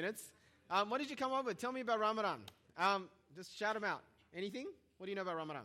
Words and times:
minutes. 0.00 0.32
Um, 0.70 0.88
what 0.88 0.98
did 0.98 1.10
you 1.10 1.16
come 1.16 1.30
up 1.32 1.44
with? 1.44 1.58
Tell 1.58 1.72
me 1.72 1.82
about 1.82 2.00
Ramadan. 2.00 2.40
Um, 2.78 3.10
just 3.36 3.58
shout 3.58 3.74
them 3.74 3.84
out. 3.84 4.00
Anything? 4.34 4.66
What 4.96 5.04
do 5.04 5.10
you 5.10 5.16
know 5.16 5.22
about 5.22 5.36
Ramadan? 5.36 5.64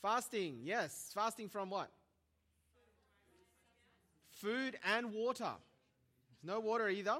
Fasting, 0.00 0.60
yes. 0.62 1.10
Fasting 1.14 1.50
from 1.50 1.68
what? 1.68 1.90
Food 4.30 4.78
and 4.96 5.12
water. 5.12 5.52
There's 6.30 6.44
no 6.44 6.60
water 6.60 6.88
either. 6.88 7.18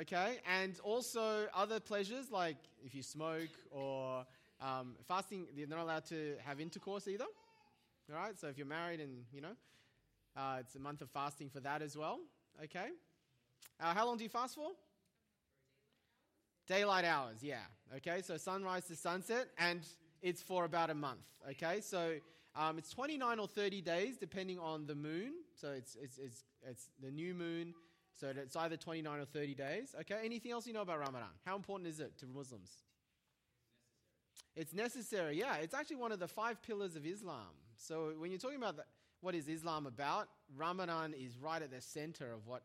Okay, 0.00 0.38
and 0.50 0.80
also 0.82 1.46
other 1.54 1.78
pleasures 1.78 2.30
like 2.30 2.56
if 2.82 2.94
you 2.94 3.02
smoke 3.02 3.50
or 3.70 4.24
um, 4.62 4.94
fasting, 5.06 5.46
you're 5.54 5.68
not 5.68 5.80
allowed 5.80 6.06
to 6.06 6.36
have 6.42 6.58
intercourse 6.58 7.06
either. 7.06 7.26
All 8.10 8.18
right, 8.18 8.38
so 8.38 8.46
if 8.46 8.56
you're 8.56 8.66
married 8.66 9.00
and 9.00 9.24
you 9.30 9.42
know, 9.42 9.56
uh, 10.34 10.56
it's 10.60 10.74
a 10.76 10.78
month 10.78 11.02
of 11.02 11.10
fasting 11.10 11.50
for 11.50 11.60
that 11.60 11.82
as 11.82 11.98
well. 11.98 12.20
Okay, 12.64 12.88
uh, 13.78 13.92
how 13.92 14.06
long 14.06 14.16
do 14.16 14.24
you 14.24 14.30
fast 14.30 14.54
for? 14.54 14.70
Daylight 16.72 17.04
hours, 17.04 17.42
yeah. 17.42 17.56
Okay, 17.96 18.22
so 18.22 18.38
sunrise 18.38 18.86
to 18.86 18.96
sunset, 18.96 19.48
and 19.58 19.82
it's 20.22 20.40
for 20.40 20.64
about 20.64 20.88
a 20.88 20.94
month. 20.94 21.20
Okay, 21.50 21.82
so 21.82 22.14
um, 22.56 22.78
it's 22.78 22.88
29 22.88 23.38
or 23.38 23.46
30 23.46 23.82
days 23.82 24.16
depending 24.16 24.58
on 24.58 24.86
the 24.86 24.94
moon. 24.94 25.32
So 25.54 25.68
it's, 25.68 25.98
it's, 26.00 26.16
it's, 26.16 26.44
it's 26.66 26.88
the 27.02 27.10
new 27.10 27.34
moon. 27.34 27.74
So 28.18 28.32
it's 28.34 28.56
either 28.56 28.78
29 28.78 29.20
or 29.20 29.26
30 29.26 29.54
days. 29.54 29.94
Okay, 30.00 30.16
anything 30.24 30.50
else 30.50 30.66
you 30.66 30.72
know 30.72 30.80
about 30.80 30.98
Ramadan? 30.98 31.28
How 31.44 31.56
important 31.56 31.90
is 31.90 32.00
it 32.00 32.16
to 32.20 32.26
Muslims? 32.26 32.70
It's 34.56 34.72
necessary, 34.72 35.38
yeah. 35.38 35.56
It's 35.56 35.74
actually 35.74 35.96
one 35.96 36.10
of 36.10 36.20
the 36.20 36.28
five 36.28 36.62
pillars 36.62 36.96
of 36.96 37.04
Islam. 37.04 37.52
So 37.76 38.14
when 38.16 38.30
you're 38.30 38.40
talking 38.40 38.56
about 38.56 38.78
the, 38.78 38.84
what 39.20 39.34
is 39.34 39.46
Islam 39.46 39.86
about, 39.86 40.28
Ramadan 40.56 41.12
is 41.12 41.36
right 41.36 41.60
at 41.60 41.70
the 41.70 41.82
center 41.82 42.32
of 42.32 42.46
what 42.46 42.62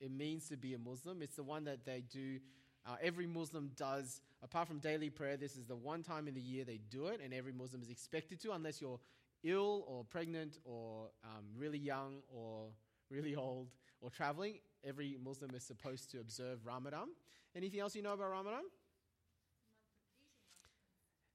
it 0.00 0.10
means 0.10 0.48
to 0.48 0.56
be 0.56 0.74
a 0.74 0.78
Muslim. 0.78 1.22
It's 1.22 1.36
the 1.36 1.44
one 1.44 1.62
that 1.66 1.84
they 1.84 2.02
do 2.12 2.40
uh, 2.86 2.96
every 3.02 3.26
Muslim 3.26 3.70
does, 3.76 4.20
apart 4.42 4.68
from 4.68 4.78
daily 4.78 5.10
prayer, 5.10 5.36
this 5.36 5.56
is 5.56 5.64
the 5.66 5.76
one 5.76 6.02
time 6.02 6.28
in 6.28 6.34
the 6.34 6.40
year 6.40 6.64
they 6.64 6.80
do 6.90 7.06
it, 7.06 7.20
and 7.22 7.32
every 7.32 7.52
Muslim 7.52 7.82
is 7.82 7.90
expected 7.90 8.40
to, 8.40 8.52
unless 8.52 8.80
you're 8.80 9.00
ill 9.42 9.84
or 9.86 10.04
pregnant 10.04 10.58
or 10.64 11.08
um, 11.22 11.44
really 11.56 11.78
young 11.78 12.16
or 12.34 12.68
really 13.10 13.36
old 13.36 13.68
or 14.00 14.10
traveling. 14.10 14.58
Every 14.84 15.16
Muslim 15.22 15.54
is 15.54 15.62
supposed 15.62 16.10
to 16.12 16.20
observe 16.20 16.64
Ramadan. 16.64 17.08
Anything 17.56 17.80
else 17.80 17.94
you 17.94 18.02
know 18.02 18.14
about 18.14 18.30
Ramadan? 18.30 18.62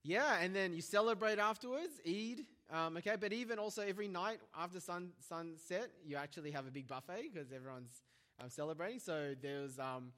Yeah, 0.03 0.39
and 0.39 0.55
then 0.55 0.73
you 0.73 0.81
celebrate 0.81 1.39
afterwards, 1.39 1.99
Eid. 2.07 2.45
Um, 2.71 2.97
okay, 2.97 3.15
but 3.19 3.33
even 3.33 3.59
also 3.59 3.81
every 3.81 4.07
night 4.07 4.39
after 4.57 4.79
sun 4.79 5.09
sunset, 5.27 5.89
you 6.05 6.15
actually 6.15 6.51
have 6.51 6.67
a 6.67 6.71
big 6.71 6.87
buffet 6.87 7.29
because 7.33 7.51
everyone's 7.51 8.01
um, 8.39 8.49
celebrating. 8.49 8.99
So 8.99 9.33
there's 9.41 9.77
um, 9.79 10.11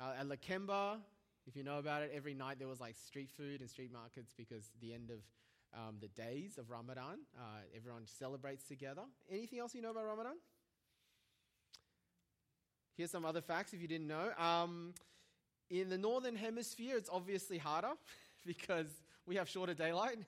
uh, 0.00 0.12
at 0.18 0.26
Lakemba, 0.26 0.98
if 1.46 1.56
you 1.56 1.62
know 1.62 1.78
about 1.78 2.02
it, 2.02 2.12
every 2.14 2.34
night 2.34 2.58
there 2.58 2.68
was 2.68 2.80
like 2.80 2.96
street 2.96 3.30
food 3.30 3.60
and 3.60 3.68
street 3.68 3.92
markets 3.92 4.32
because 4.36 4.70
the 4.80 4.92
end 4.92 5.10
of 5.10 5.18
um, 5.74 5.96
the 6.00 6.08
days 6.08 6.58
of 6.58 6.70
Ramadan, 6.70 7.18
uh, 7.36 7.60
everyone 7.76 8.06
celebrates 8.06 8.64
together. 8.64 9.02
Anything 9.30 9.58
else 9.58 9.74
you 9.74 9.82
know 9.82 9.90
about 9.90 10.06
Ramadan? 10.06 10.36
Here's 12.96 13.10
some 13.10 13.24
other 13.24 13.40
facts 13.40 13.72
if 13.72 13.82
you 13.82 13.88
didn't 13.88 14.06
know. 14.06 14.30
Um, 14.38 14.94
in 15.70 15.88
the 15.88 15.98
northern 15.98 16.36
hemisphere, 16.36 16.96
it's 16.96 17.10
obviously 17.12 17.58
harder 17.58 17.92
because 18.46 18.86
we 19.26 19.36
have 19.36 19.48
shorter 19.48 19.74
daylight 19.74 20.18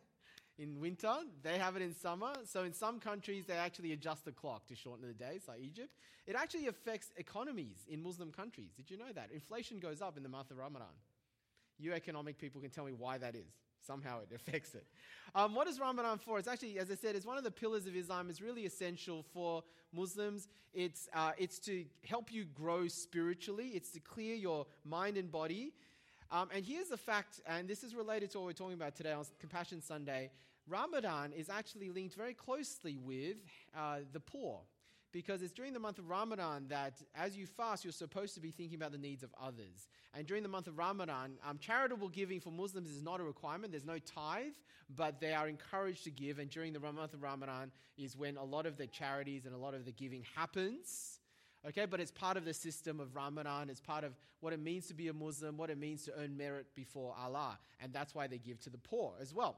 in 0.59 0.81
winter. 0.81 1.15
They 1.43 1.59
have 1.59 1.77
it 1.77 1.83
in 1.83 1.95
summer. 1.95 2.33
So 2.45 2.65
in 2.65 2.73
some 2.73 2.99
countries, 2.99 3.45
they 3.47 3.55
actually 3.55 3.93
adjust 3.93 4.25
the 4.25 4.33
clock 4.33 4.67
to 4.69 4.75
shorten 4.75 5.07
the 5.07 5.15
days, 5.15 5.43
like 5.49 5.61
Egypt. 5.61 5.91
It 6.27 6.35
actually 6.35 6.67
affects 6.67 7.11
economies 7.17 7.85
in 7.89 8.03
Muslim 8.03 8.33
countries. 8.33 8.71
Did 8.77 8.91
you 8.91 8.97
know 8.97 9.13
that? 9.15 9.31
Inflation 9.33 9.79
goes 9.79 10.01
up 10.01 10.17
in 10.17 10.23
the 10.23 10.29
month 10.29 10.51
of 10.51 10.59
Ramadan. 10.59 10.95
You 11.79 11.93
economic 11.93 12.39
people 12.39 12.61
can 12.61 12.71
tell 12.71 12.85
me 12.85 12.93
why 12.93 13.19
that 13.19 13.35
is. 13.35 13.53
Somehow 13.87 14.21
it 14.21 14.35
affects 14.35 14.75
it. 14.75 14.87
Um, 15.35 15.55
what 15.55 15.69
is 15.69 15.79
Ramadan 15.79 16.19
for? 16.19 16.39
It's 16.39 16.49
actually, 16.49 16.79
as 16.79 16.91
I 16.91 16.95
said, 16.95 17.15
it's 17.15 17.27
one 17.27 17.39
of 17.39 17.45
the 17.45 17.51
pillars 17.51 17.87
of 17.87 17.95
Islam. 17.95 18.31
It's 18.31 18.41
really 18.41 18.65
essential 18.65 19.25
for 19.35 19.63
Muslims. 19.93 20.49
It's, 20.73 21.09
uh, 21.15 21.33
it's 21.39 21.59
to 21.61 21.85
help 22.05 22.33
you 22.33 22.45
grow 22.45 22.89
spiritually, 22.89 23.73
it's 23.75 23.91
to 23.93 24.01
clear 24.01 24.35
your 24.35 24.67
mind 24.85 25.17
and 25.17 25.31
body. 25.31 25.73
Um, 26.31 26.49
and 26.53 26.65
here's 26.65 26.89
the 26.89 26.97
fact, 26.97 27.41
and 27.47 27.69
this 27.69 27.85
is 27.85 27.95
related 27.95 28.31
to 28.33 28.39
what 28.39 28.47
we're 28.47 28.53
talking 28.53 28.75
about 28.75 28.97
today 28.97 29.13
on 29.13 29.25
Compassion 29.39 29.81
Sunday. 29.81 30.31
Ramadan 30.69 31.33
is 31.33 31.49
actually 31.49 31.91
linked 31.91 32.15
very 32.15 32.35
closely 32.35 32.97
with 32.97 33.37
uh, 33.77 33.99
the 34.13 34.21
poor 34.21 34.61
because 35.13 35.41
it's 35.41 35.53
during 35.53 35.73
the 35.73 35.81
month 35.81 35.99
of 35.99 36.11
Ramadan 36.11 36.67
that, 36.69 37.01
as 37.15 37.37
you 37.37 37.47
fast, 37.47 37.85
you're 37.85 37.93
supposed 37.93 38.35
to 38.35 38.41
be 38.41 38.51
thinking 38.51 38.77
about 38.77 38.93
the 38.93 38.99
needs 38.99 39.23
of 39.23 39.31
others. 39.41 39.89
And 40.13 40.27
during 40.27 40.43
the 40.43 40.49
month 40.49 40.67
of 40.67 40.77
Ramadan, 40.77 41.33
um, 41.49 41.59
charitable 41.59 42.09
giving 42.09 42.41
for 42.41 42.51
Muslims 42.51 42.91
is 42.91 43.03
not 43.03 43.21
a 43.21 43.23
requirement. 43.23 43.73
There's 43.73 43.87
no 43.87 43.99
tithe, 43.99 44.53
but 44.95 45.21
they 45.21 45.33
are 45.33 45.49
encouraged 45.49 46.05
to 46.05 46.11
give. 46.11 46.39
And 46.39 46.51
during 46.51 46.73
the 46.73 46.81
month 46.81 47.15
of 47.15 47.23
Ramadan 47.23 47.71
is 47.97 48.17
when 48.17 48.37
a 48.37 48.45
lot 48.45 48.67
of 48.67 48.77
the 48.77 48.87
charities 48.87 49.47
and 49.47 49.55
a 49.55 49.59
lot 49.59 49.75
of 49.75 49.85
the 49.85 49.93
giving 49.93 50.25
happens. 50.35 51.21
Okay, 51.67 51.87
but 51.87 51.99
it's 51.99 52.13
part 52.13 52.37
of 52.37 52.45
the 52.45 52.55
system 52.55 53.01
of 53.01 53.17
Ramadan. 53.17 53.71
It's 53.71 53.81
part 53.81 54.05
of 54.05 54.13
what 54.41 54.53
it 54.53 54.61
means 54.61 54.87
to 54.89 54.95
be 54.95 55.09
a 55.09 55.13
Muslim, 55.13 55.57
what 55.57 55.71
it 55.71 55.79
means 55.79 56.05
to 56.05 56.13
earn 56.19 56.37
merit 56.37 56.67
before 56.75 57.15
Allah. 57.19 57.59
And 57.81 57.93
that's 57.93 58.15
why 58.15 58.27
they 58.27 58.39
give 58.39 58.61
to 58.61 58.71
the 58.71 58.79
poor 58.79 59.15
as 59.21 59.33
well. 59.33 59.57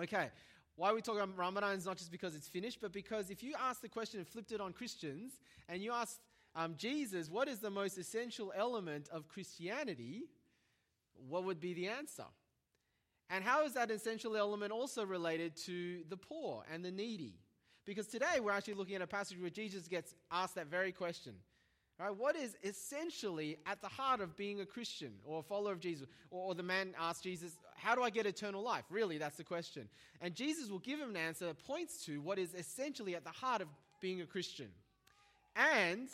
Okay, 0.00 0.30
why 0.76 0.92
we 0.92 1.02
talking 1.02 1.20
about 1.20 1.36
Ramadan 1.36 1.76
is 1.76 1.84
not 1.84 1.98
just 1.98 2.10
because 2.10 2.34
it's 2.34 2.48
finished, 2.48 2.78
but 2.80 2.92
because 2.92 3.30
if 3.30 3.42
you 3.42 3.54
ask 3.60 3.82
the 3.82 3.88
question 3.88 4.20
and 4.20 4.26
flipped 4.26 4.52
it 4.52 4.60
on 4.60 4.72
Christians, 4.72 5.32
and 5.68 5.82
you 5.82 5.92
asked 5.92 6.20
um, 6.54 6.74
Jesus, 6.76 7.30
what 7.30 7.48
is 7.48 7.58
the 7.58 7.70
most 7.70 7.98
essential 7.98 8.52
element 8.56 9.08
of 9.12 9.28
Christianity? 9.28 10.24
What 11.28 11.44
would 11.44 11.60
be 11.60 11.74
the 11.74 11.88
answer? 11.88 12.24
And 13.30 13.44
how 13.44 13.64
is 13.64 13.74
that 13.74 13.90
essential 13.90 14.36
element 14.36 14.72
also 14.72 15.04
related 15.06 15.56
to 15.64 16.02
the 16.08 16.16
poor 16.16 16.64
and 16.72 16.84
the 16.84 16.90
needy? 16.90 17.38
Because 17.84 18.06
today 18.06 18.40
we're 18.40 18.52
actually 18.52 18.74
looking 18.74 18.94
at 18.94 19.02
a 19.02 19.06
passage 19.06 19.40
where 19.40 19.50
Jesus 19.50 19.88
gets 19.88 20.14
asked 20.30 20.54
that 20.54 20.66
very 20.66 20.92
question. 20.92 21.34
Right? 21.98 22.16
What 22.16 22.36
is 22.36 22.56
essentially 22.64 23.58
at 23.66 23.80
the 23.80 23.88
heart 23.88 24.20
of 24.20 24.36
being 24.36 24.60
a 24.60 24.66
Christian 24.66 25.12
or 25.24 25.40
a 25.40 25.42
follower 25.42 25.72
of 25.72 25.80
Jesus? 25.80 26.06
Or, 26.30 26.48
or, 26.48 26.54
the 26.54 26.62
man 26.62 26.94
asks 26.98 27.22
Jesus, 27.22 27.52
How 27.76 27.94
do 27.94 28.02
I 28.02 28.10
get 28.10 28.26
eternal 28.26 28.62
life? 28.62 28.84
Really, 28.90 29.18
that's 29.18 29.36
the 29.36 29.44
question. 29.44 29.88
And 30.20 30.34
Jesus 30.34 30.68
will 30.68 30.80
give 30.80 30.98
him 30.98 31.10
an 31.10 31.16
answer 31.16 31.46
that 31.46 31.64
points 31.64 32.04
to 32.06 32.20
what 32.20 32.38
is 32.38 32.54
essentially 32.54 33.14
at 33.14 33.24
the 33.24 33.30
heart 33.30 33.62
of 33.62 33.68
being 34.00 34.20
a 34.20 34.26
Christian. 34.26 34.68
And 35.54 36.08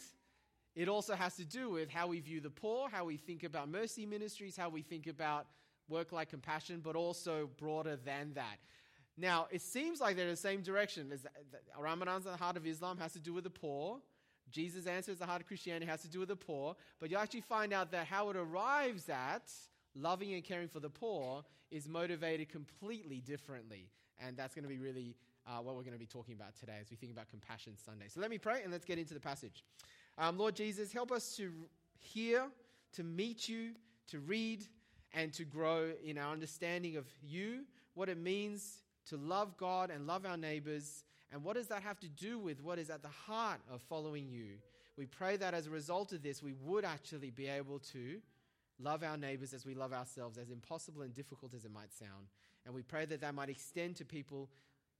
it 0.75 0.89
also 0.89 1.15
has 1.15 1.37
to 1.37 1.45
do 1.45 1.71
with 1.71 1.91
how 1.91 2.09
we 2.09 2.21
view 2.21 2.41
the 2.41 2.51
poor, 2.51 2.89
how 2.89 3.05
we 3.05 3.17
think 3.17 3.43
about 3.45 3.69
mercy 3.69 4.05
ministries, 4.05 4.57
how 4.57 4.69
we 4.69 4.83
think 4.83 5.07
about 5.07 5.47
work 5.89 6.13
like 6.13 6.31
compassion, 6.31 6.81
but 6.85 6.97
also 6.97 7.49
broader 7.59 7.97
than 7.97 8.33
that. 8.35 8.59
Now, 9.17 9.49
it 9.51 9.63
seems 9.63 10.01
like 10.01 10.15
they're 10.15 10.27
in 10.27 10.31
the 10.31 10.37
same 10.37 10.63
direction. 10.63 11.11
Ramadan's 11.77 12.27
at 12.27 12.33
the 12.33 12.39
heart 12.39 12.57
of 12.57 12.67
Islam, 12.67 12.99
has 12.99 13.13
to 13.15 13.19
do 13.19 13.33
with 13.33 13.45
the 13.45 13.51
poor. 13.51 13.99
Jesus' 14.51 14.87
answers 14.87 15.19
the 15.19 15.27
heart 15.27 15.41
of 15.41 15.47
Christianity, 15.47 15.87
has 15.87 16.03
to 16.03 16.09
do 16.09 16.21
with 16.21 16.29
the 16.29 16.37
poor. 16.37 16.77
But 17.01 17.11
you 17.11 17.17
actually 17.17 17.43
find 17.43 17.73
out 17.73 17.91
that 17.93 18.07
how 18.07 18.31
it 18.31 18.37
arrives 18.37 19.09
at 19.09 19.51
loving 19.95 20.35
and 20.35 20.45
caring 20.45 20.69
for 20.69 20.81
the 20.81 20.91
poor 20.91 21.45
is 21.71 21.89
motivated 21.89 22.49
completely 22.49 23.21
differently. 23.21 23.89
And 24.19 24.37
that's 24.37 24.55
going 24.55 24.65
to 24.65 24.69
be 24.69 24.79
really 24.79 25.17
uh, 25.47 25.61
what 25.63 25.77
we're 25.77 25.83
going 25.83 25.93
to 25.93 25.99
be 25.99 26.07
talking 26.07 26.35
about 26.35 26.55
today 26.59 26.77
as 26.81 26.91
we 26.91 26.97
think 26.97 27.13
about 27.13 27.29
Compassion 27.29 27.75
Sunday. 27.77 28.07
So 28.09 28.21
let 28.21 28.31
me 28.31 28.39
pray 28.39 28.63
and 28.63 28.73
let's 28.73 28.85
get 28.85 28.99
into 28.99 29.15
the 29.15 29.21
passage. 29.21 29.65
Um, 30.19 30.37
Lord 30.37 30.55
Jesus, 30.55 30.93
help 30.93 31.13
us 31.13 31.37
to 31.37 31.53
hear, 31.99 32.47
to 32.95 33.03
meet 33.03 33.49
you, 33.49 33.73
to 34.09 34.19
read, 34.19 34.65
and 35.15 35.33
to 35.35 35.45
grow 35.45 35.91
in 36.05 36.19
our 36.19 36.33
understanding 36.33 36.97
of 36.97 37.07
you, 37.23 37.65
what 37.95 38.09
it 38.09 38.19
means 38.19 38.83
to 39.09 39.17
love 39.17 39.57
God 39.57 39.91
and 39.91 40.07
love 40.07 40.27
our 40.27 40.37
neighbors. 40.37 41.05
And 41.33 41.45
what 41.45 41.57
does 41.57 41.69
that 41.69 41.83
have 41.83 42.01
to 42.01 42.09
do 42.09 42.39
with 42.39 42.63
what 42.63 42.79
is 42.79 42.91
at 42.91 43.03
the 43.03 43.09
heart 43.09 43.61
of 43.71 43.83
following 43.83 44.29
you? 44.29 44.59
We 44.97 45.07
pray 45.07 45.37
that 45.37 45.55
as 45.55 45.67
a 45.67 45.71
result 45.71 46.13
of 46.13 46.23
this, 46.23 46.43
we 46.43 46.55
would 46.65 46.85
actually 46.85 47.31
be 47.31 47.47
able 47.47 47.79
to 47.93 48.21
love 48.81 49.03
our 49.03 49.17
neighbors 49.17 49.53
as 49.53 49.67
we 49.67 49.75
love 49.75 49.93
ourselves, 49.93 50.39
as 50.39 50.51
impossible 50.51 51.03
and 51.03 51.15
difficult 51.15 51.55
as 51.55 51.65
it 51.65 51.73
might 51.73 51.93
sound. 51.93 52.29
And 52.65 52.75
we 52.75 52.83
pray 52.83 53.05
that 53.07 53.21
that 53.21 53.35
might 53.35 53.49
extend 53.49 53.97
to 53.97 54.05
people 54.05 54.49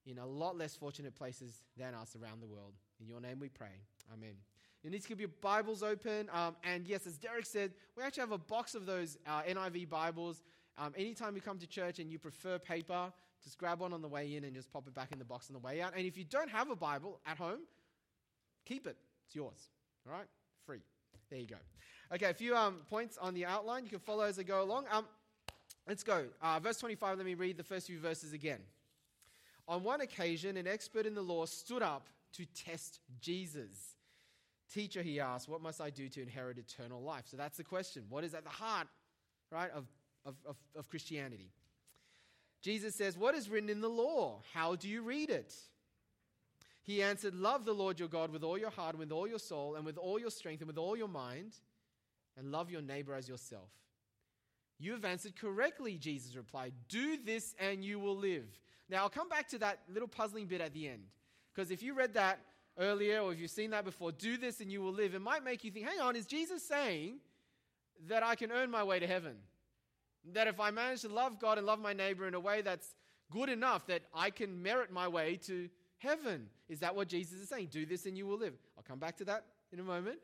in 0.07 0.19
a 0.19 0.27
lot 0.27 0.57
less 0.57 0.75
fortunate 0.75 1.15
places 1.15 1.63
than 1.77 1.95
us 1.95 2.17
around 2.21 2.41
the 2.41 2.47
world. 2.47 2.75
In 3.01 3.09
your 3.09 3.21
name 3.21 3.39
we 3.41 3.49
pray. 3.49 3.83
Amen. 4.13 4.35
You 4.83 4.91
need 4.91 5.03
to 5.03 5.09
keep 5.09 5.21
your 5.21 5.31
Bibles 5.41 5.83
open. 5.83 6.29
Um, 6.33 6.57
and 6.65 6.87
yes, 6.87 7.07
as 7.07 7.19
Derek 7.19 7.47
said, 7.47 7.73
we 7.97 8.03
actually 8.03 8.23
have 8.23 8.33
a 8.33 8.39
box 8.39 8.75
of 8.75 8.87
those 8.87 9.19
uh, 9.27 9.43
NIV 9.43 9.89
Bibles. 9.89 10.43
Um, 10.79 10.95
anytime 10.97 11.35
you 11.35 11.43
come 11.43 11.59
to 11.59 11.67
church 11.67 11.99
and 11.99 12.11
you 12.11 12.19
prefer 12.19 12.59
paper, 12.59 13.13
just 13.45 13.59
grab 13.59 13.81
one 13.81 13.93
on 13.93 14.03
the 14.03 14.09
way 14.09 14.35
in 14.35 14.45
and 14.45 14.55
just 14.55 14.73
pop 14.73 14.87
it 14.87 14.95
back 14.95 15.13
in 15.13 15.19
the 15.19 15.25
box 15.25 15.49
on 15.51 15.55
the 15.55 15.61
way 15.61 15.81
out. 15.81 15.93
And 15.97 16.07
if 16.07 16.17
you 16.17 16.25
don't 16.25 16.51
have 16.51 16.71
a 16.71 16.77
Bible 16.77 17.21
at 17.27 17.37
home, 17.37 17.61
keep 18.65 18.87
it. 18.87 18.97
It's 19.27 19.37
yours. 19.37 19.69
All 20.07 20.13
right? 20.13 20.27
Free. 20.67 20.81
There 21.31 21.39
you 21.39 21.47
go. 21.47 21.57
Okay, 22.15 22.31
a 22.31 22.35
few 22.35 22.57
um, 22.57 22.77
points 22.89 23.19
on 23.19 23.35
the 23.35 23.45
outline. 23.45 23.85
You 23.85 23.91
can 23.91 23.99
follow 23.99 24.25
as 24.25 24.39
I 24.39 24.43
go 24.43 24.63
along. 24.63 24.87
Um, 24.91 25.07
let's 25.87 26.03
go. 26.03 26.25
Uh, 26.41 26.59
verse 26.59 26.79
25, 26.79 27.19
let 27.19 27.27
me 27.27 27.35
read 27.35 27.57
the 27.57 27.63
first 27.63 27.87
few 27.87 27.99
verses 27.99 28.33
again. 28.33 28.61
On 29.69 29.83
one 29.85 30.01
occasion, 30.01 30.57
an 30.57 30.67
expert 30.67 31.05
in 31.05 31.15
the 31.15 31.23
law 31.23 31.45
stood 31.45 31.83
up 31.83 32.09
to 32.33 32.47
test 32.47 33.01
Jesus. 33.21 33.97
Teacher, 34.73 35.03
he 35.03 35.21
asked, 35.21 35.49
what 35.49 35.63
must 35.63 35.81
I 35.81 35.91
do 35.91 36.09
to 36.09 36.23
inherit 36.23 36.59
eternal 36.59 37.03
life? 37.03 37.25
So 37.27 37.37
that's 37.37 37.59
the 37.59 37.65
question. 37.65 38.05
What 38.09 38.25
is 38.25 38.35
at 38.35 38.45
the 38.45 38.51
heart, 38.51 38.87
right, 39.51 39.71
of, 39.73 39.87
of, 40.25 40.35
of, 40.47 40.57
of 40.77 40.89
Christianity? 40.89 41.51
Jesus 42.63 42.95
says, 42.95 43.17
What 43.17 43.35
is 43.35 43.49
written 43.49 43.69
in 43.69 43.81
the 43.81 43.89
law? 43.89 44.43
How 44.53 44.75
do 44.75 44.89
you 44.89 45.03
read 45.03 45.31
it? 45.31 45.55
He 46.83 47.03
answered, 47.03 47.35
Love 47.35 47.65
the 47.65 47.75
Lord 47.75 47.99
your 47.99 48.09
God 48.09 48.31
with 48.31 48.43
all 48.43 48.59
your 48.59 48.71
heart, 48.71 48.95
and 48.95 49.01
with 49.01 49.13
all 49.13 49.29
your 49.29 49.39
soul, 49.39 49.77
and 49.77 49.85
with 49.85 49.99
all 49.99 50.19
your 50.19 50.31
strength, 50.31 50.61
and 50.61 50.69
with 50.69 50.79
all 50.79 50.97
your 50.97 51.09
mind, 51.09 51.53
and 52.37 52.51
love 52.51 52.71
your 52.71 52.83
neighbor 52.83 53.15
as 53.15 53.29
yourself. 53.29 53.69
You 54.79 54.93
have 54.93 55.05
answered 55.05 55.37
correctly, 55.37 55.99
Jesus 55.99 56.37
replied. 56.37 56.73
Do 56.89 57.17
this 57.17 57.55
and 57.59 57.85
you 57.85 57.99
will 57.99 58.17
live. 58.17 58.47
Now, 58.89 59.03
I'll 59.03 59.11
come 59.11 59.29
back 59.29 59.49
to 59.49 59.59
that 59.59 59.81
little 59.93 60.09
puzzling 60.09 60.47
bit 60.47 60.61
at 60.61 60.73
the 60.73 60.89
end. 60.89 61.03
Because 61.53 61.71
if 61.71 61.83
you 61.83 61.95
read 61.95 62.15
that 62.15 62.39
earlier 62.79 63.21
or 63.21 63.33
if 63.33 63.41
you've 63.41 63.51
seen 63.51 63.71
that 63.71 63.85
before, 63.85 64.13
do 64.13 64.37
this 64.37 64.61
and 64.61 64.71
you 64.71 64.81
will 64.81 64.93
live, 64.93 65.15
it 65.15 65.21
might 65.21 65.43
make 65.43 65.65
you 65.65 65.71
think, 65.73 65.87
hang 65.87 66.01
on, 66.01 66.15
is 66.15 66.27
Jesus 66.27 66.63
saying 66.63 67.19
that 68.07 68.23
I 68.23 68.37
can 68.37 68.53
earn 68.53 68.71
my 68.71 68.85
way 68.85 69.01
to 69.01 69.07
heaven? 69.07 69.37
That 70.35 70.47
if 70.47 70.61
I 70.61 70.71
manage 70.71 71.03
to 71.03 71.09
love 71.09 71.39
God 71.39 71.59
and 71.59 71.67
love 71.67 71.79
my 71.79 71.93
neighbor 71.93 72.27
in 72.27 72.35
a 72.35 72.41
way 72.41 72.63
that's 72.63 72.95
good 73.31 73.49
enough 73.49 73.87
that 73.87 74.03
I 74.15 74.31
can 74.31 74.63
merit 74.63 74.91
my 74.91 75.09
way 75.09 75.37
to 75.47 75.69
heaven? 75.99 76.49
Is 76.69 76.81
that 76.81 76.95
what 76.95 77.09
Jesus 77.09 77.41
is 77.41 77.49
saying? 77.49 77.69
Do 77.71 77.87
this 77.87 78.07
and 78.07 78.17
you 78.17 78.27
will 78.27 78.39
live. 78.39 78.55
I'll 78.77 78.85
come 78.85 78.99
back 78.99 79.17
to 79.19 79.25
that 79.27 79.45
in 79.73 79.81
a 79.81 79.85
moment. 79.85 80.19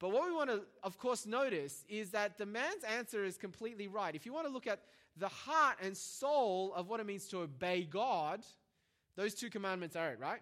But 0.00 0.10
what 0.10 0.26
we 0.26 0.32
want 0.32 0.50
to, 0.50 0.62
of 0.82 0.98
course, 0.98 1.24
notice 1.26 1.84
is 1.88 2.10
that 2.10 2.36
the 2.36 2.46
man's 2.46 2.84
answer 2.84 3.24
is 3.24 3.36
completely 3.36 3.86
right. 3.86 4.14
If 4.14 4.26
you 4.26 4.32
want 4.32 4.46
to 4.46 4.52
look 4.52 4.66
at 4.66 4.80
the 5.16 5.28
heart 5.28 5.78
and 5.80 5.96
soul 5.96 6.72
of 6.74 6.88
what 6.88 7.00
it 7.00 7.06
means 7.06 7.28
to 7.28 7.38
obey 7.40 7.84
God, 7.84 8.44
those 9.16 9.34
two 9.34 9.50
commandments 9.50 9.94
are 9.94 10.10
it, 10.10 10.18
right? 10.18 10.40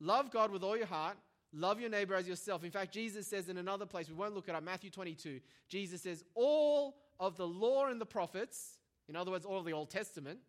Love 0.00 0.30
God 0.30 0.50
with 0.50 0.64
all 0.64 0.76
your 0.76 0.86
heart, 0.86 1.16
love 1.52 1.80
your 1.80 1.90
neighbor 1.90 2.14
as 2.14 2.26
yourself. 2.26 2.64
In 2.64 2.70
fact, 2.70 2.92
Jesus 2.92 3.26
says 3.26 3.48
in 3.48 3.56
another 3.56 3.86
place, 3.86 4.08
we 4.08 4.14
won't 4.14 4.34
look 4.34 4.48
at 4.48 4.56
up, 4.56 4.64
Matthew 4.64 4.90
22, 4.90 5.40
Jesus 5.68 6.02
says, 6.02 6.24
All 6.34 6.96
of 7.22 7.36
the 7.36 7.46
law 7.46 7.86
and 7.86 8.00
the 8.00 8.06
prophets, 8.06 8.78
in 9.08 9.14
other 9.14 9.30
words, 9.30 9.46
all 9.46 9.60
of 9.60 9.64
the 9.64 9.72
Old 9.72 9.90
Testament, 9.90 10.40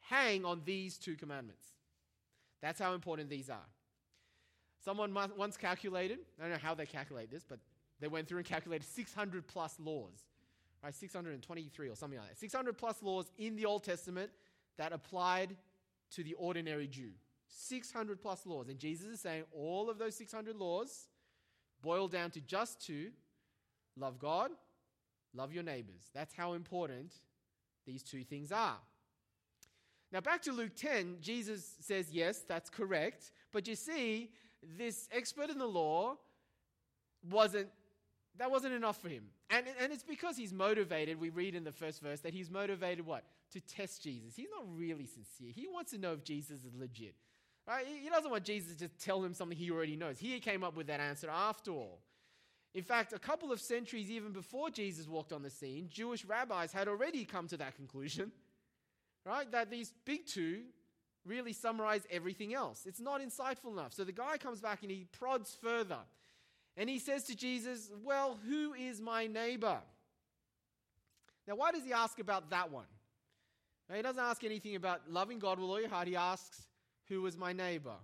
hang 0.00 0.46
on 0.46 0.62
these 0.64 0.96
two 0.96 1.14
commandments. 1.14 1.66
That's 2.62 2.80
how 2.80 2.94
important 2.94 3.28
these 3.28 3.50
are. 3.50 3.68
Someone 4.82 5.14
once 5.36 5.58
calculated, 5.58 6.20
I 6.38 6.44
don't 6.44 6.52
know 6.52 6.58
how 6.58 6.74
they 6.74 6.86
calculate 6.86 7.30
this, 7.30 7.44
but 7.46 7.58
they 8.00 8.08
went 8.08 8.28
through 8.28 8.38
and 8.38 8.46
calculated 8.46 8.86
600 8.88 9.46
plus 9.46 9.78
laws, 9.78 10.14
right? 10.82 10.94
623 10.94 11.88
or 11.90 11.94
something 11.94 12.18
like 12.18 12.30
that. 12.30 12.38
600 12.38 12.78
plus 12.78 13.02
laws 13.02 13.30
in 13.36 13.54
the 13.56 13.66
Old 13.66 13.84
Testament 13.84 14.30
that 14.78 14.94
applied 14.94 15.54
to 16.12 16.24
the 16.24 16.32
ordinary 16.34 16.86
Jew. 16.86 17.10
600 17.46 18.22
plus 18.22 18.46
laws. 18.46 18.70
And 18.70 18.78
Jesus 18.78 19.06
is 19.06 19.20
saying 19.20 19.44
all 19.52 19.90
of 19.90 19.98
those 19.98 20.16
600 20.16 20.56
laws 20.56 21.08
boil 21.82 22.08
down 22.08 22.30
to 22.30 22.40
just 22.40 22.80
two 22.80 23.10
love 23.98 24.18
God, 24.18 24.50
love 25.34 25.52
your 25.52 25.62
neighbors. 25.62 26.10
That's 26.14 26.34
how 26.34 26.52
important 26.54 27.12
these 27.86 28.02
two 28.02 28.24
things 28.24 28.52
are. 28.52 28.78
Now, 30.12 30.20
back 30.20 30.42
to 30.42 30.52
Luke 30.52 30.74
10, 30.74 31.18
Jesus 31.20 31.76
says, 31.80 32.10
yes, 32.10 32.42
that's 32.46 32.68
correct. 32.68 33.30
But 33.52 33.68
you 33.68 33.76
see, 33.76 34.30
this 34.78 35.08
expert 35.12 35.50
in 35.50 35.58
the 35.58 35.66
law 35.66 36.16
wasn't 37.30 37.68
that 38.38 38.50
wasn't 38.50 38.72
enough 38.72 39.00
for 39.00 39.08
him. 39.08 39.24
And, 39.50 39.66
and 39.80 39.92
it's 39.92 40.04
because 40.04 40.36
he's 40.36 40.52
motivated. 40.52 41.20
We 41.20 41.28
read 41.28 41.54
in 41.54 41.64
the 41.64 41.72
first 41.72 42.00
verse 42.00 42.20
that 42.20 42.32
he's 42.32 42.50
motivated 42.50 43.04
what? 43.04 43.24
To 43.52 43.60
test 43.60 44.02
Jesus. 44.02 44.34
He's 44.34 44.48
not 44.50 44.64
really 44.74 45.04
sincere. 45.04 45.52
He 45.52 45.66
wants 45.70 45.90
to 45.90 45.98
know 45.98 46.12
if 46.12 46.24
Jesus 46.24 46.64
is 46.64 46.74
legit. 46.74 47.14
Right? 47.68 47.84
He 48.02 48.08
doesn't 48.08 48.30
want 48.30 48.44
Jesus 48.44 48.76
to 48.76 48.88
tell 48.88 49.22
him 49.22 49.34
something 49.34 49.58
he 49.58 49.70
already 49.70 49.96
knows. 49.96 50.18
He 50.18 50.38
came 50.40 50.64
up 50.64 50.76
with 50.76 50.86
that 50.86 51.00
answer 51.00 51.28
after 51.28 51.72
all. 51.72 52.00
In 52.74 52.84
fact, 52.84 53.12
a 53.12 53.18
couple 53.18 53.50
of 53.50 53.60
centuries 53.60 54.10
even 54.10 54.32
before 54.32 54.70
Jesus 54.70 55.08
walked 55.08 55.32
on 55.32 55.42
the 55.42 55.50
scene, 55.50 55.88
Jewish 55.90 56.24
rabbis 56.24 56.72
had 56.72 56.86
already 56.86 57.24
come 57.24 57.48
to 57.48 57.56
that 57.58 57.76
conclusion. 57.76 58.32
Right? 59.26 59.52
That 59.52 59.70
these 59.70 59.92
big 60.06 60.24
two 60.24 60.62
really 61.26 61.52
summarize 61.52 62.06
everything 62.10 62.54
else. 62.54 62.86
It's 62.86 63.00
not 63.00 63.20
insightful 63.20 63.70
enough. 63.70 63.92
So 63.92 64.02
the 64.02 64.12
guy 64.12 64.38
comes 64.38 64.62
back 64.62 64.80
and 64.80 64.90
he 64.90 65.06
prods 65.12 65.56
further. 65.60 65.98
And 66.76 66.88
he 66.88 66.98
says 66.98 67.24
to 67.24 67.36
Jesus, 67.36 67.90
Well, 68.02 68.38
who 68.48 68.72
is 68.72 69.00
my 69.00 69.26
neighbor? 69.26 69.78
Now, 71.46 71.56
why 71.56 71.72
does 71.72 71.84
he 71.84 71.92
ask 71.92 72.18
about 72.18 72.48
that 72.50 72.70
one? 72.70 72.86
Now, 73.88 73.96
he 73.96 74.02
doesn't 74.02 74.22
ask 74.22 74.44
anything 74.44 74.76
about 74.76 75.10
loving 75.10 75.38
God 75.38 75.58
with 75.58 75.68
all 75.68 75.80
your 75.80 75.90
heart. 75.90 76.08
He 76.08 76.16
asks, 76.16 76.66
Who 77.08 77.26
is 77.26 77.36
my 77.36 77.52
neighbor? 77.52 77.96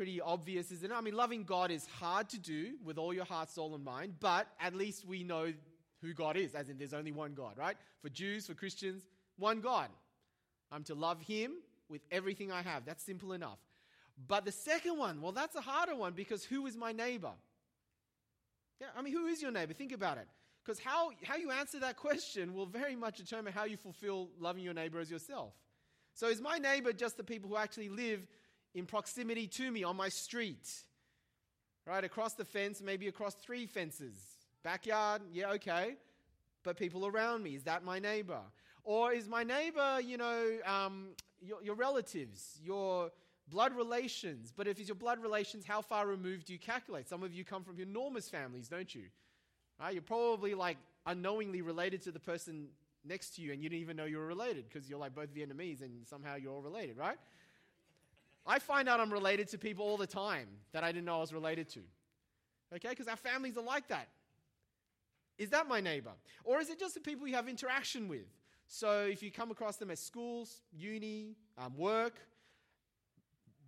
Pretty 0.00 0.18
obvious, 0.18 0.72
isn't 0.72 0.90
it? 0.90 0.94
I 0.94 1.02
mean, 1.02 1.12
loving 1.12 1.44
God 1.44 1.70
is 1.70 1.86
hard 1.86 2.30
to 2.30 2.38
do 2.38 2.72
with 2.82 2.96
all 2.96 3.12
your 3.12 3.26
heart, 3.26 3.50
soul, 3.50 3.74
and 3.74 3.84
mind, 3.84 4.14
but 4.18 4.46
at 4.58 4.74
least 4.74 5.04
we 5.06 5.22
know 5.22 5.52
who 6.00 6.14
God 6.14 6.38
is, 6.38 6.54
as 6.54 6.70
in 6.70 6.78
there's 6.78 6.94
only 6.94 7.12
one 7.12 7.34
God, 7.34 7.58
right? 7.58 7.76
For 8.00 8.08
Jews, 8.08 8.46
for 8.46 8.54
Christians, 8.54 9.02
one 9.36 9.60
God. 9.60 9.90
I'm 10.72 10.84
to 10.84 10.94
love 10.94 11.20
him 11.20 11.52
with 11.90 12.00
everything 12.10 12.50
I 12.50 12.62
have. 12.62 12.86
That's 12.86 13.04
simple 13.04 13.34
enough. 13.34 13.58
But 14.26 14.46
the 14.46 14.52
second 14.52 14.96
one, 14.96 15.20
well, 15.20 15.32
that's 15.32 15.54
a 15.54 15.60
harder 15.60 15.94
one 15.94 16.14
because 16.14 16.44
who 16.44 16.64
is 16.66 16.78
my 16.78 16.92
neighbor? 16.92 17.32
Yeah, 18.80 18.86
I 18.96 19.02
mean, 19.02 19.12
who 19.12 19.26
is 19.26 19.42
your 19.42 19.50
neighbor? 19.50 19.74
Think 19.74 19.92
about 19.92 20.16
it. 20.16 20.28
Because 20.64 20.78
how, 20.78 21.10
how 21.24 21.36
you 21.36 21.50
answer 21.50 21.78
that 21.80 21.98
question 21.98 22.54
will 22.54 22.64
very 22.64 22.96
much 22.96 23.18
determine 23.18 23.52
how 23.52 23.64
you 23.64 23.76
fulfill 23.76 24.30
loving 24.40 24.64
your 24.64 24.72
neighbor 24.72 24.98
as 24.98 25.10
yourself. 25.10 25.52
So, 26.14 26.28
is 26.28 26.40
my 26.40 26.56
neighbor 26.56 26.94
just 26.94 27.18
the 27.18 27.22
people 27.22 27.50
who 27.50 27.56
actually 27.58 27.90
live 27.90 28.26
in 28.74 28.86
proximity 28.86 29.46
to 29.46 29.70
me 29.70 29.84
on 29.84 29.96
my 29.96 30.08
street? 30.08 30.68
Right? 31.86 32.04
Across 32.04 32.34
the 32.34 32.44
fence, 32.44 32.80
maybe 32.80 33.08
across 33.08 33.34
three 33.34 33.66
fences. 33.66 34.18
Backyard, 34.62 35.22
yeah, 35.32 35.52
okay. 35.52 35.96
But 36.62 36.76
people 36.76 37.06
around 37.06 37.42
me, 37.42 37.54
is 37.54 37.64
that 37.64 37.84
my 37.84 37.98
neighbor? 37.98 38.40
Or 38.84 39.12
is 39.12 39.28
my 39.28 39.42
neighbor, 39.42 40.00
you 40.00 40.16
know, 40.16 40.58
um, 40.66 41.08
your, 41.40 41.62
your 41.62 41.74
relatives, 41.74 42.58
your 42.62 43.10
blood 43.48 43.74
relations? 43.74 44.52
But 44.54 44.66
if 44.66 44.78
it's 44.78 44.88
your 44.88 44.96
blood 44.96 45.22
relations, 45.22 45.64
how 45.64 45.80
far 45.80 46.06
removed 46.06 46.46
do 46.46 46.52
you 46.52 46.58
calculate? 46.58 47.08
Some 47.08 47.22
of 47.22 47.32
you 47.32 47.44
come 47.44 47.64
from 47.64 47.80
enormous 47.80 48.28
families, 48.28 48.68
don't 48.68 48.94
you? 48.94 49.04
Right? 49.80 49.94
You're 49.94 50.02
probably 50.02 50.54
like 50.54 50.76
unknowingly 51.06 51.62
related 51.62 52.02
to 52.02 52.12
the 52.12 52.20
person 52.20 52.68
next 53.04 53.36
to 53.36 53.42
you 53.42 53.52
and 53.52 53.62
you 53.62 53.68
didn't 53.68 53.80
even 53.80 53.96
know 53.96 54.04
you 54.04 54.18
were 54.18 54.26
related 54.26 54.64
because 54.68 54.88
you're 54.88 54.98
like 54.98 55.14
both 55.14 55.34
Vietnamese 55.34 55.80
and 55.80 56.06
somehow 56.06 56.36
you're 56.36 56.52
all 56.52 56.60
related, 56.60 56.98
right? 56.98 57.16
I 58.50 58.58
find 58.58 58.88
out 58.88 58.98
I'm 58.98 59.12
related 59.12 59.46
to 59.50 59.58
people 59.58 59.84
all 59.84 59.96
the 59.96 60.08
time 60.08 60.48
that 60.72 60.82
I 60.82 60.90
didn't 60.90 61.04
know 61.04 61.18
I 61.18 61.20
was 61.20 61.32
related 61.32 61.68
to. 61.68 61.80
Okay? 62.74 62.88
Because 62.88 63.06
our 63.06 63.16
families 63.16 63.56
are 63.56 63.62
like 63.62 63.86
that. 63.88 64.08
Is 65.38 65.50
that 65.50 65.68
my 65.68 65.80
neighbor? 65.80 66.10
Or 66.42 66.60
is 66.60 66.68
it 66.68 66.80
just 66.80 66.94
the 66.94 67.00
people 67.00 67.28
you 67.28 67.36
have 67.36 67.48
interaction 67.48 68.08
with? 68.08 68.26
So 68.66 69.02
if 69.02 69.22
you 69.22 69.30
come 69.30 69.52
across 69.52 69.76
them 69.76 69.92
at 69.92 69.98
schools, 69.98 70.62
uni, 70.72 71.36
um, 71.58 71.76
work, 71.76 72.14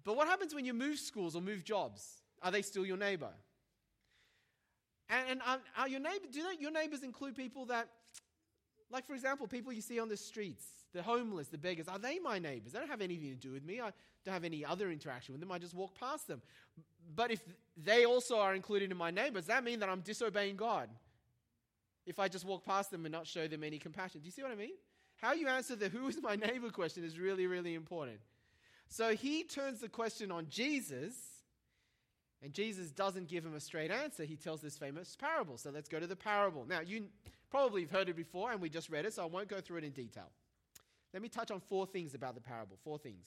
but 0.03 0.17
what 0.17 0.27
happens 0.27 0.53
when 0.53 0.65
you 0.65 0.75
move 0.75 0.99
schools 0.99 1.37
or 1.37 1.43
move 1.43 1.63
jobs? 1.63 2.23
Are 2.43 2.51
they 2.51 2.63
still 2.63 2.85
your 2.85 2.97
neighbor? 2.97 3.31
And, 5.09 5.31
and 5.31 5.43
are, 5.47 5.61
are, 5.79 5.89
your 5.89 6.01
neighbor, 6.01 6.27
do 6.33 6.43
they, 6.43 6.61
your 6.61 6.73
neighbors 6.73 7.05
include 7.05 7.37
people 7.37 7.67
that, 7.67 7.87
like 8.91 9.07
for 9.07 9.15
example, 9.15 9.47
people 9.47 9.73
you 9.73 9.81
see 9.81 10.01
on 10.01 10.09
the 10.09 10.17
streets, 10.17 10.67
the 10.93 11.03
homeless, 11.03 11.49
the 11.49 11.59
beggars, 11.59 11.89
are 11.89 11.99
they 11.99 12.19
my 12.19 12.39
neighbors? 12.39 12.73
They 12.73 12.79
don't 12.79 12.89
have 12.89 13.01
anything 13.01 13.31
to 13.31 13.37
do 13.37 13.53
with 13.53 13.65
me. 13.65 13.81
I 13.81 13.93
don't 14.25 14.35
have 14.35 14.45
any 14.45 14.65
other 14.65 14.91
interaction 14.91 15.33
with 15.33 15.41
them. 15.41 15.51
I 15.51 15.59
just 15.59 15.75
walk 15.75 15.99
past 15.99 16.29
them. 16.29 16.43
But 17.15 17.31
if 17.31 17.41
they 17.77 18.05
also 18.05 18.39
are 18.39 18.55
included 18.55 18.91
in 18.91 18.97
my 18.97 19.11
neighbors, 19.11 19.47
that 19.47 19.65
mean 19.65 19.81
that 19.81 19.89
I'm 19.89 20.01
disobeying 20.01 20.57
God? 20.57 20.89
If 22.07 22.19
I 22.19 22.29
just 22.29 22.45
walk 22.45 22.65
past 22.65 22.91
them 22.91 23.05
and 23.05 23.13
not 23.13 23.27
show 23.27 23.47
them 23.47 23.65
any 23.65 23.79
compassion. 23.79 24.21
Do 24.21 24.27
you 24.27 24.33
see 24.33 24.43
what 24.43 24.53
I 24.53 24.57
mean? 24.57 24.75
How 25.17 25.33
you 25.35 25.49
answer 25.49 25.77
the 25.77 25.89
who 25.89 26.09
is 26.09 26.21
my 26.21 26.37
neighbor 26.37 26.71
question 26.71 27.05
is 27.05 27.19
really, 27.19 27.47
really 27.47 27.75
important. 27.75 28.19
So 28.89 29.15
he 29.15 29.45
turns 29.45 29.81
the 29.81 29.89
question 29.89 30.31
on 30.31 30.49
Jesus, 30.51 31.15
and 32.43 32.53
Jesus 32.53 32.91
doesn't 32.91 33.29
give 33.29 33.47
him 33.47 33.55
a 33.55 33.61
straight 33.61 33.91
answer. 33.91 34.25
He 34.25 34.37
tells 34.37 34.61
this 34.61 34.77
famous 34.77 35.17
parable. 35.17 35.57
So 35.57 35.71
let's 35.71 35.89
go 35.89 36.01
to 36.01 36.07
the 36.07 36.17
parable. 36.17 36.67
Now, 36.69 36.81
you 36.81 37.07
probably 37.51 37.83
have 37.83 37.91
heard 37.91 38.09
it 38.09 38.17
before, 38.17 38.51
and 38.51 38.61
we 38.61 38.69
just 38.69 38.91
read 38.91 39.07
it, 39.07 39.15
so 39.15 39.23
I 39.23 39.27
won't 39.27 39.49
go 39.49 39.61
through 39.61 39.79
it 39.79 39.85
in 39.85 39.93
detail. 39.93 40.29
Let 41.13 41.23
me 41.23 41.29
touch 41.29 41.51
on 41.51 41.61
four 41.61 41.87
things 41.87 42.15
about 42.15 42.35
the 42.35 42.41
parable. 42.41 42.79
Four 42.83 42.99
things. 42.99 43.27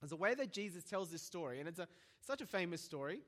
There's 0.00 0.12
a 0.12 0.16
way 0.16 0.34
that 0.34 0.52
Jesus 0.52 0.84
tells 0.84 1.10
this 1.10 1.22
story, 1.22 1.60
and 1.60 1.68
it's 1.68 1.78
a, 1.78 1.88
such 2.20 2.40
a 2.40 2.46
famous 2.46 2.80
story, 2.80 3.20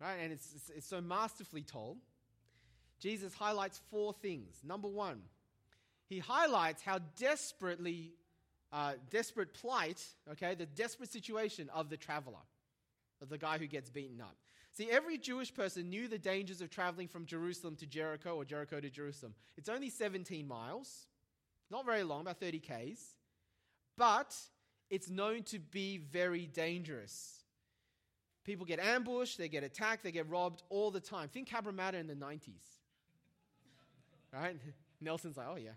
right? 0.00 0.16
And 0.22 0.32
it's, 0.32 0.52
it's, 0.54 0.70
it's 0.70 0.86
so 0.86 1.00
masterfully 1.00 1.62
told. 1.62 1.98
Jesus 3.00 3.34
highlights 3.34 3.80
four 3.90 4.12
things. 4.12 4.60
Number 4.62 4.88
one, 4.88 5.22
he 6.06 6.18
highlights 6.18 6.82
how 6.82 6.98
desperately, 7.18 8.12
uh, 8.72 8.92
desperate 9.10 9.54
plight, 9.54 10.02
okay, 10.32 10.54
the 10.54 10.66
desperate 10.66 11.10
situation 11.10 11.70
of 11.74 11.90
the 11.90 11.96
traveler, 11.96 12.44
of 13.20 13.28
the 13.28 13.38
guy 13.38 13.58
who 13.58 13.66
gets 13.66 13.90
beaten 13.90 14.20
up. 14.20 14.36
See, 14.72 14.90
every 14.90 15.18
Jewish 15.18 15.54
person 15.54 15.88
knew 15.88 16.08
the 16.08 16.18
dangers 16.18 16.60
of 16.60 16.68
traveling 16.68 17.08
from 17.08 17.26
Jerusalem 17.26 17.76
to 17.76 17.86
Jericho 17.86 18.36
or 18.36 18.44
Jericho 18.44 18.80
to 18.80 18.90
Jerusalem. 18.90 19.34
It's 19.56 19.68
only 19.68 19.88
17 19.88 20.46
miles, 20.46 21.06
not 21.70 21.86
very 21.86 22.02
long, 22.02 22.22
about 22.22 22.40
30 22.40 22.60
Ks, 22.60 23.00
but 23.96 24.34
it's 24.90 25.08
known 25.08 25.42
to 25.44 25.58
be 25.58 25.98
very 25.98 26.46
dangerous. 26.46 27.40
People 28.44 28.66
get 28.66 28.78
ambushed, 28.78 29.38
they 29.38 29.48
get 29.48 29.64
attacked, 29.64 30.04
they 30.04 30.12
get 30.12 30.28
robbed 30.28 30.62
all 30.68 30.90
the 30.90 31.00
time. 31.00 31.28
Think 31.28 31.48
Cabramatta 31.48 31.94
in 31.94 32.06
the 32.06 32.14
90s. 32.14 32.50
Right? 34.32 34.56
Nelson's 35.00 35.36
like, 35.36 35.46
oh 35.48 35.56
yeah. 35.56 35.70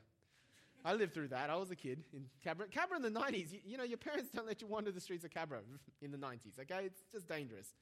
I 0.86 0.94
lived 0.94 1.14
through 1.14 1.30
that. 1.30 1.50
I 1.50 1.56
was 1.56 1.72
a 1.72 1.76
kid 1.76 2.04
in 2.14 2.26
Cabra. 2.44 2.68
Cabra 2.68 2.98
in 2.98 3.02
the 3.02 3.20
90s, 3.20 3.52
you, 3.52 3.60
you 3.66 3.78
know, 3.78 3.84
your 3.84 3.98
parents 3.98 4.30
don't 4.34 4.48
let 4.48 4.62
you 4.62 4.68
wander 4.68 4.92
the 4.92 5.02
streets 5.02 5.26
of 5.26 5.32
Cabra 5.32 5.60
in 6.02 6.12
the 6.12 6.18
90s, 6.18 6.60
okay? 6.62 6.86
It's 6.86 7.02
just 7.12 7.28
dangerous. 7.28 7.74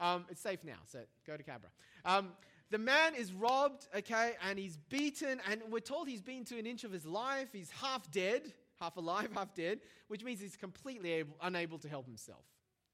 Um, 0.00 0.24
it's 0.30 0.40
safe 0.40 0.64
now, 0.64 0.78
so 0.86 1.00
go 1.26 1.36
to 1.36 1.42
Cabra. 1.42 1.68
Um, 2.04 2.30
the 2.70 2.78
man 2.78 3.14
is 3.16 3.32
robbed, 3.32 3.88
okay, 3.96 4.34
and 4.48 4.58
he's 4.58 4.76
beaten, 4.76 5.40
and 5.50 5.60
we're 5.70 5.80
told 5.80 6.08
he's 6.08 6.22
been 6.22 6.44
to 6.46 6.58
an 6.58 6.66
inch 6.66 6.84
of 6.84 6.92
his 6.92 7.04
life. 7.04 7.48
He's 7.52 7.70
half 7.70 8.10
dead, 8.12 8.52
half 8.80 8.96
alive, 8.96 9.30
half 9.34 9.54
dead, 9.54 9.80
which 10.08 10.22
means 10.22 10.40
he's 10.40 10.56
completely 10.56 11.12
able, 11.12 11.36
unable 11.42 11.78
to 11.78 11.88
help 11.88 12.06
himself. 12.06 12.44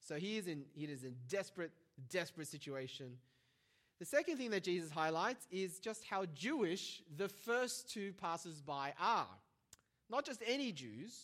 So 0.00 0.16
he 0.16 0.38
is 0.38 0.46
in 0.46 0.64
he 0.72 0.84
is 0.84 1.04
in 1.04 1.14
desperate, 1.28 1.72
desperate 2.10 2.48
situation. 2.48 3.18
The 3.98 4.04
second 4.04 4.36
thing 4.36 4.50
that 4.50 4.62
Jesus 4.62 4.90
highlights 4.90 5.46
is 5.50 5.78
just 5.78 6.04
how 6.04 6.26
Jewish 6.34 7.02
the 7.16 7.28
first 7.28 7.90
two 7.90 8.12
passers-by 8.14 8.92
are. 9.00 9.26
Not 10.10 10.24
just 10.24 10.42
any 10.46 10.70
Jews, 10.70 11.18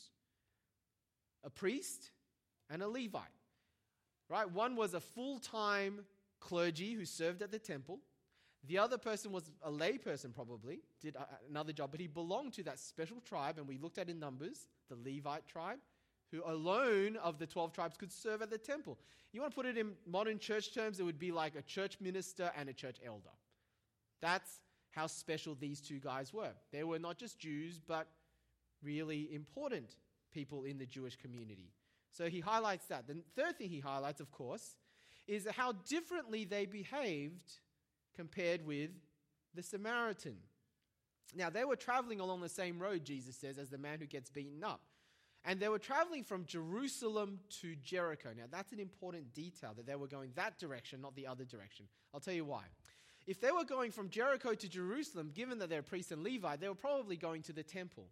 a 1.44 1.50
priest 1.50 2.10
and 2.70 2.82
a 2.82 2.88
Levite. 2.88 3.22
Right? 4.28 4.50
One 4.50 4.76
was 4.76 4.94
a 4.94 5.00
full-time 5.00 6.00
clergy 6.40 6.94
who 6.94 7.04
served 7.04 7.42
at 7.42 7.50
the 7.50 7.58
temple. 7.58 8.00
The 8.68 8.78
other 8.78 8.96
person 8.96 9.32
was 9.32 9.50
a 9.62 9.70
lay 9.70 9.98
person, 9.98 10.32
probably, 10.32 10.80
did 11.00 11.16
another 11.50 11.72
job, 11.72 11.90
but 11.90 12.00
he 12.00 12.06
belonged 12.06 12.52
to 12.54 12.62
that 12.64 12.78
special 12.78 13.18
tribe, 13.20 13.58
and 13.58 13.66
we 13.66 13.76
looked 13.76 13.98
at 13.98 14.08
in 14.08 14.20
Numbers, 14.20 14.68
the 14.88 14.96
Levite 14.96 15.46
tribe, 15.48 15.78
who 16.30 16.42
alone 16.46 17.16
of 17.16 17.38
the 17.38 17.46
12 17.46 17.72
tribes 17.72 17.96
could 17.96 18.12
serve 18.12 18.40
at 18.40 18.50
the 18.50 18.58
temple. 18.58 18.98
You 19.32 19.40
want 19.40 19.52
to 19.52 19.56
put 19.56 19.66
it 19.66 19.76
in 19.76 19.92
modern 20.06 20.38
church 20.38 20.72
terms, 20.74 21.00
it 21.00 21.02
would 21.02 21.18
be 21.18 21.32
like 21.32 21.56
a 21.56 21.62
church 21.62 21.98
minister 22.00 22.52
and 22.56 22.68
a 22.68 22.72
church 22.72 22.98
elder. 23.04 23.30
That's 24.20 24.60
how 24.92 25.08
special 25.08 25.56
these 25.58 25.80
two 25.80 25.98
guys 25.98 26.32
were. 26.32 26.52
They 26.70 26.84
were 26.84 26.98
not 26.98 27.18
just 27.18 27.40
Jews, 27.40 27.80
but 27.84 28.06
really 28.82 29.28
important 29.34 29.96
people 30.32 30.64
in 30.64 30.78
the 30.78 30.86
Jewish 30.86 31.16
community. 31.16 31.72
So 32.10 32.28
he 32.28 32.40
highlights 32.40 32.86
that. 32.86 33.06
The 33.08 33.22
third 33.34 33.58
thing 33.58 33.70
he 33.70 33.80
highlights, 33.80 34.20
of 34.20 34.30
course, 34.30 34.76
is 35.26 35.46
how 35.56 35.72
differently 35.88 36.44
they 36.44 36.66
behaved 36.66 37.58
compared 38.14 38.66
with 38.66 38.90
the 39.54 39.62
Samaritan. 39.62 40.36
Now, 41.34 41.50
they 41.50 41.64
were 41.64 41.76
traveling 41.76 42.20
along 42.20 42.40
the 42.40 42.48
same 42.48 42.78
road, 42.78 43.04
Jesus 43.04 43.36
says, 43.36 43.58
as 43.58 43.70
the 43.70 43.78
man 43.78 44.00
who 44.00 44.06
gets 44.06 44.30
beaten 44.30 44.62
up. 44.62 44.80
And 45.44 45.58
they 45.58 45.68
were 45.68 45.78
traveling 45.78 46.22
from 46.22 46.44
Jerusalem 46.44 47.40
to 47.60 47.74
Jericho. 47.76 48.30
Now, 48.36 48.44
that's 48.50 48.72
an 48.72 48.78
important 48.78 49.34
detail 49.34 49.72
that 49.76 49.86
they 49.86 49.96
were 49.96 50.06
going 50.06 50.30
that 50.36 50.58
direction, 50.58 51.00
not 51.00 51.16
the 51.16 51.26
other 51.26 51.44
direction. 51.44 51.86
I'll 52.14 52.20
tell 52.20 52.34
you 52.34 52.44
why. 52.44 52.62
If 53.26 53.40
they 53.40 53.50
were 53.50 53.64
going 53.64 53.90
from 53.90 54.08
Jericho 54.08 54.54
to 54.54 54.68
Jerusalem, 54.68 55.30
given 55.34 55.58
that 55.58 55.68
they're 55.68 55.82
priests 55.82 56.12
and 56.12 56.22
Levi, 56.22 56.56
they 56.56 56.68
were 56.68 56.74
probably 56.74 57.16
going 57.16 57.42
to 57.42 57.52
the 57.52 57.62
temple. 57.62 58.08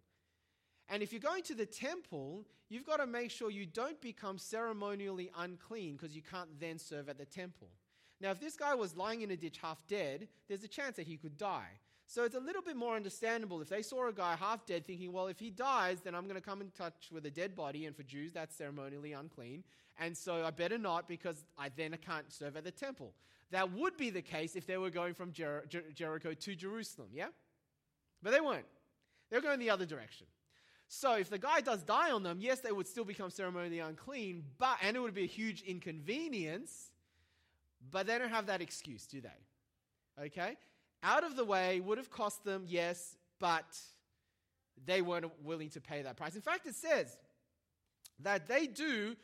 And 0.89 1.01
if 1.01 1.13
you're 1.13 1.21
going 1.21 1.43
to 1.43 1.55
the 1.55 1.65
temple, 1.65 2.45
you've 2.69 2.85
got 2.85 2.97
to 2.97 3.07
make 3.07 3.31
sure 3.31 3.49
you 3.49 3.65
don't 3.65 3.99
become 4.01 4.37
ceremonially 4.37 5.31
unclean 5.37 5.95
because 5.95 6.15
you 6.15 6.21
can't 6.21 6.59
then 6.59 6.79
serve 6.79 7.07
at 7.07 7.17
the 7.17 7.25
temple. 7.25 7.69
Now, 8.21 8.31
if 8.31 8.39
this 8.39 8.55
guy 8.55 8.75
was 8.75 8.95
lying 8.95 9.21
in 9.21 9.31
a 9.31 9.37
ditch 9.37 9.57
half 9.61 9.85
dead, 9.87 10.27
there's 10.47 10.63
a 10.63 10.67
chance 10.67 10.95
that 10.97 11.07
he 11.07 11.17
could 11.17 11.37
die. 11.37 11.79
So 12.05 12.23
it's 12.23 12.35
a 12.35 12.39
little 12.39 12.61
bit 12.61 12.75
more 12.75 12.95
understandable 12.95 13.61
if 13.61 13.69
they 13.69 13.81
saw 13.81 14.09
a 14.09 14.13
guy 14.13 14.35
half 14.35 14.65
dead 14.65 14.85
thinking, 14.85 15.11
well, 15.13 15.27
if 15.27 15.39
he 15.39 15.49
dies, 15.49 16.01
then 16.01 16.13
I'm 16.13 16.25
going 16.25 16.35
to 16.35 16.41
come 16.41 16.61
in 16.61 16.69
touch 16.71 17.09
with 17.11 17.25
a 17.25 17.31
dead 17.31 17.55
body, 17.55 17.85
and 17.85 17.95
for 17.95 18.03
Jews, 18.03 18.33
that's 18.33 18.55
ceremonially 18.55 19.13
unclean. 19.13 19.63
And 19.99 20.15
so 20.15 20.45
I 20.45 20.51
better 20.51 20.77
not 20.77 21.07
because 21.07 21.45
I 21.57 21.69
then 21.75 21.97
can't 22.05 22.31
serve 22.31 22.57
at 22.57 22.63
the 22.63 22.71
temple. 22.71 23.13
That 23.51 23.71
would 23.71 23.97
be 23.97 24.09
the 24.09 24.21
case 24.21 24.55
if 24.55 24.67
they 24.67 24.77
were 24.77 24.89
going 24.89 25.13
from 25.13 25.31
Jer- 25.31 25.65
Jer- 25.69 25.91
Jericho 25.93 26.33
to 26.33 26.55
Jerusalem, 26.55 27.09
yeah? 27.13 27.27
But 28.21 28.31
they 28.31 28.41
weren't. 28.41 28.65
They 29.29 29.37
were 29.37 29.41
going 29.41 29.59
the 29.59 29.69
other 29.69 29.85
direction. 29.85 30.27
So 30.87 31.13
if 31.13 31.29
the 31.29 31.37
guy 31.37 31.61
does 31.61 31.81
die 31.81 32.11
on 32.11 32.23
them, 32.23 32.39
yes, 32.41 32.59
they 32.59 32.73
would 32.73 32.87
still 32.87 33.05
become 33.05 33.29
ceremonially 33.29 33.79
unclean, 33.79 34.43
but 34.57 34.77
and 34.81 34.97
it 34.97 34.99
would 34.99 35.13
be 35.13 35.23
a 35.23 35.27
huge 35.27 35.61
inconvenience, 35.61 36.90
but 37.89 38.07
they 38.07 38.17
don't 38.17 38.29
have 38.29 38.47
that 38.47 38.61
excuse, 38.61 39.05
do 39.07 39.21
they? 39.21 40.25
Okay? 40.25 40.57
Out 41.03 41.23
of 41.23 41.35
the 41.35 41.45
way 41.45 41.79
would 41.79 41.97
have 41.97 42.11
cost 42.11 42.43
them, 42.43 42.63
yes, 42.67 43.15
but 43.39 43.79
they 44.85 45.01
weren't 45.01 45.31
willing 45.43 45.69
to 45.69 45.81
pay 45.81 46.01
that 46.01 46.17
price. 46.17 46.35
In 46.35 46.41
fact, 46.41 46.67
it 46.67 46.75
says 46.75 47.17
that 48.19 48.47
they 48.47 48.67
do 48.67 49.15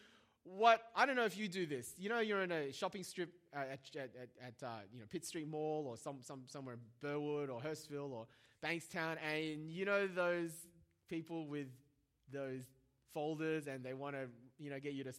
what 0.44 0.82
I 0.96 1.06
don't 1.06 1.16
know 1.16 1.26
if 1.26 1.38
you 1.38 1.48
do 1.48 1.66
this. 1.66 1.94
You 1.98 2.10
know, 2.10 2.20
you're 2.20 2.42
in 2.42 2.52
a 2.52 2.72
shopping 2.72 3.04
strip 3.04 3.30
uh, 3.56 3.60
at, 3.60 3.80
at, 3.96 4.12
at 4.42 4.64
uh, 4.66 4.70
you 4.94 5.00
know 5.00 5.06
Pitt 5.10 5.26
Street 5.26 5.48
Mall 5.48 5.86
or 5.88 5.98
some, 5.98 6.18
some 6.22 6.44
somewhere 6.48 6.76
in 6.76 6.82
Burwood 7.02 7.50
or 7.50 7.60
Hurstville 7.60 8.12
or 8.12 8.28
Bankstown, 8.64 9.18
and 9.24 9.72
you 9.72 9.86
know 9.86 10.08
those 10.08 10.52
people 11.10 11.48
with 11.48 11.68
those 12.32 12.64
folders, 13.14 13.68
and 13.68 13.84
they 13.84 13.94
want 13.94 14.16
to 14.16 14.28
you 14.58 14.70
know 14.70 14.80
get 14.80 14.94
you 14.94 15.04
to 15.04 15.14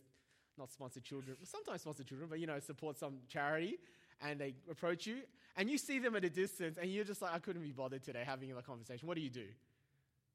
not 0.59 0.71
sponsor 0.71 1.01
children, 1.01 1.37
sometimes 1.45 1.83
sponsor 1.83 2.05
children, 2.05 2.29
but 2.29 2.41
you 2.41 2.47
know 2.47 2.59
support 2.59 2.99
some 2.99 3.19
charity, 3.29 3.79
and 4.21 4.41
they 4.41 4.55
approach 4.71 5.07
you, 5.07 5.19
and 5.57 5.71
you 5.71 5.79
see 5.79 5.99
them 5.99 6.17
at 6.17 6.25
a 6.25 6.31
distance, 6.31 6.79
and 6.81 6.91
you're 6.91 7.05
just 7.05 7.23
like, 7.23 7.33
I 7.33 7.39
couldn't 7.39 7.63
be 7.63 7.73
bothered 7.73 8.03
today 8.03 8.23
having 8.25 8.53
a 8.53 8.63
conversation. 8.63 9.09
What 9.09 9.17
do 9.17 9.23
you 9.23 9.31
do? 9.31 9.47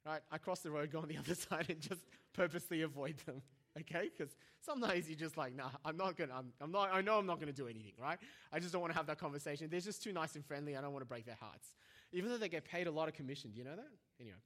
Right? 0.06 0.22
I 0.32 0.38
cross 0.38 0.60
the 0.60 0.72
road, 0.72 0.92
go 0.92 1.00
on 1.00 1.08
the 1.08 1.18
other 1.20 1.36
side, 1.36 1.68
and 1.70 1.80
just 1.80 2.02
purposely 2.34 2.82
avoid 2.82 3.18
them. 3.26 3.42
Okay? 3.80 4.10
Because 4.16 4.36
sometimes 4.62 5.10
you're 5.10 5.18
just 5.18 5.38
like, 5.38 5.56
nah, 5.56 5.70
I'm 5.84 5.98
not 5.98 6.16
gonna, 6.16 6.34
I'm, 6.36 6.52
I'm 6.62 6.72
not, 6.72 6.90
I 6.94 7.02
know 7.02 7.18
I'm 7.18 7.26
not 7.26 7.40
gonna 7.40 7.52
do 7.52 7.68
anything, 7.68 7.94
right? 8.00 8.20
I 8.52 8.60
just 8.60 8.72
don't 8.72 8.82
want 8.82 8.94
to 8.94 8.98
have 8.98 9.08
that 9.08 9.18
conversation. 9.18 9.68
They're 9.70 9.80
just 9.80 10.04
too 10.04 10.14
nice 10.14 10.36
and 10.36 10.46
friendly. 10.46 10.78
I 10.78 10.82
don't 10.82 10.92
want 10.92 11.02
to 11.02 11.08
break 11.10 11.26
their 11.26 11.38
hearts. 11.40 11.70
Even 12.12 12.30
though 12.30 12.38
they 12.38 12.50
get 12.50 12.66
paid 12.66 12.88
a 12.88 12.92
lot 12.92 13.08
of 13.08 13.16
commission. 13.16 13.52
Do 13.52 13.58
you 13.58 13.64
know 13.64 13.76
that? 13.76 13.90
Anyway. 14.20 14.38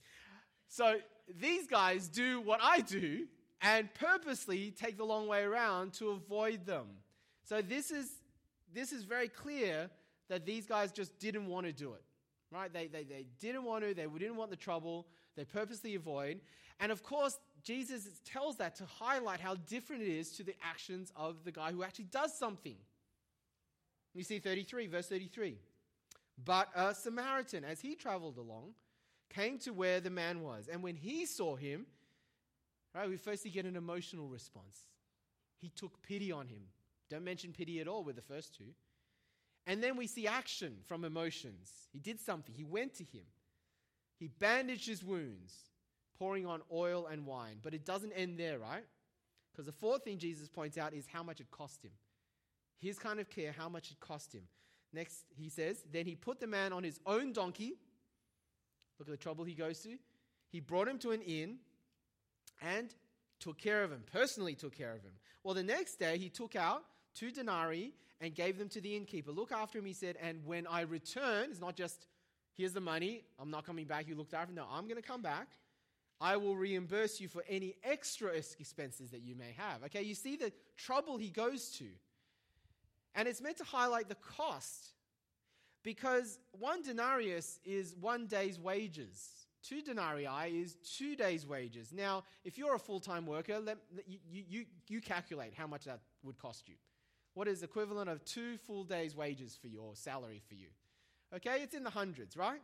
So 0.69 0.97
these 1.39 1.67
guys 1.67 2.07
do 2.07 2.41
what 2.41 2.59
I 2.61 2.81
do 2.81 3.25
and 3.61 3.93
purposely 3.93 4.71
take 4.71 4.97
the 4.97 5.05
long 5.05 5.27
way 5.27 5.43
around 5.43 5.93
to 5.93 6.09
avoid 6.09 6.65
them. 6.65 6.85
So 7.43 7.61
this 7.61 7.91
is 7.91 8.09
this 8.73 8.91
is 8.91 9.03
very 9.03 9.27
clear 9.29 9.89
that 10.29 10.45
these 10.45 10.65
guys 10.65 10.91
just 10.91 11.17
didn't 11.19 11.47
want 11.47 11.65
to 11.65 11.73
do 11.73 11.93
it. 11.93 12.03
Right? 12.51 12.71
They, 12.71 12.87
they, 12.87 13.03
they 13.03 13.25
didn't 13.39 13.63
want 13.63 13.83
to, 13.83 13.93
they 13.93 14.05
didn't 14.05 14.35
want 14.35 14.51
the 14.51 14.57
trouble, 14.57 15.07
they 15.35 15.43
purposely 15.45 15.95
avoid. 15.95 16.39
And 16.79 16.91
of 16.91 17.03
course, 17.03 17.37
Jesus 17.63 18.07
tells 18.23 18.57
that 18.57 18.75
to 18.75 18.85
highlight 18.85 19.39
how 19.39 19.55
different 19.55 20.01
it 20.03 20.09
is 20.09 20.31
to 20.33 20.43
the 20.43 20.55
actions 20.63 21.11
of 21.15 21.43
the 21.43 21.51
guy 21.51 21.71
who 21.71 21.83
actually 21.83 22.05
does 22.05 22.37
something. 22.37 22.75
You 24.13 24.23
see 24.23 24.39
33, 24.39 24.87
verse 24.87 25.07
33. 25.07 25.57
But 26.43 26.69
a 26.75 26.93
Samaritan, 26.93 27.63
as 27.63 27.81
he 27.81 27.95
traveled 27.95 28.37
along, 28.37 28.73
came 29.29 29.57
to 29.59 29.71
where 29.71 29.99
the 29.99 30.09
man 30.09 30.41
was. 30.41 30.69
And 30.71 30.81
when 30.81 30.95
he 30.95 31.25
saw 31.25 31.55
him, 31.55 31.85
right, 32.95 33.09
we 33.09 33.17
firstly 33.17 33.51
get 33.51 33.65
an 33.65 33.75
emotional 33.75 34.27
response. 34.27 34.79
He 35.59 35.69
took 35.69 36.01
pity 36.01 36.31
on 36.31 36.47
him. 36.47 36.63
Don't 37.09 37.23
mention 37.23 37.53
pity 37.53 37.79
at 37.79 37.87
all 37.87 38.03
with 38.03 38.15
the 38.15 38.21
first 38.21 38.55
two. 38.55 38.73
And 39.65 39.83
then 39.83 39.97
we 39.97 40.07
see 40.07 40.27
action 40.27 40.77
from 40.87 41.03
emotions. 41.03 41.71
He 41.91 41.99
did 41.99 42.19
something, 42.19 42.53
he 42.55 42.63
went 42.63 42.95
to 42.95 43.03
him, 43.03 43.25
he 44.17 44.27
bandaged 44.27 44.87
his 44.87 45.03
wounds, 45.03 45.53
pouring 46.17 46.45
on 46.45 46.61
oil 46.71 47.07
and 47.07 47.25
wine. 47.25 47.57
But 47.61 47.73
it 47.73 47.85
doesn't 47.85 48.13
end 48.13 48.39
there, 48.39 48.59
right? 48.59 48.85
Because 49.51 49.65
the 49.65 49.71
fourth 49.71 50.03
thing 50.03 50.17
Jesus 50.17 50.47
points 50.47 50.77
out 50.77 50.93
is 50.93 51.05
how 51.11 51.23
much 51.23 51.39
it 51.39 51.51
cost 51.51 51.83
him. 51.83 51.91
His 52.79 52.99
kind 52.99 53.19
of 53.19 53.29
care, 53.29 53.51
how 53.51 53.69
much 53.69 53.91
it 53.91 53.99
cost 53.99 54.33
him. 54.33 54.43
Next, 54.93 55.25
he 55.35 55.49
says, 55.49 55.83
Then 55.91 56.05
he 56.05 56.15
put 56.15 56.39
the 56.39 56.47
man 56.47 56.73
on 56.73 56.83
his 56.83 56.99
own 57.05 57.33
donkey. 57.33 57.73
Look 58.99 59.07
at 59.07 59.11
the 59.11 59.17
trouble 59.17 59.45
he 59.45 59.53
goes 59.53 59.79
to. 59.79 59.97
He 60.49 60.59
brought 60.59 60.87
him 60.87 60.97
to 60.99 61.11
an 61.11 61.21
inn 61.21 61.57
and 62.61 62.93
took 63.39 63.57
care 63.57 63.83
of 63.83 63.91
him, 63.91 64.03
personally 64.11 64.55
took 64.55 64.75
care 64.75 64.93
of 64.93 65.03
him. 65.03 65.13
Well, 65.43 65.53
the 65.53 65.63
next 65.63 65.95
day 65.95 66.17
he 66.17 66.29
took 66.29 66.55
out 66.55 66.83
two 67.13 67.31
denarii 67.31 67.93
and 68.19 68.33
gave 68.33 68.57
them 68.57 68.69
to 68.69 68.81
the 68.81 68.95
innkeeper. 68.95 69.31
Look 69.31 69.51
after 69.51 69.79
him, 69.79 69.85
he 69.85 69.93
said, 69.93 70.17
and 70.21 70.45
when 70.45 70.65
I 70.67 70.81
return, 70.81 71.49
it's 71.51 71.61
not 71.61 71.75
just, 71.75 72.07
here's 72.55 72.73
the 72.73 72.81
money, 72.81 73.23
I'm 73.39 73.51
not 73.51 73.65
coming 73.65 73.85
back, 73.85 74.07
you 74.07 74.15
looked 74.15 74.33
after 74.33 74.49
him. 74.49 74.55
No, 74.55 74.65
I'm 74.71 74.85
going 74.85 75.01
to 75.01 75.07
come 75.07 75.21
back. 75.21 75.47
I 76.19 76.37
will 76.37 76.55
reimburse 76.55 77.21
you 77.21 77.27
for 77.27 77.43
any 77.47 77.75
extra 77.83 78.31
expenses 78.31 79.11
that 79.11 79.21
you 79.21 79.35
may 79.35 79.53
have. 79.55 79.83
Okay, 79.85 80.01
you 80.01 80.15
see 80.15 80.35
the 80.35 80.51
trouble 80.75 81.17
he 81.17 81.29
goes 81.29 81.69
to. 81.77 81.85
And 83.13 83.27
it's 83.27 83.41
meant 83.41 83.57
to 83.57 83.63
highlight 83.63 84.09
the 84.09 84.15
cost 84.15 84.93
because 85.83 86.39
one 86.51 86.81
denarius 86.81 87.59
is 87.63 87.95
one 87.99 88.25
day's 88.25 88.59
wages. 88.59 89.46
Two 89.67 89.81
denarii 89.81 90.61
is 90.61 90.75
two 90.97 91.15
days' 91.15 91.45
wages. 91.45 91.91
Now, 91.91 92.23
if 92.45 92.57
you're 92.57 92.75
a 92.75 92.79
full 92.79 92.99
time 92.99 93.25
worker, 93.25 93.59
let, 93.59 93.77
you, 94.07 94.43
you, 94.47 94.65
you 94.87 95.01
calculate 95.01 95.53
how 95.55 95.67
much 95.67 95.85
that 95.85 95.99
would 96.23 96.37
cost 96.37 96.69
you 96.69 96.75
what 97.37 97.47
is 97.47 97.61
equivalent 97.61 98.09
of 98.09 98.25
two 98.25 98.57
full 98.57 98.83
days' 98.83 99.15
wages 99.15 99.55
for 99.61 99.67
your 99.67 99.95
salary 99.95 100.41
for 100.47 100.55
you. 100.55 100.69
Okay, 101.35 101.61
it's 101.61 101.75
in 101.75 101.83
the 101.83 101.89
hundreds, 101.91 102.35
right? 102.35 102.59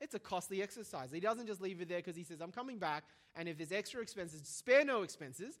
It's 0.00 0.14
a 0.14 0.18
costly 0.18 0.60
exercise. 0.62 1.12
He 1.12 1.20
doesn't 1.20 1.46
just 1.46 1.60
leave 1.60 1.80
it 1.80 1.88
there 1.88 1.98
because 1.98 2.16
he 2.16 2.24
says, 2.24 2.40
I'm 2.40 2.50
coming 2.50 2.78
back, 2.78 3.04
and 3.36 3.48
if 3.48 3.56
there's 3.56 3.70
extra 3.70 4.02
expenses, 4.02 4.40
spare 4.44 4.84
no 4.84 5.02
expenses, 5.02 5.60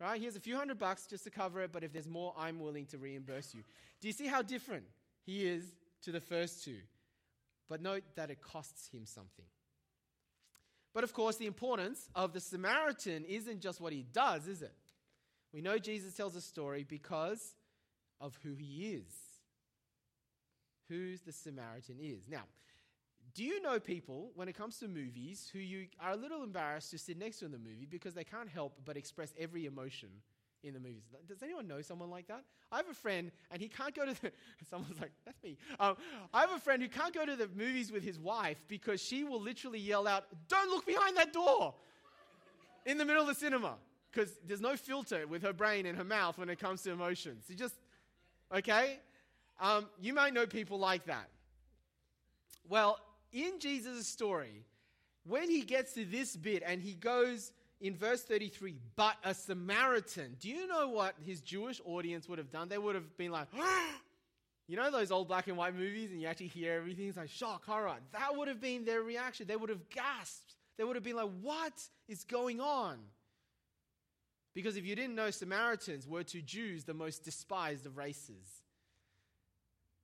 Right? 0.00 0.20
Here's 0.20 0.34
a 0.34 0.40
few 0.40 0.56
hundred 0.56 0.80
bucks 0.80 1.06
just 1.06 1.22
to 1.24 1.30
cover 1.30 1.60
it, 1.60 1.70
but 1.70 1.84
if 1.84 1.92
there's 1.92 2.08
more, 2.08 2.34
I'm 2.36 2.58
willing 2.58 2.86
to 2.86 2.98
reimburse 2.98 3.54
you. 3.54 3.62
Do 4.00 4.08
you 4.08 4.12
see 4.12 4.26
how 4.26 4.42
different 4.42 4.82
he 5.24 5.46
is 5.46 5.76
to 6.02 6.10
the 6.10 6.20
first 6.20 6.64
two? 6.64 6.78
But 7.68 7.80
note 7.80 8.02
that 8.16 8.28
it 8.28 8.42
costs 8.42 8.88
him 8.88 9.06
something. 9.06 9.44
But 10.94 11.04
of 11.04 11.12
course, 11.12 11.36
the 11.36 11.46
importance 11.46 12.08
of 12.14 12.32
the 12.32 12.40
Samaritan 12.40 13.24
isn't 13.24 13.60
just 13.60 13.80
what 13.80 13.92
he 13.92 14.02
does, 14.12 14.46
is 14.46 14.62
it? 14.62 14.74
We 15.52 15.60
know 15.60 15.78
Jesus 15.78 16.14
tells 16.14 16.36
a 16.36 16.40
story 16.40 16.84
because 16.84 17.54
of 18.20 18.38
who 18.42 18.54
he 18.54 18.94
is. 18.94 19.12
Who 20.88 21.16
the 21.24 21.32
Samaritan 21.32 21.96
is. 22.00 22.28
Now, 22.28 22.44
do 23.34 23.44
you 23.44 23.62
know 23.62 23.80
people, 23.80 24.30
when 24.34 24.48
it 24.48 24.56
comes 24.56 24.78
to 24.78 24.88
movies, 24.88 25.48
who 25.52 25.58
you 25.58 25.86
are 25.98 26.12
a 26.12 26.16
little 26.16 26.42
embarrassed 26.42 26.90
to 26.90 26.98
sit 26.98 27.18
next 27.18 27.38
to 27.38 27.46
in 27.46 27.52
the 27.52 27.58
movie 27.58 27.86
because 27.88 28.12
they 28.12 28.24
can't 28.24 28.48
help 28.48 28.78
but 28.84 28.96
express 28.96 29.32
every 29.38 29.64
emotion 29.64 30.10
in 30.62 30.74
the 30.74 30.80
movies? 30.80 31.02
Does 31.28 31.42
anyone 31.42 31.66
know 31.66 31.82
someone 31.82 32.10
like 32.10 32.28
that? 32.28 32.44
I 32.70 32.76
have 32.78 32.88
a 32.88 32.94
friend, 32.94 33.30
and 33.50 33.60
he 33.60 33.68
can't 33.68 33.94
go 33.94 34.06
to 34.06 34.14
the. 34.20 34.32
Someone's 34.70 35.00
like, 35.00 35.12
that's 35.24 35.42
me. 35.42 35.56
Um, 35.78 35.96
I 36.32 36.40
have 36.40 36.52
a 36.52 36.58
friend 36.58 36.82
who 36.82 36.88
can't 36.88 37.12
go 37.12 37.26
to 37.26 37.36
the 37.36 37.48
movies 37.54 37.92
with 37.92 38.02
his 38.02 38.18
wife 38.18 38.58
because 38.68 39.02
she 39.02 39.24
will 39.24 39.40
literally 39.40 39.78
yell 39.78 40.06
out, 40.06 40.24
Don't 40.48 40.70
look 40.70 40.86
behind 40.86 41.16
that 41.16 41.32
door! 41.32 41.74
in 42.84 42.98
the 42.98 43.04
middle 43.04 43.22
of 43.22 43.28
the 43.28 43.34
cinema. 43.34 43.74
Because 44.10 44.32
there's 44.46 44.60
no 44.60 44.76
filter 44.76 45.26
with 45.26 45.42
her 45.42 45.52
brain 45.52 45.86
and 45.86 45.96
her 45.96 46.04
mouth 46.04 46.36
when 46.36 46.50
it 46.50 46.58
comes 46.58 46.82
to 46.82 46.90
emotions. 46.90 47.44
You 47.48 47.56
just, 47.56 47.74
okay? 48.54 48.98
Um, 49.60 49.88
you 50.00 50.12
might 50.12 50.34
know 50.34 50.46
people 50.46 50.78
like 50.78 51.06
that. 51.06 51.28
Well, 52.68 52.98
in 53.32 53.58
Jesus' 53.58 54.06
story, 54.06 54.64
when 55.24 55.48
he 55.48 55.62
gets 55.62 55.94
to 55.94 56.04
this 56.04 56.36
bit 56.36 56.62
and 56.66 56.82
he 56.82 56.94
goes 56.94 57.52
in 57.82 57.96
verse 57.96 58.22
33, 58.22 58.76
but 58.94 59.16
a 59.24 59.34
Samaritan, 59.34 60.36
do 60.40 60.48
you 60.48 60.68
know 60.68 60.88
what 60.88 61.16
his 61.26 61.40
Jewish 61.40 61.80
audience 61.84 62.28
would 62.28 62.38
have 62.38 62.52
done? 62.52 62.68
They 62.68 62.78
would 62.78 62.94
have 62.94 63.16
been 63.18 63.32
like, 63.32 63.48
you 64.68 64.76
know 64.76 64.90
those 64.92 65.10
old 65.10 65.26
black 65.26 65.48
and 65.48 65.56
white 65.56 65.74
movies 65.74 66.12
and 66.12 66.22
you 66.22 66.28
actually 66.28 66.46
hear 66.46 66.74
everything? 66.74 67.08
It's 67.08 67.16
like 67.16 67.28
shock, 67.28 67.66
horror. 67.66 67.96
That 68.12 68.36
would 68.36 68.46
have 68.46 68.60
been 68.60 68.84
their 68.84 69.02
reaction. 69.02 69.48
They 69.48 69.56
would 69.56 69.68
have 69.68 69.90
gasped. 69.90 70.54
They 70.78 70.84
would 70.84 70.94
have 70.94 71.02
been 71.02 71.16
like, 71.16 71.30
what 71.40 71.72
is 72.08 72.22
going 72.22 72.60
on? 72.60 72.98
Because 74.54 74.76
if 74.76 74.86
you 74.86 74.94
didn't 74.94 75.16
know, 75.16 75.30
Samaritans 75.30 76.06
were 76.06 76.22
to 76.22 76.40
Jews 76.40 76.84
the 76.84 76.94
most 76.94 77.24
despised 77.24 77.84
of 77.84 77.96
races. 77.96 78.62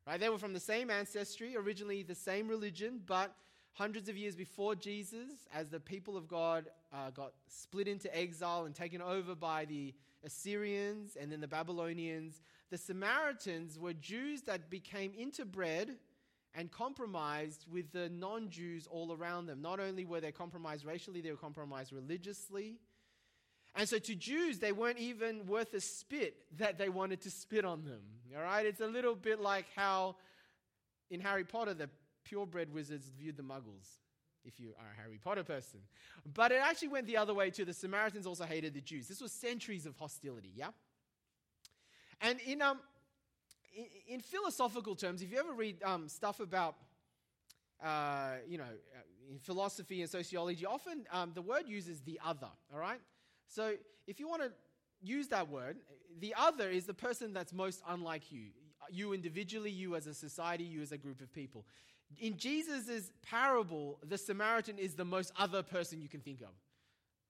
Right? 0.04 0.18
They 0.18 0.30
were 0.30 0.38
from 0.38 0.52
the 0.52 0.60
same 0.60 0.90
ancestry, 0.90 1.56
originally 1.56 2.02
the 2.02 2.14
same 2.16 2.48
religion, 2.48 3.00
but 3.06 3.32
hundreds 3.78 4.08
of 4.08 4.16
years 4.16 4.34
before 4.34 4.74
Jesus, 4.74 5.46
as 5.54 5.68
the 5.68 5.78
people 5.78 6.16
of 6.16 6.26
God 6.26 6.66
uh, 6.92 7.10
got 7.10 7.32
split 7.46 7.86
into 7.86 8.14
exile 8.16 8.64
and 8.64 8.74
taken 8.74 9.00
over 9.00 9.36
by 9.36 9.66
the 9.66 9.94
Assyrians 10.24 11.16
and 11.18 11.30
then 11.30 11.40
the 11.40 11.46
Babylonians, 11.46 12.42
the 12.70 12.76
Samaritans 12.76 13.78
were 13.78 13.92
Jews 13.92 14.42
that 14.42 14.68
became 14.68 15.12
interbred 15.12 15.90
and 16.56 16.72
compromised 16.72 17.66
with 17.70 17.92
the 17.92 18.08
non 18.08 18.50
Jews 18.50 18.88
all 18.90 19.12
around 19.12 19.46
them. 19.46 19.62
Not 19.62 19.78
only 19.78 20.04
were 20.04 20.20
they 20.20 20.32
compromised 20.32 20.84
racially, 20.84 21.20
they 21.20 21.30
were 21.30 21.36
compromised 21.36 21.92
religiously. 21.92 22.78
And 23.76 23.88
so 23.88 24.00
to 24.00 24.14
Jews, 24.16 24.58
they 24.58 24.72
weren't 24.72 24.98
even 24.98 25.46
worth 25.46 25.72
a 25.74 25.80
spit 25.80 26.34
that 26.58 26.78
they 26.78 26.88
wanted 26.88 27.20
to 27.20 27.30
spit 27.30 27.64
on 27.64 27.84
them. 27.84 28.00
All 28.36 28.42
right? 28.42 28.66
It's 28.66 28.80
a 28.80 28.88
little 28.88 29.14
bit 29.14 29.40
like 29.40 29.66
how 29.76 30.16
in 31.10 31.20
Harry 31.20 31.44
Potter, 31.44 31.74
the 31.74 31.88
purebred 32.28 32.72
wizards 32.72 33.10
viewed 33.18 33.36
the 33.36 33.42
muggles, 33.42 34.00
if 34.44 34.60
you 34.60 34.74
are 34.78 34.86
a 34.96 35.00
Harry 35.00 35.18
Potter 35.22 35.44
person. 35.44 35.80
But 36.34 36.52
it 36.52 36.60
actually 36.62 36.88
went 36.88 37.06
the 37.06 37.16
other 37.16 37.34
way 37.34 37.50
too. 37.50 37.64
The 37.64 37.72
Samaritans 37.72 38.26
also 38.26 38.44
hated 38.44 38.74
the 38.74 38.80
Jews. 38.80 39.08
This 39.08 39.20
was 39.20 39.32
centuries 39.32 39.86
of 39.86 39.96
hostility, 39.96 40.52
yeah? 40.54 40.68
And 42.20 42.38
in, 42.40 42.60
um, 42.60 42.80
in, 43.74 43.84
in 44.14 44.20
philosophical 44.20 44.94
terms, 44.94 45.22
if 45.22 45.30
you 45.30 45.38
ever 45.38 45.52
read 45.52 45.82
um, 45.82 46.08
stuff 46.08 46.40
about, 46.40 46.74
uh, 47.82 48.34
you 48.46 48.58
know, 48.58 48.64
uh, 48.64 49.30
in 49.30 49.38
philosophy 49.38 50.00
and 50.02 50.10
sociology, 50.10 50.66
often 50.66 51.06
um, 51.12 51.32
the 51.34 51.42
word 51.42 51.64
uses 51.66 52.00
the 52.00 52.18
other, 52.24 52.48
all 52.72 52.80
right? 52.80 53.00
So 53.46 53.74
if 54.06 54.20
you 54.20 54.28
want 54.28 54.42
to 54.42 54.50
use 55.00 55.28
that 55.28 55.48
word, 55.48 55.76
the 56.18 56.34
other 56.36 56.68
is 56.68 56.84
the 56.84 56.94
person 56.94 57.32
that's 57.32 57.52
most 57.52 57.82
unlike 57.88 58.32
you. 58.32 58.48
You 58.90 59.12
individually, 59.12 59.70
you 59.70 59.96
as 59.96 60.06
a 60.06 60.14
society, 60.14 60.64
you 60.64 60.80
as 60.82 60.92
a 60.92 60.98
group 60.98 61.20
of 61.20 61.32
people. 61.32 61.66
In 62.16 62.36
Jesus' 62.36 63.12
parable, 63.22 63.98
the 64.08 64.16
Samaritan 64.16 64.78
is 64.78 64.94
the 64.94 65.04
most 65.04 65.32
other 65.38 65.62
person 65.62 66.00
you 66.00 66.08
can 66.08 66.20
think 66.20 66.40
of, 66.40 66.54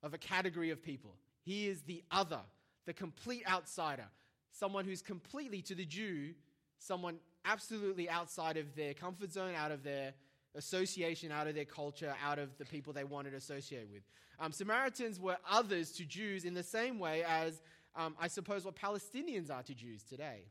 of 0.02 0.14
a 0.14 0.18
category 0.18 0.70
of 0.70 0.82
people. 0.82 1.16
He 1.42 1.66
is 1.66 1.82
the 1.82 2.02
other, 2.10 2.40
the 2.86 2.92
complete 2.92 3.42
outsider, 3.50 4.06
someone 4.52 4.84
who's 4.84 5.02
completely, 5.02 5.62
to 5.62 5.74
the 5.74 5.84
Jew, 5.84 6.34
someone 6.78 7.16
absolutely 7.44 8.08
outside 8.08 8.56
of 8.56 8.74
their 8.76 8.94
comfort 8.94 9.32
zone, 9.32 9.54
out 9.56 9.72
of 9.72 9.82
their 9.82 10.14
association, 10.54 11.32
out 11.32 11.46
of 11.46 11.54
their 11.54 11.64
culture, 11.64 12.14
out 12.24 12.38
of 12.38 12.56
the 12.58 12.64
people 12.64 12.92
they 12.92 13.04
wanted 13.04 13.30
to 13.30 13.36
associate 13.36 13.88
with. 13.90 14.02
Um, 14.38 14.52
Samaritans 14.52 15.18
were 15.18 15.36
others 15.50 15.92
to 15.92 16.04
Jews 16.04 16.44
in 16.44 16.54
the 16.54 16.62
same 16.62 16.98
way 16.98 17.24
as, 17.24 17.60
um, 17.96 18.14
I 18.20 18.28
suppose, 18.28 18.64
what 18.64 18.76
Palestinians 18.76 19.50
are 19.50 19.62
to 19.64 19.74
Jews 19.74 20.04
today, 20.04 20.42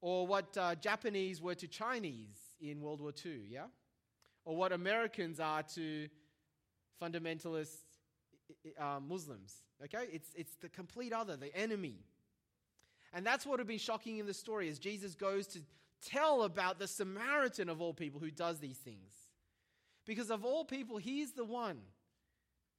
or 0.00 0.26
what 0.26 0.56
uh, 0.56 0.74
Japanese 0.74 1.40
were 1.40 1.54
to 1.54 1.66
Chinese 1.66 2.47
in 2.60 2.80
World 2.80 3.00
War 3.00 3.12
II, 3.24 3.40
yeah? 3.48 3.66
Or 4.44 4.56
what 4.56 4.72
Americans 4.72 5.40
are 5.40 5.62
to 5.74 6.08
fundamentalist 7.00 7.76
uh, 8.78 8.98
Muslims, 9.06 9.54
okay? 9.84 10.06
It's, 10.12 10.28
it's 10.34 10.54
the 10.56 10.68
complete 10.68 11.12
other, 11.12 11.36
the 11.36 11.54
enemy. 11.56 12.00
And 13.12 13.24
that's 13.24 13.46
what 13.46 13.58
would 13.58 13.66
be 13.66 13.78
shocking 13.78 14.18
in 14.18 14.26
the 14.26 14.34
story 14.34 14.68
as 14.68 14.78
Jesus 14.78 15.14
goes 15.14 15.46
to 15.48 15.60
tell 16.04 16.42
about 16.42 16.78
the 16.78 16.86
Samaritan 16.86 17.68
of 17.68 17.80
all 17.80 17.94
people 17.94 18.20
who 18.20 18.30
does 18.30 18.58
these 18.58 18.76
things. 18.76 19.12
Because 20.06 20.30
of 20.30 20.44
all 20.44 20.64
people, 20.64 20.96
he's 20.98 21.32
the 21.32 21.44
one 21.44 21.78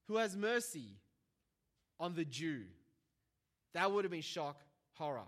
who 0.08 0.16
has 0.16 0.36
mercy 0.36 0.96
on 1.98 2.14
the 2.14 2.24
Jew. 2.24 2.62
That 3.74 3.92
would 3.92 4.04
have 4.04 4.10
been 4.10 4.22
shock, 4.22 4.60
horror. 4.94 5.26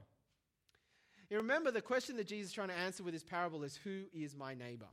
You 1.33 1.39
remember 1.39 1.71
the 1.71 1.81
question 1.81 2.19
that 2.19 2.27
Jesus 2.27 2.51
is 2.51 2.53
trying 2.53 2.69
to 2.69 2.75
answer 2.75 3.03
with 3.03 3.15
this 3.15 3.25
parable 3.25 3.63
is 3.63 3.75
Who 3.85 4.03
is 4.13 4.37
my 4.37 4.53
neighbor? 4.53 4.89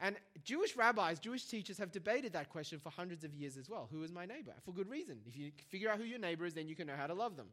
And 0.00 0.16
Jewish 0.42 0.74
rabbis, 0.74 1.18
Jewish 1.18 1.44
teachers 1.44 1.76
have 1.76 1.92
debated 1.92 2.32
that 2.32 2.48
question 2.48 2.78
for 2.78 2.88
hundreds 2.88 3.22
of 3.22 3.34
years 3.34 3.58
as 3.58 3.68
well. 3.68 3.90
Who 3.92 4.02
is 4.04 4.10
my 4.10 4.24
neighbor? 4.24 4.54
For 4.64 4.72
good 4.72 4.88
reason. 4.88 5.18
If 5.26 5.36
you 5.36 5.52
figure 5.68 5.90
out 5.90 5.98
who 5.98 6.04
your 6.04 6.18
neighbor 6.18 6.46
is, 6.46 6.54
then 6.54 6.66
you 6.66 6.74
can 6.74 6.86
know 6.86 6.96
how 6.96 7.06
to 7.08 7.12
love 7.12 7.36
them. 7.36 7.48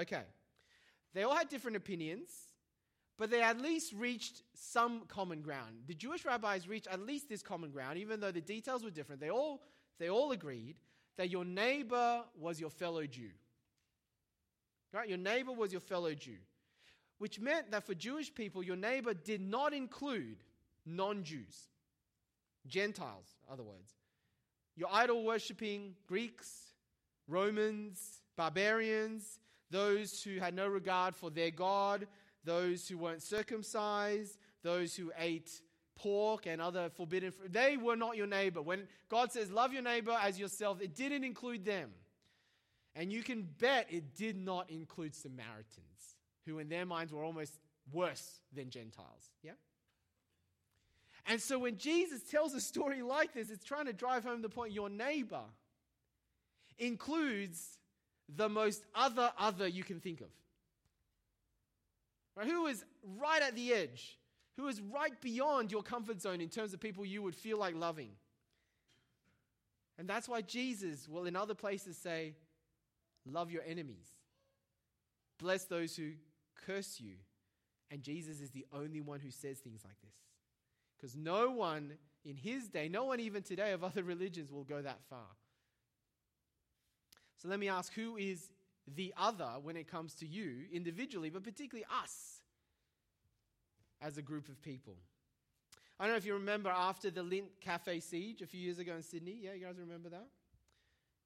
Okay. 0.00 0.22
They 1.12 1.24
all 1.24 1.34
had 1.34 1.50
different 1.50 1.76
opinions, 1.76 2.30
but 3.18 3.30
they 3.30 3.42
at 3.42 3.60
least 3.60 3.92
reached 3.92 4.40
some 4.54 5.02
common 5.08 5.42
ground. 5.42 5.82
The 5.88 5.94
Jewish 5.94 6.24
rabbis 6.24 6.66
reached 6.66 6.86
at 6.86 7.00
least 7.00 7.28
this 7.28 7.42
common 7.42 7.70
ground, 7.70 7.98
even 7.98 8.18
though 8.18 8.32
the 8.32 8.40
details 8.40 8.82
were 8.82 8.90
different. 8.90 9.20
They 9.20 9.30
all 9.30 9.60
they 9.98 10.08
all 10.08 10.32
agreed 10.32 10.76
that 11.18 11.28
your 11.28 11.44
neighbor 11.44 12.22
was 12.34 12.58
your 12.58 12.70
fellow 12.70 13.04
Jew. 13.04 13.28
Right? 14.90 15.06
Your 15.10 15.18
neighbor 15.18 15.52
was 15.52 15.70
your 15.70 15.82
fellow 15.82 16.14
Jew. 16.14 16.38
Which 17.18 17.40
meant 17.40 17.70
that 17.72 17.84
for 17.84 17.94
Jewish 17.94 18.32
people, 18.34 18.62
your 18.62 18.76
neighbor 18.76 19.12
did 19.14 19.40
not 19.40 19.74
include 19.74 20.38
non 20.86 21.24
Jews, 21.24 21.68
Gentiles, 22.66 23.26
other 23.50 23.64
words. 23.64 23.92
Your 24.76 24.88
idol 24.92 25.24
worshipping 25.24 25.94
Greeks, 26.06 26.72
Romans, 27.26 28.22
barbarians, 28.36 29.40
those 29.70 30.22
who 30.22 30.38
had 30.38 30.54
no 30.54 30.68
regard 30.68 31.16
for 31.16 31.30
their 31.30 31.50
God, 31.50 32.06
those 32.44 32.88
who 32.88 32.96
weren't 32.96 33.22
circumcised, 33.22 34.38
those 34.62 34.94
who 34.94 35.12
ate 35.18 35.50
pork 35.96 36.46
and 36.46 36.62
other 36.62 36.88
forbidden 36.90 37.32
fruit. 37.32 37.52
They 37.52 37.76
were 37.76 37.96
not 37.96 38.16
your 38.16 38.26
neighbor. 38.26 38.62
When 38.62 38.86
God 39.10 39.32
says, 39.32 39.50
love 39.50 39.72
your 39.72 39.82
neighbor 39.82 40.16
as 40.20 40.38
yourself, 40.38 40.80
it 40.80 40.94
didn't 40.94 41.24
include 41.24 41.64
them. 41.64 41.90
And 42.94 43.12
you 43.12 43.22
can 43.22 43.42
bet 43.58 43.86
it 43.90 44.16
did 44.16 44.36
not 44.36 44.70
include 44.70 45.14
Samaritans, 45.14 46.16
who 46.48 46.58
in 46.58 46.68
their 46.68 46.86
minds 46.86 47.12
were 47.12 47.22
almost 47.22 47.58
worse 47.92 48.40
than 48.54 48.70
Gentiles. 48.70 49.30
Yeah? 49.42 49.52
And 51.26 51.40
so 51.40 51.58
when 51.58 51.76
Jesus 51.76 52.22
tells 52.22 52.54
a 52.54 52.60
story 52.60 53.02
like 53.02 53.34
this, 53.34 53.50
it's 53.50 53.64
trying 53.64 53.86
to 53.86 53.92
drive 53.92 54.24
home 54.24 54.42
the 54.42 54.48
point 54.48 54.72
your 54.72 54.88
neighbor 54.88 55.42
includes 56.78 57.78
the 58.34 58.48
most 58.48 58.82
other 58.94 59.32
other 59.38 59.66
you 59.66 59.84
can 59.84 60.00
think 60.00 60.20
of. 60.20 60.28
Right? 62.36 62.46
Who 62.46 62.66
is 62.66 62.84
right 63.18 63.42
at 63.42 63.54
the 63.54 63.72
edge 63.72 64.18
who 64.58 64.66
is 64.66 64.80
right 64.80 65.18
beyond 65.20 65.70
your 65.70 65.84
comfort 65.84 66.20
zone 66.20 66.40
in 66.40 66.48
terms 66.48 66.74
of 66.74 66.80
people 66.80 67.06
you 67.06 67.22
would 67.22 67.36
feel 67.36 67.56
like 67.58 67.76
loving. 67.76 68.10
And 69.96 70.08
that's 70.08 70.28
why 70.28 70.42
Jesus 70.42 71.08
will, 71.08 71.26
in 71.26 71.36
other 71.36 71.54
places, 71.54 71.96
say, 71.96 72.34
Love 73.24 73.50
your 73.50 73.62
enemies, 73.66 74.06
bless 75.38 75.64
those 75.66 75.94
who 75.94 76.12
curse 76.68 77.00
you. 77.00 77.14
And 77.90 78.02
Jesus 78.02 78.40
is 78.40 78.50
the 78.50 78.66
only 78.72 79.00
one 79.00 79.20
who 79.20 79.30
says 79.30 79.58
things 79.58 79.80
like 79.84 79.98
this. 80.02 80.14
Because 80.96 81.16
no 81.16 81.50
one 81.50 81.92
in 82.24 82.36
his 82.36 82.68
day, 82.68 82.88
no 82.88 83.04
one 83.04 83.20
even 83.20 83.42
today 83.42 83.72
of 83.72 83.82
other 83.82 84.02
religions 84.02 84.52
will 84.52 84.64
go 84.64 84.82
that 84.82 85.00
far. 85.08 85.26
So 87.36 87.48
let 87.48 87.58
me 87.58 87.68
ask 87.68 87.92
who 87.94 88.16
is 88.16 88.50
the 88.96 89.14
other 89.16 89.48
when 89.62 89.76
it 89.76 89.88
comes 89.88 90.14
to 90.14 90.26
you 90.26 90.64
individually, 90.72 91.30
but 91.30 91.44
particularly 91.44 91.86
us 92.02 92.40
as 94.02 94.18
a 94.18 94.22
group 94.22 94.48
of 94.48 94.60
people. 94.60 94.96
I 96.00 96.04
don't 96.04 96.12
know 96.12 96.18
if 96.18 96.26
you 96.26 96.34
remember 96.34 96.70
after 96.70 97.10
the 97.10 97.22
Lindt 97.22 97.60
Cafe 97.60 98.00
siege 98.00 98.42
a 98.42 98.46
few 98.46 98.60
years 98.60 98.78
ago 98.78 98.94
in 98.94 99.02
Sydney. 99.02 99.38
Yeah, 99.42 99.54
you 99.54 99.64
guys 99.64 99.78
remember 99.78 100.08
that? 100.10 100.26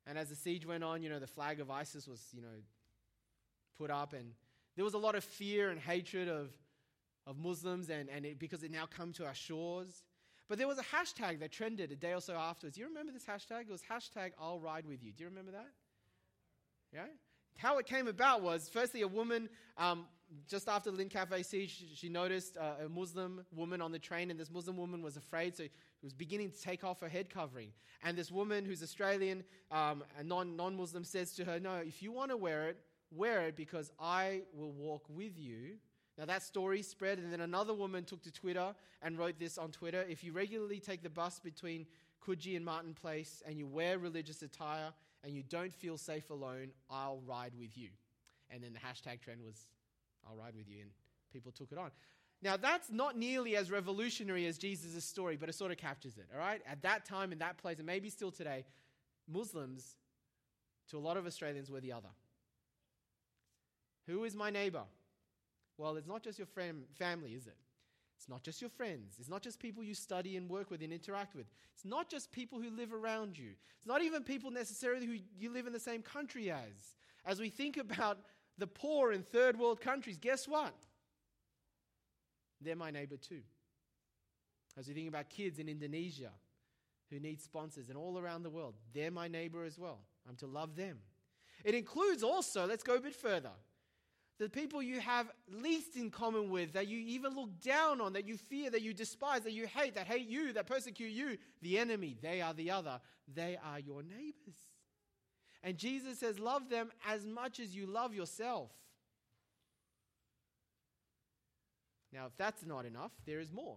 And 0.06 0.18
as 0.18 0.28
the 0.30 0.34
siege 0.34 0.66
went 0.66 0.82
on, 0.82 1.02
you 1.02 1.10
know, 1.10 1.18
the 1.18 1.26
flag 1.26 1.60
of 1.60 1.70
ISIS 1.70 2.06
was, 2.06 2.20
you 2.32 2.42
know, 2.42 2.48
put 3.78 3.90
up, 3.90 4.12
and 4.12 4.32
there 4.76 4.84
was 4.84 4.94
a 4.94 4.98
lot 4.98 5.14
of 5.14 5.24
fear 5.24 5.70
and 5.70 5.80
hatred 5.80 6.28
of, 6.28 6.50
of 7.26 7.38
Muslims, 7.38 7.90
and, 7.90 8.08
and 8.08 8.24
it, 8.24 8.38
because 8.38 8.62
it 8.62 8.70
now 8.70 8.86
come 8.86 9.12
to 9.14 9.26
our 9.26 9.34
shores. 9.34 10.04
But 10.48 10.58
there 10.58 10.68
was 10.68 10.78
a 10.78 10.82
hashtag 10.82 11.40
that 11.40 11.52
trended 11.52 11.92
a 11.92 11.96
day 11.96 12.12
or 12.12 12.20
so 12.20 12.34
afterwards. 12.34 12.76
Do 12.76 12.82
you 12.82 12.88
remember 12.88 13.12
this 13.12 13.24
hashtag? 13.24 13.62
It 13.62 13.70
was 13.70 13.82
hashtag 13.82 14.32
I'll 14.40 14.60
ride 14.60 14.86
with 14.86 15.02
you. 15.02 15.12
Do 15.12 15.24
you 15.24 15.30
remember 15.30 15.52
that? 15.52 15.70
Yeah? 16.92 17.06
How 17.56 17.78
it 17.78 17.86
came 17.86 18.08
about 18.08 18.42
was 18.42 18.68
firstly, 18.68 19.02
a 19.02 19.08
woman, 19.08 19.48
um, 19.78 20.06
just 20.48 20.68
after 20.68 20.90
the 20.90 21.02
Lindt 21.02 21.10
Cafe 21.10 21.42
siege, 21.42 21.70
she, 21.70 21.88
she 21.94 22.08
noticed 22.08 22.56
uh, 22.56 22.84
a 22.84 22.88
Muslim 22.88 23.44
woman 23.54 23.80
on 23.80 23.92
the 23.92 23.98
train, 23.98 24.30
and 24.30 24.40
this 24.40 24.50
Muslim 24.50 24.76
woman 24.76 25.02
was 25.02 25.16
afraid, 25.16 25.56
so 25.56 25.64
she 25.64 25.70
was 26.06 26.14
beginning 26.14 26.50
to 26.50 26.60
take 26.60 26.82
off 26.84 27.00
her 27.00 27.08
head 27.08 27.30
covering. 27.30 27.68
And 28.02 28.16
this 28.16 28.30
woman, 28.30 28.64
who's 28.64 28.82
Australian, 28.82 29.44
um, 29.70 30.02
a 30.18 30.24
non 30.24 30.56
Muslim, 30.76 31.04
says 31.04 31.34
to 31.34 31.44
her, 31.44 31.60
No, 31.60 31.74
if 31.76 32.02
you 32.02 32.10
want 32.10 32.30
to 32.30 32.36
wear 32.36 32.68
it, 32.68 32.78
wear 33.16 33.42
it 33.42 33.56
because 33.56 33.90
I 33.98 34.42
will 34.54 34.72
walk 34.72 35.04
with 35.08 35.38
you. 35.38 35.76
Now 36.18 36.26
that 36.26 36.42
story 36.42 36.82
spread, 36.82 37.18
and 37.18 37.32
then 37.32 37.40
another 37.40 37.74
woman 37.74 38.04
took 38.04 38.22
to 38.22 38.32
Twitter 38.32 38.74
and 39.02 39.18
wrote 39.18 39.38
this 39.38 39.58
on 39.58 39.70
Twitter 39.70 40.04
If 40.08 40.22
you 40.22 40.32
regularly 40.32 40.80
take 40.80 41.02
the 41.02 41.10
bus 41.10 41.40
between 41.40 41.86
Coogee 42.26 42.56
and 42.56 42.64
Martin 42.64 42.94
Place 42.94 43.42
and 43.46 43.58
you 43.58 43.66
wear 43.66 43.98
religious 43.98 44.42
attire 44.42 44.92
and 45.24 45.34
you 45.34 45.42
don't 45.42 45.72
feel 45.72 45.96
safe 45.96 46.30
alone, 46.30 46.68
I'll 46.90 47.22
ride 47.26 47.52
with 47.58 47.76
you. 47.76 47.88
And 48.50 48.62
then 48.62 48.72
the 48.72 48.78
hashtag 48.78 49.20
trend 49.20 49.42
was, 49.42 49.66
I'll 50.28 50.36
ride 50.36 50.54
with 50.56 50.68
you. 50.68 50.82
And 50.82 50.90
people 51.32 51.52
took 51.52 51.72
it 51.72 51.78
on. 51.78 51.90
Now, 52.42 52.56
that's 52.56 52.90
not 52.90 53.16
nearly 53.16 53.56
as 53.56 53.70
revolutionary 53.70 54.46
as 54.46 54.58
Jesus' 54.58 55.04
story, 55.04 55.36
but 55.36 55.48
it 55.48 55.54
sort 55.54 55.70
of 55.70 55.78
captures 55.78 56.18
it, 56.18 56.26
all 56.34 56.40
right? 56.40 56.60
At 56.68 56.82
that 56.82 57.04
time, 57.04 57.30
in 57.30 57.38
that 57.38 57.56
place, 57.56 57.78
and 57.78 57.86
maybe 57.86 58.10
still 58.10 58.32
today, 58.32 58.64
Muslims, 59.28 59.94
to 60.90 60.98
a 60.98 61.00
lot 61.00 61.16
of 61.16 61.24
Australians, 61.24 61.70
were 61.70 61.80
the 61.80 61.92
other. 61.92 62.08
Who 64.06 64.24
is 64.24 64.34
my 64.34 64.50
neighbor? 64.50 64.82
Well, 65.78 65.96
it's 65.96 66.06
not 66.06 66.22
just 66.22 66.38
your 66.38 66.46
friend, 66.46 66.84
family, 66.98 67.32
is 67.32 67.46
it? 67.46 67.56
It's 68.18 68.28
not 68.28 68.42
just 68.42 68.60
your 68.60 68.70
friends. 68.70 69.16
It's 69.18 69.28
not 69.28 69.42
just 69.42 69.58
people 69.58 69.82
you 69.82 69.94
study 69.94 70.36
and 70.36 70.48
work 70.48 70.70
with 70.70 70.80
and 70.82 70.92
interact 70.92 71.34
with. 71.34 71.46
It's 71.74 71.84
not 71.84 72.08
just 72.08 72.30
people 72.30 72.60
who 72.60 72.70
live 72.70 72.92
around 72.92 73.36
you. 73.36 73.50
It's 73.76 73.86
not 73.86 74.02
even 74.02 74.22
people 74.22 74.50
necessarily 74.50 75.06
who 75.06 75.16
you 75.36 75.52
live 75.52 75.66
in 75.66 75.72
the 75.72 75.80
same 75.80 76.02
country 76.02 76.50
as. 76.50 76.96
As 77.24 77.40
we 77.40 77.48
think 77.48 77.78
about 77.78 78.18
the 78.58 78.66
poor 78.68 79.12
in 79.12 79.22
third 79.22 79.58
world 79.58 79.80
countries, 79.80 80.18
guess 80.18 80.46
what? 80.46 80.74
They're 82.60 82.76
my 82.76 82.92
neighbor 82.92 83.16
too. 83.16 83.42
As 84.78 84.86
we 84.86 84.94
think 84.94 85.08
about 85.08 85.28
kids 85.28 85.58
in 85.58 85.68
Indonesia 85.68 86.30
who 87.10 87.18
need 87.18 87.40
sponsors 87.40 87.88
and 87.88 87.98
all 87.98 88.18
around 88.18 88.44
the 88.44 88.50
world, 88.50 88.74
they're 88.94 89.10
my 89.10 89.26
neighbor 89.26 89.64
as 89.64 89.78
well. 89.78 89.98
I'm 90.28 90.36
to 90.36 90.46
love 90.46 90.76
them. 90.76 90.98
It 91.64 91.74
includes 91.74 92.22
also, 92.22 92.66
let's 92.66 92.84
go 92.84 92.94
a 92.94 93.00
bit 93.00 93.16
further, 93.16 93.50
the 94.42 94.48
people 94.48 94.82
you 94.82 94.98
have 94.98 95.30
least 95.48 95.94
in 95.94 96.10
common 96.10 96.50
with, 96.50 96.72
that 96.72 96.88
you 96.88 96.98
even 96.98 97.32
look 97.36 97.60
down 97.60 98.00
on, 98.00 98.12
that 98.14 98.26
you 98.26 98.36
fear, 98.36 98.70
that 98.70 98.82
you 98.82 98.92
despise, 98.92 99.42
that 99.42 99.52
you 99.52 99.68
hate, 99.68 99.94
that 99.94 100.08
hate 100.08 100.26
you, 100.26 100.52
that 100.54 100.66
persecute 100.66 101.12
you, 101.12 101.38
the 101.62 101.78
enemy, 101.78 102.18
they 102.20 102.40
are 102.40 102.52
the 102.52 102.68
other. 102.68 103.00
They 103.32 103.56
are 103.64 103.78
your 103.78 104.02
neighbors. 104.02 104.56
And 105.62 105.78
Jesus 105.78 106.18
says, 106.18 106.40
Love 106.40 106.68
them 106.68 106.90
as 107.08 107.24
much 107.24 107.60
as 107.60 107.76
you 107.76 107.86
love 107.86 108.14
yourself. 108.14 108.72
Now, 112.12 112.26
if 112.26 112.36
that's 112.36 112.66
not 112.66 112.84
enough, 112.84 113.12
there 113.24 113.38
is 113.38 113.52
more. 113.52 113.76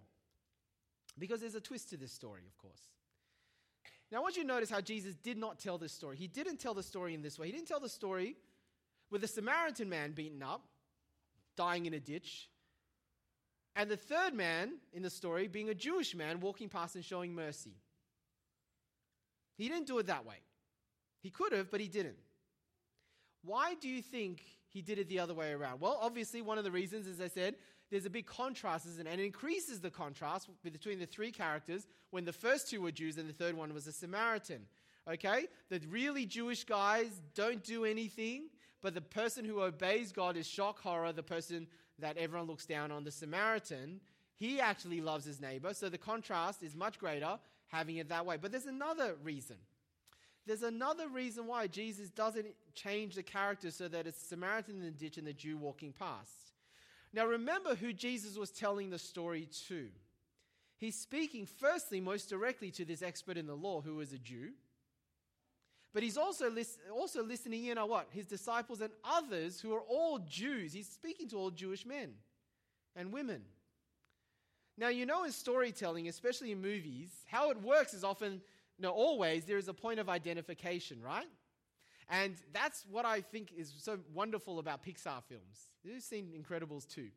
Because 1.20 1.42
there's 1.42 1.54
a 1.54 1.62
twist 1.62 1.92
to 1.92 1.98
this 1.98 2.12
story, 2.12 2.42
of 2.48 2.58
course. 2.58 2.82
Now, 4.12 4.18
I 4.18 4.22
want 4.22 4.36
you 4.36 4.42
to 4.42 4.48
notice 4.48 4.72
how 4.72 4.82
Jesus 4.82 5.14
did 5.14 5.38
not 5.38 5.60
tell 5.60 5.78
this 5.78 5.94
story. 5.94 6.18
He 6.18 6.28
didn't 6.28 6.58
tell 6.58 6.74
the 6.74 6.82
story 6.82 7.14
in 7.14 7.22
this 7.22 7.38
way. 7.38 7.46
He 7.46 7.54
didn't 7.54 7.68
tell 7.68 7.80
the 7.80 7.88
story 7.88 8.36
with 9.12 9.24
a 9.24 9.28
Samaritan 9.28 9.90
man 9.90 10.12
beaten 10.12 10.42
up, 10.44 10.68
dying 11.56 11.86
in 11.86 11.94
a 11.94 12.00
ditch, 12.00 12.50
and 13.76 13.90
the 13.90 13.98
third 13.98 14.34
man 14.34 14.74
in 14.94 15.04
the 15.04 15.10
story 15.10 15.48
being 15.48 15.70
a 15.70 15.74
Jewish 15.74 16.16
man 16.16 16.40
walking 16.40 16.70
past 16.70 16.96
and 16.96 17.04
showing 17.04 17.36
mercy. 17.36 17.76
He 19.58 19.68
didn't 19.68 19.88
do 19.88 19.98
it 20.00 20.08
that 20.08 20.26
way. 20.26 20.36
He 21.22 21.30
could 21.30 21.54
have, 21.54 21.72
but 21.72 21.80
he 21.80 21.88
didn't. 21.88 22.18
Why 23.44 23.76
do 23.76 23.90
you 23.90 24.02
think 24.02 24.44
he 24.70 24.82
did 24.82 24.98
it 24.98 25.08
the 25.08 25.20
other 25.20 25.34
way 25.34 25.52
around? 25.52 25.82
Well, 25.82 26.00
obviously, 26.02 26.42
one 26.42 26.58
of 26.58 26.64
the 26.64 26.72
reasons, 26.72 27.08
as 27.08 27.22
I 27.22 27.28
said, 27.28 27.56
there's 27.92 28.06
a 28.06 28.10
big 28.10 28.26
contrast, 28.26 28.88
and 28.98 29.08
it 29.08 29.20
increases 29.20 29.80
the 29.80 29.92
contrast 29.92 30.50
between 30.64 31.00
the 31.00 31.06
three 31.06 31.32
characters 31.32 31.86
when 32.10 32.26
the 32.26 32.34
first 32.34 32.70
two 32.70 32.82
were 32.82 32.92
Jews 32.92 33.18
and 33.18 33.30
the 33.30 33.34
third 33.34 33.56
one 33.56 33.74
was 33.74 33.88
a 33.88 33.92
Samaritan. 33.92 34.62
Okay? 35.08 35.46
The 35.70 35.80
really 35.90 36.26
Jewish 36.26 36.64
guys 36.64 37.22
don't 37.36 37.64
do 37.64 37.86
anything. 37.86 38.50
But 38.86 38.94
the 38.94 39.02
person 39.02 39.46
who 39.46 39.62
obeys 39.62 40.12
God 40.12 40.38
is 40.38 40.46
shock 40.46 40.80
horror, 40.80 41.12
the 41.12 41.24
person 41.24 41.66
that 41.98 42.18
everyone 42.18 42.46
looks 42.46 42.68
down 42.68 42.92
on, 42.92 43.04
the 43.04 43.10
Samaritan. 43.10 44.00
He 44.36 44.60
actually 44.60 45.02
loves 45.02 45.26
his 45.26 45.42
neighbor. 45.42 45.74
So 45.74 45.90
the 45.90 45.98
contrast 45.98 46.62
is 46.62 46.76
much 46.76 47.00
greater 47.00 47.40
having 47.70 47.96
it 47.96 48.10
that 48.10 48.28
way. 48.28 48.38
But 48.40 48.52
there's 48.52 48.68
another 48.68 49.16
reason. 49.24 49.56
There's 50.46 50.62
another 50.62 51.08
reason 51.08 51.48
why 51.48 51.66
Jesus 51.66 52.12
doesn't 52.12 52.46
change 52.76 53.16
the 53.16 53.24
character 53.24 53.72
so 53.72 53.88
that 53.88 54.06
it's 54.06 54.22
Samaritan 54.22 54.76
in 54.76 54.84
the 54.84 54.92
ditch 54.92 55.18
and 55.18 55.26
the 55.26 55.34
Jew 55.34 55.58
walking 55.58 55.92
past. 55.92 56.52
Now 57.12 57.26
remember 57.26 57.74
who 57.74 57.92
Jesus 57.92 58.38
was 58.38 58.52
telling 58.52 58.92
the 58.92 59.00
story 59.00 59.50
to. 59.68 59.88
He's 60.78 60.96
speaking 60.96 61.48
firstly 61.48 62.00
most 62.00 62.30
directly 62.30 62.70
to 62.70 62.86
this 62.86 63.02
expert 63.02 63.36
in 63.36 63.48
the 63.48 63.56
law 63.56 63.82
who 63.82 63.96
was 63.96 64.14
a 64.14 64.20
Jew. 64.20 64.52
But 65.96 66.04
he's 66.04 66.18
also, 66.18 66.52
lis- 66.52 66.78
also 66.94 67.24
listening 67.24 67.68
in 67.68 67.78
on 67.78 67.90
what? 67.90 68.10
His 68.12 68.26
disciples 68.26 68.82
and 68.82 68.92
others 69.06 69.62
who 69.62 69.74
are 69.74 69.80
all 69.80 70.20
Jews. 70.20 70.74
He's 70.74 70.90
speaking 70.90 71.30
to 71.30 71.38
all 71.38 71.52
Jewish 71.52 71.86
men 71.86 72.16
and 72.98 73.14
women. 73.14 73.44
Now, 74.78 74.90
you 74.90 75.06
know, 75.06 75.24
in 75.24 75.32
storytelling, 75.32 76.10
especially 76.10 76.52
in 76.52 76.62
movies, 76.62 77.12
how 77.28 77.50
it 77.50 77.62
works 77.62 77.94
is 77.94 78.04
often, 78.04 78.42
no, 78.78 78.90
always, 78.90 79.46
there 79.46 79.58
is 79.58 79.70
a 79.70 79.74
point 79.74 80.02
of 80.02 80.10
identification, 80.10 81.02
right? 81.02 81.30
And 82.10 82.36
that's 82.52 82.86
what 82.92 83.06
I 83.06 83.22
think 83.22 83.54
is 83.56 83.74
so 83.78 83.98
wonderful 84.14 84.60
about 84.60 84.84
Pixar 84.84 85.24
films. 85.30 85.70
You've 85.82 86.04
seen 86.04 86.28
Incredibles 86.38 86.86
2 86.90 87.08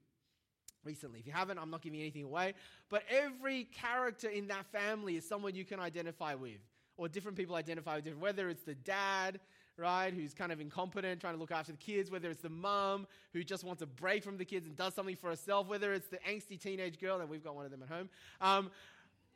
recently. 0.85 1.19
If 1.19 1.27
you 1.27 1.33
haven't, 1.33 1.59
I'm 1.59 1.71
not 1.71 1.83
giving 1.83 1.99
anything 1.99 2.23
away. 2.23 2.55
But 2.91 3.03
every 3.11 3.65
character 3.65 4.29
in 4.29 4.47
that 4.47 4.67
family 4.67 5.17
is 5.17 5.29
someone 5.29 5.57
you 5.57 5.65
can 5.65 5.81
identify 5.81 6.37
with 6.37 6.61
or 6.99 7.09
different 7.09 7.39
people 7.39 7.55
identify 7.55 7.95
with 7.95 8.05
different, 8.05 8.23
whether 8.23 8.51
it's 8.51 8.65
the 8.65 8.75
dad, 8.75 9.41
right, 9.79 10.13
who's 10.13 10.35
kind 10.35 10.53
of 10.53 10.61
incompetent, 10.61 11.21
trying 11.21 11.35
to 11.35 11.41
look 11.41 11.53
after 11.53 11.73
the 11.73 11.79
kids, 11.79 12.11
whether 12.11 12.29
it's 12.29 12.43
the 12.43 12.51
mum 12.51 13.07
who 13.33 13.43
just 13.43 13.65
wants 13.65 13.81
a 13.81 13.87
break 13.87 14.23
from 14.23 14.37
the 14.37 14.45
kids 14.45 14.67
and 14.67 14.77
does 14.77 14.95
something 14.95 15.17
for 15.17 15.31
herself, 15.31 15.69
whether 15.69 15.95
it's 15.95 16.09
the 16.09 16.19
angsty 16.29 16.61
teenage 16.61 17.01
girl, 17.01 17.21
and 17.21 17.31
we've 17.31 17.45
got 17.45 17.55
one 17.55 17.65
of 17.65 17.71
them 17.71 17.83
at 17.83 17.89
home, 17.89 18.11
um, 18.41 18.71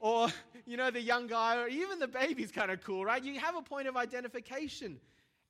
or, 0.01 0.29
you 0.67 0.77
know, 0.77 0.91
the 0.91 1.01
young 1.01 1.29
guy, 1.29 1.57
or 1.57 1.69
even 1.69 2.01
the 2.01 2.09
baby's 2.09 2.51
kind 2.51 2.71
of 2.71 2.83
cool, 2.83 3.05
right? 3.05 3.23
You 3.23 3.39
have 3.39 3.57
a 3.57 3.63
point 3.63 3.87
of 3.87 3.97
identification, 3.97 4.99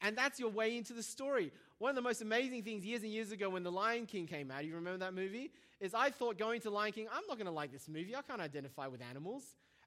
and 0.02 0.16
that's 0.16 0.38
your 0.38 0.50
way 0.50 0.76
into 0.76 0.92
the 0.92 1.02
story. 1.02 1.50
One 1.78 1.88
of 1.88 1.96
the 1.96 2.02
most 2.02 2.20
amazing 2.20 2.62
things 2.62 2.84
years 2.84 3.02
and 3.02 3.10
years 3.10 3.32
ago 3.32 3.48
when 3.48 3.62
The 3.62 3.72
Lion 3.72 4.04
King 4.04 4.26
came 4.26 4.50
out, 4.50 4.66
you 4.66 4.74
remember 4.74 4.98
that 4.98 5.14
movie? 5.14 5.50
Is 5.80 5.94
I 5.94 6.10
thought 6.10 6.38
going 6.38 6.60
to 6.60 6.70
Lion 6.70 6.92
King, 6.92 7.08
I'm 7.12 7.22
not 7.26 7.38
going 7.38 7.46
to 7.46 7.52
like 7.52 7.72
this 7.72 7.88
movie. 7.88 8.14
I 8.14 8.22
can't 8.22 8.40
identify 8.40 8.86
with 8.86 9.00
animals. 9.02 9.42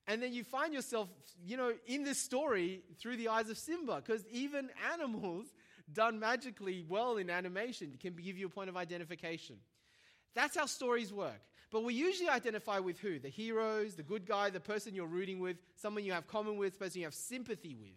And 0.07 0.21
then 0.21 0.33
you 0.33 0.43
find 0.43 0.73
yourself, 0.73 1.09
you 1.43 1.57
know, 1.57 1.73
in 1.87 2.03
this 2.03 2.19
story 2.19 2.83
through 2.99 3.17
the 3.17 3.29
eyes 3.29 3.49
of 3.49 3.57
Simba, 3.57 4.03
because 4.05 4.23
even 4.31 4.69
animals 4.93 5.47
done 5.91 6.19
magically 6.19 6.85
well 6.87 7.17
in 7.17 7.29
animation 7.29 7.97
can 7.99 8.13
give 8.13 8.37
you 8.37 8.47
a 8.47 8.49
point 8.49 8.69
of 8.69 8.77
identification. 8.77 9.57
That's 10.35 10.55
how 10.57 10.65
stories 10.65 11.11
work. 11.11 11.41
But 11.71 11.83
we 11.83 11.93
usually 11.93 12.29
identify 12.29 12.79
with 12.79 12.99
who? 12.99 13.19
The 13.19 13.29
heroes, 13.29 13.95
the 13.95 14.03
good 14.03 14.25
guy, 14.25 14.49
the 14.49 14.59
person 14.59 14.93
you're 14.93 15.07
rooting 15.07 15.39
with, 15.39 15.57
someone 15.75 16.03
you 16.03 16.13
have 16.13 16.27
common 16.27 16.57
with, 16.57 16.79
person 16.79 16.99
you 17.01 17.07
have 17.07 17.13
sympathy 17.13 17.75
with. 17.75 17.89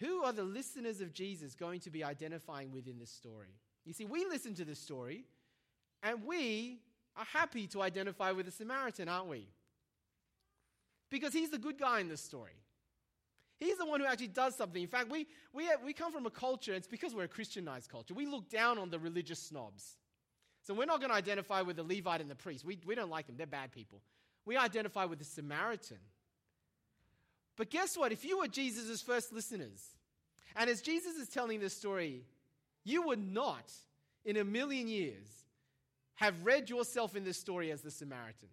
Who 0.00 0.22
are 0.22 0.32
the 0.32 0.44
listeners 0.44 1.00
of 1.00 1.12
Jesus 1.12 1.54
going 1.54 1.80
to 1.80 1.90
be 1.90 2.04
identifying 2.04 2.72
with 2.72 2.86
in 2.86 2.98
this 2.98 3.10
story? 3.10 3.54
You 3.84 3.92
see, 3.92 4.04
we 4.04 4.24
listen 4.24 4.54
to 4.54 4.64
this 4.64 4.78
story 4.78 5.24
and 6.02 6.24
we 6.24 6.80
are 7.16 7.24
happy 7.24 7.66
to 7.68 7.82
identify 7.82 8.32
with 8.32 8.46
the 8.46 8.52
Samaritan, 8.52 9.08
aren't 9.08 9.28
we? 9.28 9.48
Because 11.14 11.32
he's 11.32 11.50
the 11.50 11.58
good 11.58 11.78
guy 11.78 12.00
in 12.00 12.08
this 12.08 12.20
story. 12.20 12.58
He's 13.58 13.78
the 13.78 13.86
one 13.86 14.00
who 14.00 14.06
actually 14.06 14.28
does 14.28 14.56
something. 14.56 14.82
In 14.82 14.88
fact, 14.88 15.08
we, 15.08 15.28
we, 15.52 15.68
uh, 15.68 15.76
we 15.84 15.92
come 15.92 16.10
from 16.10 16.26
a 16.26 16.30
culture, 16.30 16.74
it's 16.74 16.88
because 16.88 17.14
we're 17.14 17.24
a 17.24 17.28
Christianized 17.28 17.88
culture. 17.88 18.14
We 18.14 18.26
look 18.26 18.50
down 18.50 18.78
on 18.78 18.90
the 18.90 18.98
religious 18.98 19.38
snobs. 19.38 19.96
So 20.64 20.74
we're 20.74 20.86
not 20.86 20.98
going 20.98 21.10
to 21.10 21.16
identify 21.16 21.60
with 21.62 21.76
the 21.76 21.84
Levite 21.84 22.20
and 22.20 22.28
the 22.28 22.34
priest. 22.34 22.64
We, 22.64 22.80
we 22.84 22.96
don't 22.96 23.10
like 23.10 23.26
them, 23.28 23.36
they're 23.36 23.46
bad 23.46 23.70
people. 23.70 24.00
We 24.44 24.56
identify 24.56 25.04
with 25.04 25.20
the 25.20 25.24
Samaritan. 25.24 26.02
But 27.56 27.70
guess 27.70 27.96
what? 27.96 28.10
If 28.10 28.24
you 28.24 28.38
were 28.38 28.48
Jesus' 28.48 29.00
first 29.00 29.32
listeners, 29.32 29.94
And 30.56 30.70
as 30.70 30.82
Jesus 30.82 31.16
is 31.16 31.28
telling 31.28 31.60
this 31.60 31.76
story, 31.76 32.22
you 32.84 33.02
would 33.02 33.32
not, 33.32 33.72
in 34.24 34.36
a 34.36 34.44
million 34.44 34.88
years, 34.88 35.26
have 36.16 36.34
read 36.44 36.70
yourself 36.70 37.16
in 37.16 37.24
this 37.24 37.38
story 37.38 37.70
as 37.72 37.82
the 37.82 37.90
Samaritan. 37.90 38.48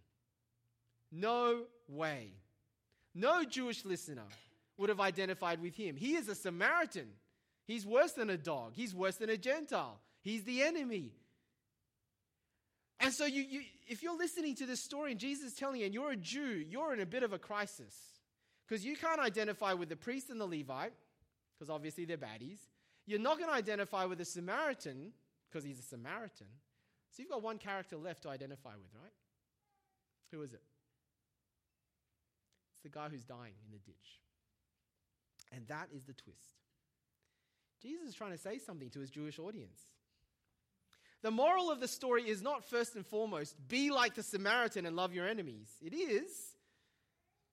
No 1.11 1.63
way. 1.87 2.31
No 3.13 3.43
Jewish 3.43 3.85
listener 3.85 4.25
would 4.77 4.89
have 4.89 4.99
identified 4.99 5.61
with 5.61 5.75
him. 5.75 5.95
He 5.95 6.15
is 6.15 6.27
a 6.27 6.35
Samaritan. 6.35 7.07
He's 7.65 7.85
worse 7.85 8.13
than 8.13 8.29
a 8.29 8.37
dog. 8.37 8.73
He's 8.73 8.95
worse 8.95 9.17
than 9.17 9.29
a 9.29 9.37
Gentile. 9.37 9.99
He's 10.21 10.43
the 10.43 10.63
enemy. 10.63 11.11
And 12.99 13.11
so, 13.13 13.25
you, 13.25 13.41
you, 13.41 13.61
if 13.87 14.03
you're 14.03 14.17
listening 14.17 14.55
to 14.55 14.65
this 14.65 14.79
story 14.79 15.11
and 15.11 15.19
Jesus 15.19 15.51
is 15.51 15.53
telling 15.55 15.79
you, 15.79 15.85
and 15.85 15.93
you're 15.93 16.11
a 16.11 16.15
Jew, 16.15 16.63
you're 16.69 16.93
in 16.93 16.99
a 16.99 17.05
bit 17.05 17.23
of 17.23 17.33
a 17.33 17.39
crisis. 17.39 17.95
Because 18.67 18.85
you 18.85 18.95
can't 18.95 19.19
identify 19.19 19.73
with 19.73 19.89
the 19.89 19.95
priest 19.95 20.29
and 20.29 20.39
the 20.39 20.45
Levite, 20.45 20.93
because 21.57 21.69
obviously 21.69 22.05
they're 22.05 22.17
baddies. 22.17 22.59
You're 23.05 23.19
not 23.19 23.37
going 23.37 23.49
to 23.49 23.55
identify 23.55 24.05
with 24.05 24.19
the 24.19 24.25
Samaritan, 24.25 25.11
because 25.49 25.65
he's 25.65 25.79
a 25.79 25.83
Samaritan. 25.83 26.47
So 27.11 27.21
you've 27.21 27.31
got 27.31 27.43
one 27.43 27.57
character 27.57 27.97
left 27.97 28.23
to 28.23 28.29
identify 28.29 28.71
with, 28.75 28.93
right? 29.01 29.11
Who 30.31 30.41
is 30.43 30.53
it? 30.53 30.61
It's 32.81 32.93
the 32.93 32.99
guy 32.99 33.09
who's 33.09 33.23
dying 33.23 33.53
in 33.63 33.71
the 33.71 33.77
ditch. 33.77 34.19
And 35.51 35.67
that 35.67 35.89
is 35.95 36.03
the 36.03 36.13
twist. 36.13 36.39
Jesus 37.79 38.09
is 38.09 38.15
trying 38.15 38.31
to 38.31 38.37
say 38.39 38.57
something 38.57 38.89
to 38.89 38.99
his 38.99 39.11
Jewish 39.11 39.37
audience. 39.37 39.79
The 41.21 41.29
moral 41.29 41.69
of 41.69 41.79
the 41.79 41.87
story 41.87 42.27
is 42.27 42.41
not 42.41 42.63
first 42.63 42.95
and 42.95 43.05
foremost, 43.05 43.55
be 43.67 43.91
like 43.91 44.15
the 44.15 44.23
Samaritan 44.23 44.87
and 44.87 44.95
love 44.95 45.13
your 45.13 45.27
enemies. 45.27 45.69
It 45.79 45.93
is, 45.93 46.55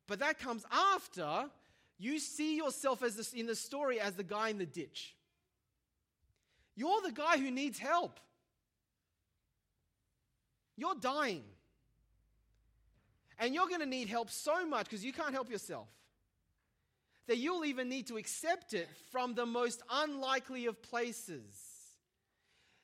but 0.06 0.20
that 0.20 0.38
comes 0.38 0.64
after 0.72 1.50
you 1.98 2.18
see 2.18 2.56
yourself 2.56 3.02
as 3.02 3.34
in 3.34 3.46
the 3.46 3.54
story 3.54 4.00
as 4.00 4.14
the 4.14 4.22
guy 4.22 4.48
in 4.48 4.56
the 4.56 4.64
ditch. 4.64 5.14
You're 6.74 7.02
the 7.02 7.12
guy 7.12 7.36
who 7.36 7.50
needs 7.50 7.78
help. 7.78 8.18
You're 10.76 10.94
dying. 10.94 11.44
And 13.38 13.54
you're 13.54 13.68
going 13.68 13.80
to 13.80 13.86
need 13.86 14.08
help 14.08 14.30
so 14.30 14.66
much 14.66 14.86
because 14.86 15.04
you 15.04 15.12
can't 15.12 15.32
help 15.32 15.50
yourself 15.50 15.88
that 17.28 17.36
you'll 17.36 17.64
even 17.64 17.88
need 17.88 18.06
to 18.08 18.16
accept 18.16 18.74
it 18.74 18.88
from 19.12 19.34
the 19.34 19.46
most 19.46 19.82
unlikely 19.90 20.66
of 20.66 20.82
places. 20.82 21.44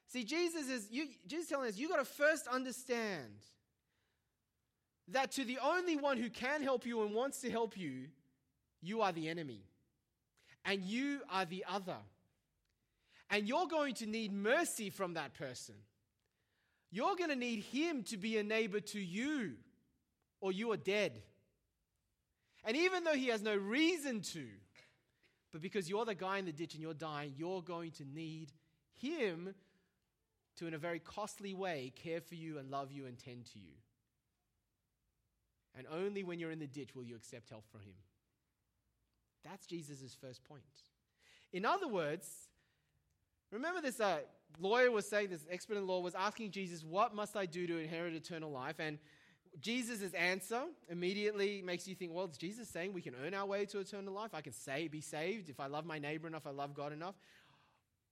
See, 0.08 0.22
Jesus 0.22 0.68
is 0.68 0.88
you, 0.90 1.06
Jesus 1.26 1.44
is 1.44 1.50
telling 1.50 1.68
us 1.68 1.76
you 1.76 1.88
got 1.88 1.98
to 1.98 2.04
first 2.04 2.46
understand 2.46 3.32
that 5.08 5.32
to 5.32 5.44
the 5.44 5.58
only 5.62 5.96
one 5.96 6.18
who 6.18 6.30
can 6.30 6.62
help 6.62 6.86
you 6.86 7.02
and 7.02 7.14
wants 7.14 7.40
to 7.40 7.50
help 7.50 7.76
you, 7.76 8.08
you 8.80 9.02
are 9.02 9.12
the 9.12 9.28
enemy. 9.28 9.62
And 10.64 10.80
you 10.82 11.20
are 11.30 11.44
the 11.44 11.64
other. 11.68 11.96
And 13.30 13.46
you're 13.46 13.66
going 13.66 13.94
to 13.94 14.06
need 14.06 14.32
mercy 14.32 14.88
from 14.88 15.14
that 15.14 15.34
person. 15.34 15.74
You're 16.90 17.16
going 17.16 17.30
to 17.30 17.36
need 17.36 17.64
him 17.64 18.02
to 18.04 18.16
be 18.16 18.38
a 18.38 18.42
neighbor 18.42 18.80
to 18.80 19.00
you, 19.00 19.54
or 20.44 20.52
you 20.52 20.70
are 20.72 20.76
dead. 20.76 21.22
And 22.66 22.76
even 22.76 23.02
though 23.02 23.14
he 23.14 23.28
has 23.28 23.40
no 23.40 23.56
reason 23.56 24.20
to, 24.34 24.44
but 25.50 25.62
because 25.62 25.88
you're 25.88 26.04
the 26.04 26.14
guy 26.14 26.36
in 26.36 26.44
the 26.44 26.52
ditch 26.52 26.74
and 26.74 26.82
you're 26.82 26.92
dying, 26.92 27.32
you're 27.34 27.62
going 27.62 27.92
to 27.92 28.04
need 28.04 28.52
him 28.92 29.54
to, 30.58 30.66
in 30.66 30.74
a 30.74 30.78
very 30.78 30.98
costly 30.98 31.54
way, 31.54 31.94
care 31.96 32.20
for 32.20 32.34
you 32.34 32.58
and 32.58 32.70
love 32.70 32.92
you 32.92 33.06
and 33.06 33.18
tend 33.18 33.46
to 33.54 33.58
you. 33.58 33.72
And 35.78 35.86
only 35.90 36.22
when 36.24 36.38
you're 36.38 36.50
in 36.50 36.58
the 36.58 36.66
ditch 36.66 36.94
will 36.94 37.04
you 37.04 37.16
accept 37.16 37.48
help 37.48 37.64
from 37.72 37.80
him. 37.80 37.94
That's 39.46 39.64
Jesus' 39.64 40.14
first 40.20 40.44
point. 40.44 40.62
In 41.54 41.64
other 41.64 41.88
words, 41.88 42.28
remember 43.50 43.80
this 43.80 43.98
uh, 43.98 44.18
lawyer 44.60 44.90
was 44.90 45.08
saying, 45.08 45.30
this 45.30 45.46
expert 45.50 45.78
in 45.78 45.86
law 45.86 46.00
was 46.00 46.14
asking 46.14 46.50
Jesus, 46.50 46.84
What 46.84 47.14
must 47.14 47.34
I 47.34 47.46
do 47.46 47.66
to 47.66 47.78
inherit 47.78 48.12
eternal 48.12 48.50
life? 48.50 48.76
And 48.78 48.98
Jesus' 49.60 50.12
answer 50.14 50.62
immediately 50.88 51.62
makes 51.62 51.86
you 51.86 51.94
think, 51.94 52.12
well, 52.12 52.28
is 52.30 52.36
Jesus 52.36 52.68
saying 52.68 52.92
we 52.92 53.00
can 53.00 53.14
earn 53.24 53.34
our 53.34 53.46
way 53.46 53.64
to 53.66 53.78
eternal 53.78 54.12
life? 54.12 54.34
I 54.34 54.40
can 54.40 54.52
say, 54.52 54.88
be 54.88 55.00
saved 55.00 55.48
if 55.48 55.60
I 55.60 55.66
love 55.66 55.86
my 55.86 55.98
neighbor 55.98 56.26
enough, 56.26 56.46
I 56.46 56.50
love 56.50 56.74
God 56.74 56.92
enough. 56.92 57.14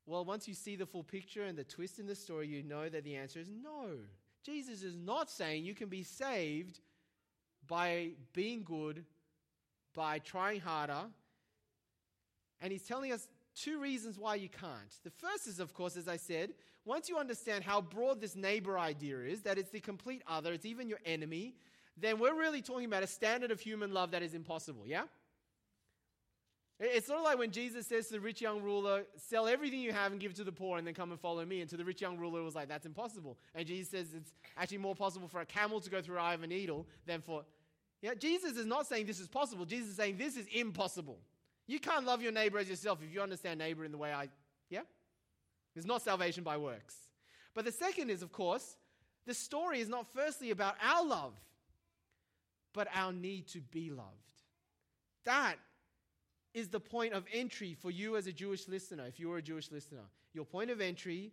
Well, 0.07 0.25
once 0.25 0.49
you 0.49 0.55
see 0.55 0.77
the 0.77 0.87
full 0.87 1.05
picture 1.05 1.45
and 1.45 1.57
the 1.57 1.65
twist 1.65 1.99
in 1.99 2.07
the 2.07 2.15
story, 2.15 2.49
you 2.49 2.63
know 2.63 2.89
that 2.89 3.05
the 3.05 3.17
answer 3.17 3.39
is 3.39 3.49
no. 3.49 3.99
Jesus 4.45 4.83
is 4.83 4.97
not 4.97 5.31
saying 5.31 5.65
you 5.65 5.75
can 5.75 5.89
be 5.89 6.03
saved 6.03 6.81
by 7.69 8.11
being 8.33 8.65
good, 8.65 9.05
by 9.95 10.19
trying 10.19 10.61
harder. 10.61 11.05
And 12.61 12.73
he's 12.73 12.83
telling 12.83 13.13
us 13.13 13.29
two 13.55 13.81
reasons 13.81 14.19
why 14.19 14.35
you 14.37 14.49
can't. 14.49 14.93
The 15.05 15.11
first 15.11 15.47
is, 15.47 15.61
of 15.61 15.75
course, 15.75 15.97
as 15.97 16.09
I 16.09 16.17
said, 16.17 16.51
once 16.85 17.09
you 17.09 17.16
understand 17.16 17.64
how 17.64 17.81
broad 17.81 18.21
this 18.21 18.35
neighbor 18.35 18.79
idea 18.79 19.18
is, 19.21 19.42
that 19.42 19.59
it's 19.59 19.71
the 19.71 19.81
complete 19.81 20.23
other, 20.27 20.53
it's 20.53 20.66
even 20.66 20.88
your 20.88 20.99
enemy, 21.07 21.55
then 21.97 22.18
we're 22.18 22.35
really 22.35 22.62
talking 22.62 22.87
about 22.87 23.03
a 23.03 23.07
standard 23.07 23.51
of 23.51 23.61
human 23.61 23.92
love 23.92 24.11
that 24.12 24.23
is 24.23 24.35
impossible, 24.35 24.87
yeah? 24.87 25.05
It's 26.85 27.07
sort 27.07 27.21
of 27.21 27.25
like 27.25 27.38
when 27.38 27.53
Jesus 27.53 27.87
says 27.87 28.09
to 28.09 28.14
the 28.14 28.21
rich 28.21 28.40
young 28.40 28.61
ruler, 28.61 29.05
Sell 29.16 29.47
everything 29.47 29.81
you 29.81 29.92
have 29.92 30.11
and 30.11 30.21
give 30.21 30.33
it 30.33 30.37
to 30.38 30.45
the 30.45 30.51
poor 30.51 30.79
and 30.79 30.87
then 30.87 30.95
come 30.95 31.12
and 31.12 31.21
follow 31.21 31.45
me. 31.45 31.61
And 31.61 31.71
to 31.71 31.77
the 31.77 31.85
rich 31.85 32.01
young 32.01 32.18
ruler, 32.18 32.42
was 32.42 32.57
like, 32.57 32.68
That's 32.68 32.87
impossible. 32.87 33.38
And 33.55 33.68
Jesus 33.68 33.88
says 33.90 34.14
it's 34.16 34.33
actually 34.57 34.79
more 34.79 34.97
possible 34.97 35.29
for 35.29 35.40
a 35.40 35.47
camel 35.47 35.81
to 35.81 35.88
go 35.88 36.03
through 36.03 36.16
the 36.16 36.21
eye 36.21 36.35
of 36.35 36.42
a 36.42 36.47
needle 36.47 36.88
than 37.07 37.21
for. 37.21 37.45
Yeah, 38.01 38.14
Jesus 38.14 38.57
is 38.57 38.66
not 38.66 38.88
saying 38.88 39.07
this 39.07 39.21
is 39.21 39.29
possible. 39.29 39.64
Jesus 39.64 39.90
is 39.90 39.97
saying 39.97 40.16
this 40.16 40.37
is 40.37 40.47
impossible. 40.53 41.18
You 41.68 41.79
can't 41.79 42.05
love 42.05 42.21
your 42.21 42.33
neighbor 42.33 42.59
as 42.59 42.68
yourself 42.68 42.99
if 43.01 43.14
you 43.14 43.21
understand 43.21 43.61
neighbor 43.61 43.85
in 43.85 43.92
the 43.92 43.99
way 43.99 44.12
I. 44.12 44.29
Yeah? 44.68 44.81
It's 45.75 45.87
not 45.87 46.03
salvation 46.03 46.45
by 46.45 46.57
works. 46.57 46.97
But 47.55 47.65
the 47.65 47.73
second 47.73 48.11
is, 48.11 48.23
of 48.23 48.33
course, 48.33 48.77
the 49.27 49.35
story 49.35 49.81
is 49.81 49.89
not 49.89 50.07
firstly 50.15 50.51
about 50.51 50.77
our 50.83 51.05
love, 51.05 51.35
but 52.73 52.89
our 52.95 53.13
need 53.13 53.49
to 53.49 53.61
be 53.61 53.91
loved. 53.91 54.09
That 55.25 55.57
is 56.55 56.69
the 56.69 56.81
point 56.81 57.15
of 57.15 57.25
entry 57.33 57.75
for 57.75 57.91
you 57.91 58.17
as 58.17 58.27
a 58.27 58.33
Jewish 58.33 58.69
listener, 58.69 59.07
if 59.07 59.19
you're 59.19 59.39
a 59.39 59.43
Jewish 59.43 59.71
listener. 59.71 60.03
Your 60.35 60.45
point 60.45 60.71
of 60.71 60.81
entry 60.81 61.33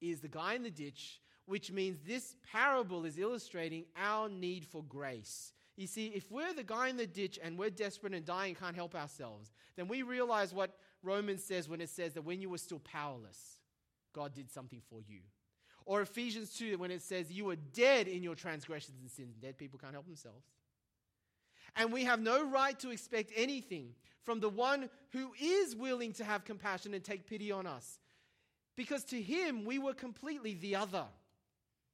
is 0.00 0.20
the 0.20 0.28
guy 0.28 0.54
in 0.54 0.62
the 0.62 0.70
ditch, 0.70 1.20
which 1.46 1.72
means 1.72 1.98
this 2.06 2.36
parable 2.52 3.04
is 3.04 3.18
illustrating 3.18 3.84
our 3.96 4.28
need 4.28 4.64
for 4.64 4.82
grace. 4.84 5.52
You 5.76 5.86
see, 5.86 6.06
if 6.08 6.30
we're 6.30 6.54
the 6.54 6.62
guy 6.62 6.88
in 6.88 6.96
the 6.96 7.06
ditch 7.06 7.38
and 7.42 7.58
we're 7.58 7.70
desperate 7.70 8.14
and 8.14 8.24
dying 8.24 8.54
can't 8.54 8.76
help 8.76 8.94
ourselves, 8.94 9.50
then 9.76 9.88
we 9.88 10.02
realize 10.02 10.54
what 10.54 10.76
Romans 11.04 11.44
says 11.44 11.68
when 11.68 11.80
it 11.80 11.90
says 11.90 12.14
that 12.14 12.22
when 12.22 12.40
you 12.40 12.48
were 12.48 12.58
still 12.58 12.80
powerless, 12.80 13.58
God 14.12 14.34
did 14.34 14.50
something 14.50 14.80
for 14.88 15.00
you. 15.00 15.20
Or 15.86 16.00
Ephesians 16.00 16.54
2, 16.54 16.78
when 16.78 16.90
it 16.90 17.02
says 17.02 17.30
you 17.30 17.44
were 17.44 17.56
dead 17.56 18.08
in 18.08 18.22
your 18.22 18.34
transgressions 18.34 18.96
and 19.00 19.10
sins. 19.10 19.36
Dead 19.36 19.58
people 19.58 19.78
can't 19.78 19.92
help 19.92 20.06
themselves. 20.06 20.46
And 21.76 21.92
we 21.92 22.04
have 22.04 22.20
no 22.20 22.48
right 22.48 22.78
to 22.80 22.90
expect 22.90 23.32
anything 23.36 23.90
from 24.22 24.40
the 24.40 24.48
one 24.48 24.88
who 25.10 25.32
is 25.40 25.76
willing 25.76 26.12
to 26.14 26.24
have 26.24 26.44
compassion 26.44 26.94
and 26.94 27.04
take 27.04 27.26
pity 27.26 27.52
on 27.52 27.66
us. 27.66 27.98
Because 28.76 29.04
to 29.04 29.20
him, 29.20 29.64
we 29.64 29.78
were 29.78 29.92
completely 29.92 30.54
the 30.54 30.76
other. 30.76 31.04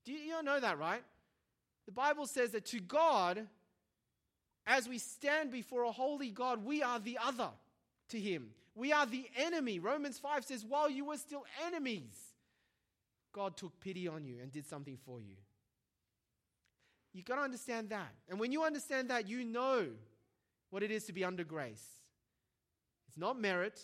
Do 0.04 0.12
you, 0.12 0.20
you 0.20 0.42
know 0.42 0.60
that, 0.60 0.78
right? 0.78 1.02
The 1.86 1.92
Bible 1.92 2.26
says 2.26 2.50
that 2.50 2.66
to 2.66 2.80
God, 2.80 3.46
as 4.66 4.88
we 4.88 4.98
stand 4.98 5.50
before 5.50 5.82
a 5.82 5.92
holy 5.92 6.30
God, 6.30 6.64
we 6.64 6.82
are 6.82 7.00
the 7.00 7.18
other 7.22 7.50
to 8.10 8.20
him. 8.20 8.50
We 8.74 8.92
are 8.92 9.06
the 9.06 9.26
enemy. 9.36 9.78
Romans 9.78 10.18
5 10.18 10.44
says, 10.44 10.64
while 10.64 10.88
you 10.88 11.06
were 11.06 11.16
still 11.16 11.44
enemies, 11.66 12.14
God 13.32 13.56
took 13.56 13.78
pity 13.80 14.08
on 14.08 14.24
you 14.24 14.38
and 14.40 14.50
did 14.50 14.66
something 14.66 14.96
for 15.04 15.20
you. 15.20 15.36
You've 17.12 17.24
got 17.24 17.36
to 17.36 17.42
understand 17.42 17.90
that. 17.90 18.12
And 18.28 18.38
when 18.38 18.52
you 18.52 18.62
understand 18.62 19.10
that, 19.10 19.28
you 19.28 19.44
know 19.44 19.86
what 20.70 20.82
it 20.82 20.90
is 20.90 21.04
to 21.06 21.12
be 21.12 21.24
under 21.24 21.44
grace. 21.44 21.84
It's 23.08 23.18
not 23.18 23.40
merit, 23.40 23.80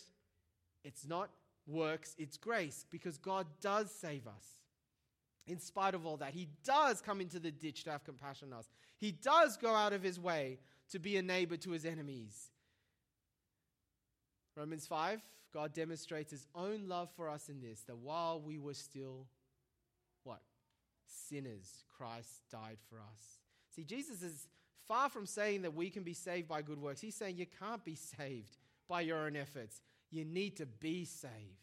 it's 0.85 1.07
not 1.07 1.31
works, 1.66 2.14
it's 2.16 2.37
grace 2.37 2.87
because 2.90 3.18
God 3.18 3.46
does 3.61 3.90
save 3.90 4.29
us. 4.29 4.44
In 5.49 5.59
spite 5.59 5.94
of 5.94 6.07
all 6.07 6.16
that, 6.18 6.33
He 6.33 6.49
does 6.64 7.01
come 7.01 7.20
into 7.20 7.40
the 7.40 7.51
ditch 7.51 7.85
to 7.85 7.90
have 7.90 8.05
compassion 8.05 8.53
on 8.53 8.61
us. 8.61 8.68
He 8.99 9.11
does 9.11 9.57
go 9.57 9.75
out 9.75 9.92
of 9.92 10.03
His 10.03 10.18
way 10.18 10.59
to 10.90 11.01
be 11.01 11.16
a 11.16 11.22
neighbor 11.22 11.57
to 11.57 11.70
His 11.70 11.85
enemies. 11.85 12.51
Romans 14.57 14.87
5 14.87 15.23
God 15.53 15.73
demonstrates 15.73 16.31
His 16.31 16.47
own 16.55 16.88
love 16.88 17.09
for 17.16 17.31
us 17.31 17.49
in 17.49 17.61
this 17.61 17.81
that 17.83 17.97
while 17.97 18.40
we 18.40 18.59
were 18.59 18.75
still 18.75 19.27
what? 20.25 20.40
Sinners, 21.07 21.85
Christ 21.97 22.42
died 22.51 22.79
for 22.90 22.97
us. 22.97 23.40
See, 23.75 23.85
Jesus 23.85 24.23
is 24.23 24.49
far 24.87 25.09
from 25.09 25.25
saying 25.25 25.62
that 25.62 25.75
we 25.75 25.88
can 25.88 26.03
be 26.03 26.12
saved 26.12 26.49
by 26.49 26.62
good 26.62 26.79
works. 26.79 27.01
He's 27.01 27.14
saying 27.14 27.37
you 27.37 27.47
can't 27.59 27.85
be 27.85 27.95
saved 28.19 28.57
by 28.88 29.01
your 29.03 29.19
own 29.19 29.37
efforts. 29.37 29.81
You 30.11 30.25
need 30.25 30.57
to 30.57 30.66
be 30.66 31.05
saved. 31.05 31.62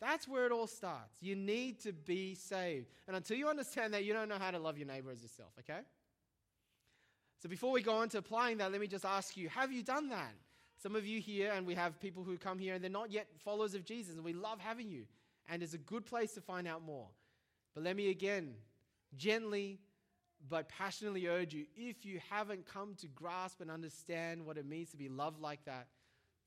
That's 0.00 0.28
where 0.28 0.44
it 0.44 0.52
all 0.52 0.66
starts. 0.66 1.22
You 1.22 1.36
need 1.36 1.80
to 1.84 1.92
be 1.92 2.34
saved. 2.34 2.88
And 3.06 3.16
until 3.16 3.36
you 3.36 3.48
understand 3.48 3.94
that, 3.94 4.04
you 4.04 4.12
don't 4.12 4.28
know 4.28 4.38
how 4.38 4.50
to 4.50 4.58
love 4.58 4.76
your 4.76 4.86
neighbor 4.86 5.10
as 5.10 5.22
yourself, 5.22 5.52
okay? 5.60 5.80
So 7.42 7.48
before 7.48 7.72
we 7.72 7.82
go 7.82 7.94
on 7.94 8.08
to 8.10 8.18
applying 8.18 8.58
that, 8.58 8.72
let 8.72 8.80
me 8.80 8.86
just 8.86 9.06
ask 9.06 9.36
you 9.36 9.48
have 9.48 9.72
you 9.72 9.82
done 9.82 10.10
that? 10.10 10.34
Some 10.82 10.94
of 10.94 11.06
you 11.06 11.20
here, 11.20 11.52
and 11.52 11.66
we 11.66 11.74
have 11.74 11.98
people 12.00 12.22
who 12.22 12.36
come 12.36 12.58
here 12.58 12.74
and 12.74 12.82
they're 12.84 12.90
not 12.90 13.10
yet 13.10 13.28
followers 13.44 13.74
of 13.74 13.84
Jesus, 13.84 14.14
and 14.14 14.24
we 14.24 14.32
love 14.32 14.60
having 14.60 14.90
you. 14.90 15.04
And 15.48 15.62
it's 15.62 15.74
a 15.74 15.78
good 15.78 16.04
place 16.04 16.32
to 16.32 16.40
find 16.40 16.66
out 16.66 16.82
more. 16.84 17.08
But 17.74 17.84
let 17.84 17.96
me 17.96 18.10
again 18.10 18.54
gently 19.16 19.78
but 20.48 20.68
passionately 20.68 21.26
urge 21.26 21.54
you 21.54 21.64
if 21.76 22.04
you 22.04 22.20
haven't 22.30 22.66
come 22.66 22.94
to 23.00 23.06
grasp 23.08 23.60
and 23.60 23.70
understand 23.70 24.44
what 24.44 24.58
it 24.58 24.66
means 24.66 24.90
to 24.90 24.96
be 24.96 25.08
loved 25.08 25.40
like 25.40 25.64
that, 25.64 25.86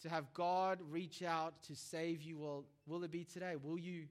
to 0.01 0.09
have 0.09 0.31
God 0.33 0.79
reach 0.89 1.23
out 1.23 1.61
to 1.63 1.75
save 1.75 2.21
you, 2.21 2.37
well, 2.37 2.65
will 2.87 3.03
it 3.03 3.11
be 3.11 3.23
today? 3.23 3.55
Will 3.61 3.77
you 3.77 4.03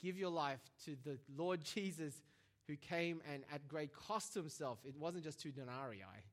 give 0.00 0.16
your 0.16 0.30
life 0.30 0.60
to 0.84 0.96
the 1.04 1.18
Lord 1.36 1.64
Jesus 1.74 2.14
who 2.68 2.76
came 2.76 3.20
and 3.32 3.44
at 3.52 3.66
great 3.66 3.92
cost 3.92 4.34
to 4.34 4.40
himself? 4.40 4.78
It 4.84 4.94
wasn't 4.96 5.24
just 5.24 5.40
two 5.40 5.50
denarii. 5.50 6.00
Right? 6.00 6.24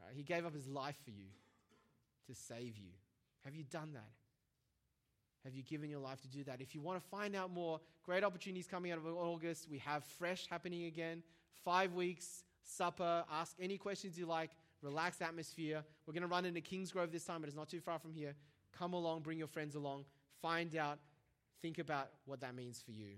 Uh, 0.00 0.06
he 0.14 0.22
gave 0.22 0.46
up 0.46 0.54
his 0.54 0.66
life 0.66 0.96
for 1.04 1.10
you 1.10 1.26
to 2.28 2.34
save 2.34 2.76
you. 2.76 2.92
Have 3.44 3.54
you 3.54 3.64
done 3.64 3.92
that? 3.94 4.10
Have 5.44 5.54
you 5.54 5.62
given 5.62 5.88
your 5.88 6.00
life 6.00 6.20
to 6.22 6.28
do 6.28 6.44
that? 6.44 6.60
If 6.60 6.74
you 6.74 6.80
want 6.80 7.02
to 7.02 7.08
find 7.08 7.34
out 7.34 7.52
more, 7.52 7.80
great 8.02 8.24
opportunities 8.24 8.66
coming 8.66 8.92
out 8.92 8.98
of 8.98 9.06
August. 9.06 9.66
We 9.70 9.78
have 9.78 10.04
Fresh 10.04 10.46
happening 10.48 10.84
again. 10.84 11.22
Five 11.64 11.94
weeks, 11.94 12.44
supper, 12.62 13.24
ask 13.32 13.56
any 13.60 13.78
questions 13.78 14.18
you 14.18 14.26
like, 14.26 14.50
relaxed 14.82 15.22
atmosphere. 15.22 15.82
We're 16.06 16.12
going 16.12 16.22
to 16.22 16.28
run 16.28 16.44
into 16.44 16.60
Kingsgrove 16.60 17.10
this 17.10 17.24
time, 17.24 17.40
but 17.40 17.48
it's 17.48 17.56
not 17.56 17.68
too 17.68 17.80
far 17.80 17.98
from 17.98 18.12
here. 18.12 18.34
Come 18.76 18.92
along, 18.92 19.20
bring 19.20 19.38
your 19.38 19.48
friends 19.48 19.74
along, 19.74 20.04
find 20.42 20.76
out, 20.76 20.98
think 21.62 21.78
about 21.78 22.10
what 22.26 22.40
that 22.40 22.54
means 22.54 22.82
for 22.84 22.92
you. 22.92 23.16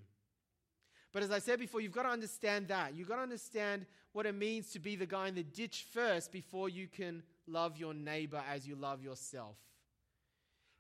But 1.13 1.23
as 1.23 1.31
I 1.31 1.41
said 1.41 1.59
before, 1.59 1.81
you've 1.81 1.93
got 1.93 2.05
to 2.05 2.11
understand 2.11 2.69
that. 2.69 2.95
You've 2.95 3.09
got 3.09 3.17
to 3.17 3.23
understand 3.23 3.87
what 4.13 4.27
it 4.27 4.35
means 4.35 4.71
to 4.73 4.79
be 4.79 4.95
the 4.97 5.07
guy 5.07 5.29
in 5.29 5.35
the 5.35 5.43
ditch 5.43 5.87
first 5.93 6.31
before 6.31 6.69
you 6.69 6.87
can 6.87 7.23
love 7.51 7.77
your 7.77 7.95
neighbor 7.95 8.43
as 8.51 8.67
you 8.67 8.77
love 8.77 9.03
yourself. 9.03 9.57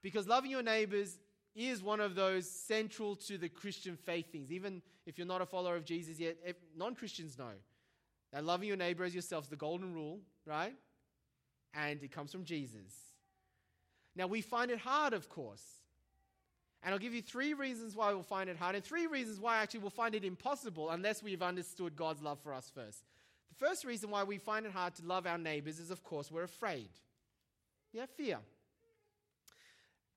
Because 0.02 0.26
loving 0.26 0.50
your 0.50 0.62
neighbors 0.62 1.18
is 1.54 1.82
one 1.82 2.00
of 2.00 2.14
those 2.14 2.48
central 2.48 3.16
to 3.16 3.36
the 3.36 3.48
Christian 3.48 3.96
faith 3.96 4.30
things. 4.32 4.50
Even 4.52 4.82
if 5.06 5.18
you're 5.18 5.26
not 5.26 5.42
a 5.42 5.46
follower 5.46 5.76
of 5.76 5.84
Jesus 5.84 6.18
yet, 6.18 6.36
non 6.76 6.94
Christians 6.94 7.36
know 7.38 7.52
that 8.32 8.44
loving 8.44 8.68
your 8.68 8.76
neighbor 8.76 9.04
as 9.04 9.14
yourself 9.14 9.44
is 9.44 9.50
the 9.50 9.56
golden 9.56 9.92
rule, 9.92 10.20
right? 10.46 10.74
And 11.74 12.02
it 12.02 12.12
comes 12.12 12.32
from 12.32 12.44
Jesus. 12.44 12.94
Now, 14.16 14.26
we 14.26 14.40
find 14.40 14.70
it 14.70 14.78
hard, 14.78 15.12
of 15.12 15.28
course. 15.28 15.62
And 16.82 16.94
I'll 16.94 16.98
give 16.98 17.12
you 17.12 17.22
three 17.22 17.52
reasons 17.52 17.94
why 17.94 18.12
we'll 18.12 18.22
find 18.22 18.48
it 18.48 18.56
hard, 18.56 18.74
and 18.74 18.82
three 18.82 19.06
reasons 19.06 19.38
why 19.38 19.58
actually 19.58 19.80
we'll 19.80 19.90
find 19.90 20.14
it 20.14 20.24
impossible 20.24 20.90
unless 20.90 21.22
we've 21.22 21.42
understood 21.42 21.94
God's 21.94 22.22
love 22.22 22.40
for 22.40 22.54
us 22.54 22.70
first. 22.74 23.04
The 23.50 23.66
first 23.66 23.84
reason 23.84 24.10
why 24.10 24.24
we 24.24 24.38
find 24.38 24.64
it 24.64 24.72
hard 24.72 24.94
to 24.96 25.04
love 25.04 25.26
our 25.26 25.38
neighbors 25.38 25.78
is, 25.78 25.90
of 25.90 26.02
course, 26.02 26.30
we're 26.30 26.44
afraid. 26.44 26.88
Yeah, 27.92 28.06
fear. 28.16 28.38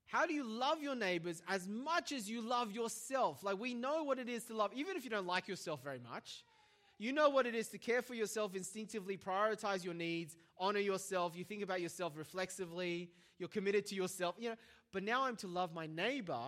How 0.05 0.27
do 0.27 0.33
you 0.33 0.43
love 0.43 0.81
your 0.81 0.95
neighbors 0.95 1.41
as 1.47 1.67
much 1.67 2.11
as 2.11 2.29
you 2.29 2.41
love 2.41 2.71
yourself? 2.71 3.43
Like, 3.43 3.59
we 3.59 3.73
know 3.73 4.03
what 4.03 4.19
it 4.19 4.29
is 4.29 4.43
to 4.45 4.55
love, 4.55 4.71
even 4.75 4.95
if 4.95 5.03
you 5.03 5.09
don't 5.09 5.25
like 5.25 5.47
yourself 5.47 5.83
very 5.83 5.99
much. 5.99 6.43
You 6.99 7.11
know 7.11 7.29
what 7.29 7.47
it 7.47 7.55
is 7.55 7.69
to 7.69 7.79
care 7.79 8.03
for 8.03 8.13
yourself 8.13 8.55
instinctively, 8.55 9.17
prioritize 9.17 9.83
your 9.83 9.95
needs, 9.95 10.37
honor 10.59 10.79
yourself. 10.79 11.35
You 11.35 11.43
think 11.43 11.63
about 11.63 11.81
yourself 11.81 12.13
reflexively. 12.15 13.09
You're 13.39 13.49
committed 13.49 13.87
to 13.87 13.95
yourself. 13.95 14.35
You 14.37 14.51
know, 14.51 14.55
but 14.91 15.03
now 15.03 15.23
I'm 15.23 15.35
to 15.37 15.47
love 15.47 15.73
my 15.73 15.87
neighbor 15.87 16.39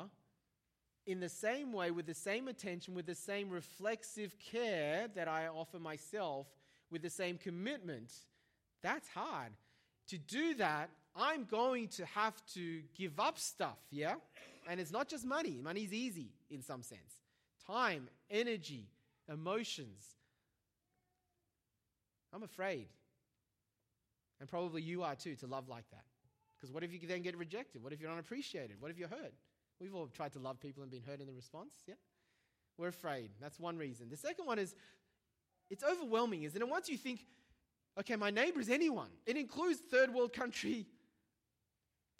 in 1.07 1.19
the 1.19 1.29
same 1.29 1.71
way, 1.71 1.91
with 1.91 2.05
the 2.05 2.13
same 2.13 2.47
attention, 2.47 2.93
with 2.93 3.05
the 3.05 3.15
same 3.15 3.49
reflexive 3.49 4.35
care 4.39 5.07
that 5.15 5.27
I 5.27 5.47
offer 5.47 5.79
myself, 5.79 6.47
with 6.95 7.01
the 7.01 7.09
same 7.09 7.37
commitment. 7.37 8.13
That's 8.81 9.09
hard. 9.09 9.51
To 10.07 10.17
do 10.17 10.53
that, 10.55 10.89
I'm 11.13 11.43
going 11.43 11.89
to 11.89 12.05
have 12.05 12.41
to 12.53 12.83
give 12.97 13.19
up 13.19 13.37
stuff, 13.37 13.77
yeah? 13.91 14.13
And 14.69 14.79
it's 14.79 14.93
not 14.93 15.09
just 15.09 15.25
money. 15.25 15.59
Money's 15.61 15.91
easy 15.91 16.29
in 16.49 16.61
some 16.61 16.83
sense. 16.83 17.19
Time, 17.67 18.07
energy, 18.31 18.87
emotions. 19.27 20.05
I'm 22.33 22.43
afraid. 22.43 22.87
And 24.39 24.47
probably 24.47 24.81
you 24.81 25.03
are 25.03 25.15
too, 25.15 25.35
to 25.35 25.47
love 25.47 25.67
like 25.67 25.89
that. 25.91 26.05
Because 26.55 26.71
what 26.71 26.81
if 26.81 26.93
you 26.93 26.99
then 27.05 27.23
get 27.23 27.37
rejected? 27.37 27.83
What 27.83 27.91
if 27.91 27.99
you're 27.99 28.11
unappreciated? 28.11 28.77
What 28.79 28.89
if 28.89 28.97
you're 28.97 29.09
hurt? 29.09 29.33
We've 29.81 29.93
all 29.93 30.07
tried 30.07 30.31
to 30.31 30.39
love 30.39 30.61
people 30.61 30.81
and 30.81 30.89
been 30.89 31.03
hurt 31.05 31.19
in 31.19 31.27
the 31.27 31.33
response, 31.33 31.73
yeah? 31.87 31.95
We're 32.77 32.87
afraid. 32.87 33.31
That's 33.41 33.59
one 33.59 33.77
reason. 33.77 34.09
The 34.09 34.15
second 34.15 34.45
one 34.45 34.59
is 34.59 34.75
it's 35.69 35.83
overwhelming, 35.83 36.43
isn't 36.43 36.61
it? 36.61 36.67
Once 36.67 36.89
you 36.89 36.97
think, 36.97 37.25
okay, 37.99 38.15
my 38.15 38.29
neighbor 38.29 38.59
is 38.59 38.69
anyone, 38.69 39.09
it 39.25 39.37
includes 39.37 39.79
third 39.79 40.13
world 40.13 40.33
country 40.33 40.85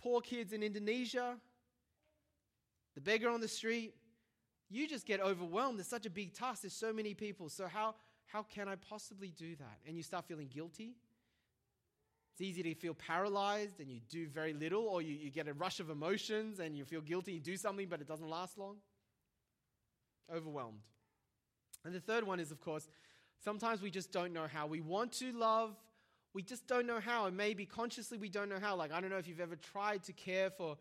poor 0.06 0.22
kids 0.22 0.54
in 0.54 0.62
Indonesia, 0.62 1.36
the 2.94 3.02
beggar 3.02 3.28
on 3.28 3.42
the 3.42 3.48
street. 3.48 3.96
You 4.70 4.88
just 4.88 5.06
get 5.08 5.20
overwhelmed. 5.20 5.80
It's 5.80 5.90
such 5.90 6.06
a 6.06 6.12
big 6.12 6.34
task. 6.34 6.62
There's 6.62 6.74
so 6.74 6.94
many 6.94 7.16
people. 7.16 7.50
So, 7.50 7.68
how, 7.68 7.96
how 8.28 8.44
can 8.44 8.68
I 8.68 8.76
possibly 8.76 9.30
do 9.36 9.56
that? 9.56 9.80
And 9.88 9.98
you 9.98 10.04
start 10.04 10.26
feeling 10.26 10.48
guilty. 10.48 10.96
It's 12.34 12.42
easy 12.42 12.62
to 12.64 12.76
feel 12.76 12.94
paralyzed 12.94 13.80
and 13.80 13.90
you 13.90 14.00
do 14.10 14.28
very 14.28 14.54
little, 14.54 14.84
or 14.84 15.02
you, 15.02 15.16
you 15.16 15.32
get 15.32 15.48
a 15.48 15.54
rush 15.54 15.80
of 15.80 15.90
emotions 15.90 16.60
and 16.60 16.78
you 16.78 16.86
feel 16.86 17.02
guilty, 17.02 17.34
you 17.34 17.40
do 17.40 17.58
something, 17.58 17.88
but 17.88 18.02
it 18.02 18.08
doesn't 18.08 18.30
last 18.30 18.58
long. 18.58 18.76
Overwhelmed. 20.34 20.80
And 21.84 21.96
the 21.96 22.00
third 22.00 22.26
one 22.26 22.40
is, 22.40 22.52
of 22.52 22.60
course, 22.60 22.90
sometimes 23.44 23.82
we 23.82 23.90
just 23.90 24.12
don't 24.12 24.34
know 24.34 24.48
how. 24.52 24.68
We 24.68 24.82
want 24.82 25.12
to 25.14 25.32
love, 25.32 25.76
we 26.34 26.44
just 26.44 26.68
don't 26.68 26.86
know 26.86 27.00
how. 27.00 27.26
And 27.26 27.38
maybe 27.38 27.66
consciously 27.66 28.18
we 28.18 28.30
don't 28.30 28.50
know 28.50 28.60
how. 28.60 28.76
Like, 28.76 28.92
I 28.92 29.02
don't 29.02 29.10
know 29.10 29.18
if 29.18 29.28
you've 29.28 29.40
ever 29.40 29.56
tried 29.56 30.04
to 30.04 30.14
care 30.14 30.50
for 30.50 30.78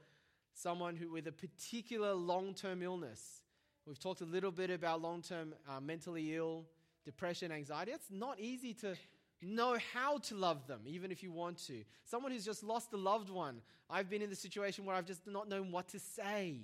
someone 0.52 0.96
who 0.96 1.12
with 1.12 1.26
a 1.26 1.32
particular 1.32 2.12
long 2.14 2.54
term 2.54 2.82
illness. 2.82 3.42
We've 3.86 3.98
talked 3.98 4.22
a 4.22 4.26
little 4.26 4.50
bit 4.50 4.70
about 4.70 5.02
long 5.02 5.22
term 5.22 5.54
uh, 5.68 5.80
mentally 5.80 6.34
ill, 6.34 6.64
depression, 7.04 7.52
anxiety. 7.52 7.92
It's 7.92 8.10
not 8.10 8.40
easy 8.40 8.72
to 8.74 8.96
know 9.42 9.76
how 9.92 10.18
to 10.18 10.34
love 10.34 10.66
them, 10.66 10.80
even 10.86 11.12
if 11.12 11.22
you 11.22 11.30
want 11.30 11.58
to. 11.66 11.84
Someone 12.04 12.32
who's 12.32 12.44
just 12.44 12.64
lost 12.64 12.92
a 12.92 12.96
loved 12.96 13.30
one. 13.30 13.60
I've 13.90 14.08
been 14.08 14.22
in 14.22 14.30
the 14.30 14.36
situation 14.36 14.86
where 14.86 14.96
I've 14.96 15.06
just 15.06 15.26
not 15.26 15.48
known 15.48 15.70
what 15.70 15.88
to 15.88 15.98
say. 15.98 16.60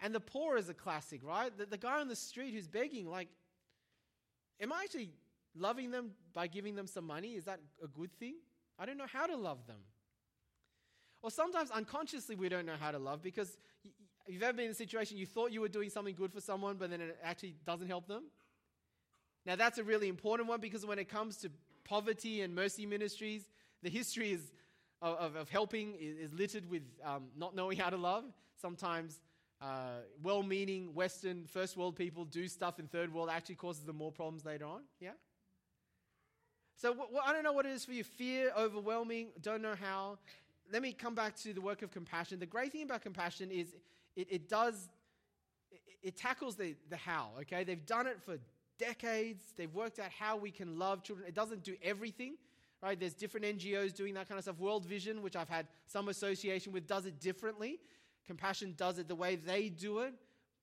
And 0.00 0.14
the 0.14 0.20
poor 0.20 0.56
is 0.56 0.68
a 0.68 0.74
classic, 0.74 1.20
right? 1.22 1.56
The, 1.56 1.66
the 1.66 1.78
guy 1.78 2.00
on 2.00 2.08
the 2.08 2.16
street 2.16 2.54
who's 2.54 2.66
begging, 2.66 3.06
like, 3.06 3.28
am 4.60 4.72
I 4.72 4.82
actually 4.84 5.10
Loving 5.58 5.90
them 5.90 6.10
by 6.34 6.46
giving 6.46 6.74
them 6.74 6.86
some 6.86 7.06
money, 7.06 7.28
is 7.30 7.44
that 7.44 7.60
a 7.82 7.88
good 7.88 8.12
thing? 8.18 8.34
I 8.78 8.84
don't 8.84 8.98
know 8.98 9.06
how 9.10 9.26
to 9.26 9.36
love 9.36 9.66
them. 9.66 9.78
Or 11.22 11.30
sometimes 11.30 11.70
unconsciously 11.70 12.36
we 12.36 12.50
don't 12.50 12.66
know 12.66 12.76
how 12.78 12.90
to 12.90 12.98
love 12.98 13.22
because 13.22 13.56
you've 14.26 14.42
ever 14.42 14.52
been 14.52 14.66
in 14.66 14.72
a 14.72 14.74
situation 14.74 15.16
you 15.16 15.24
thought 15.24 15.52
you 15.52 15.62
were 15.62 15.68
doing 15.68 15.88
something 15.88 16.14
good 16.14 16.32
for 16.32 16.42
someone, 16.42 16.76
but 16.76 16.90
then 16.90 17.00
it 17.00 17.18
actually 17.22 17.54
doesn't 17.64 17.88
help 17.88 18.06
them. 18.06 18.24
Now, 19.46 19.56
that's 19.56 19.78
a 19.78 19.84
really 19.84 20.08
important 20.08 20.48
one 20.48 20.60
because 20.60 20.84
when 20.84 20.98
it 20.98 21.08
comes 21.08 21.38
to 21.38 21.50
poverty 21.84 22.42
and 22.42 22.54
mercy 22.54 22.84
ministries, 22.84 23.48
the 23.82 23.88
history 23.88 24.32
is, 24.32 24.52
of, 25.00 25.36
of 25.36 25.48
helping 25.48 25.94
is, 25.98 26.32
littered 26.34 26.68
with 26.68 26.82
um, 27.02 27.28
not 27.36 27.54
knowing 27.54 27.78
how 27.78 27.88
to 27.88 27.96
love. 27.96 28.24
Sometimes 28.60 29.20
uh, 29.60 30.00
well 30.22 30.42
meaning 30.42 30.94
Western, 30.94 31.44
first 31.46 31.76
world 31.76 31.96
people 31.96 32.24
do 32.24 32.46
stuff 32.48 32.78
in 32.78 32.86
third 32.86 33.12
world 33.12 33.28
actually 33.30 33.54
causes 33.54 33.84
them 33.84 33.96
more 33.96 34.12
problems 34.12 34.44
later 34.44 34.66
on. 34.66 34.82
Yeah? 35.00 35.12
So 36.76 36.94
I 37.24 37.32
don't 37.32 37.42
know 37.42 37.52
what 37.52 37.64
it 37.64 37.72
is 37.72 37.84
for 37.84 37.92
you 37.92 38.04
fear, 38.04 38.52
overwhelming, 38.56 39.28
don't 39.40 39.62
know 39.62 39.74
how. 39.74 40.18
Let 40.70 40.82
me 40.82 40.92
come 40.92 41.14
back 41.14 41.36
to 41.36 41.54
the 41.54 41.60
work 41.60 41.82
of 41.82 41.90
compassion. 41.90 42.38
The 42.38 42.46
great 42.46 42.72
thing 42.72 42.82
about 42.82 43.02
compassion 43.02 43.50
is 43.50 43.74
it, 44.14 44.26
it 44.30 44.48
does, 44.48 44.88
it, 45.70 45.80
it 46.02 46.16
tackles 46.16 46.56
the, 46.56 46.74
the 46.90 46.96
how, 46.96 47.30
okay? 47.40 47.64
They've 47.64 47.86
done 47.86 48.06
it 48.06 48.20
for 48.22 48.36
decades. 48.78 49.52
They've 49.56 49.72
worked 49.72 49.98
out 49.98 50.10
how 50.10 50.36
we 50.36 50.50
can 50.50 50.78
love 50.78 51.02
children. 51.02 51.26
It 51.26 51.34
doesn't 51.34 51.62
do 51.62 51.76
everything, 51.82 52.36
right? 52.82 52.98
There's 52.98 53.14
different 53.14 53.46
NGOs 53.46 53.94
doing 53.94 54.12
that 54.14 54.28
kind 54.28 54.38
of 54.38 54.44
stuff. 54.44 54.58
World 54.58 54.84
Vision, 54.84 55.22
which 55.22 55.36
I've 55.36 55.48
had 55.48 55.66
some 55.86 56.08
association 56.08 56.72
with, 56.72 56.86
does 56.86 57.06
it 57.06 57.20
differently. 57.20 57.78
Compassion 58.26 58.74
does 58.76 58.98
it 58.98 59.08
the 59.08 59.14
way 59.14 59.36
they 59.36 59.68
do 59.68 60.00
it, 60.00 60.14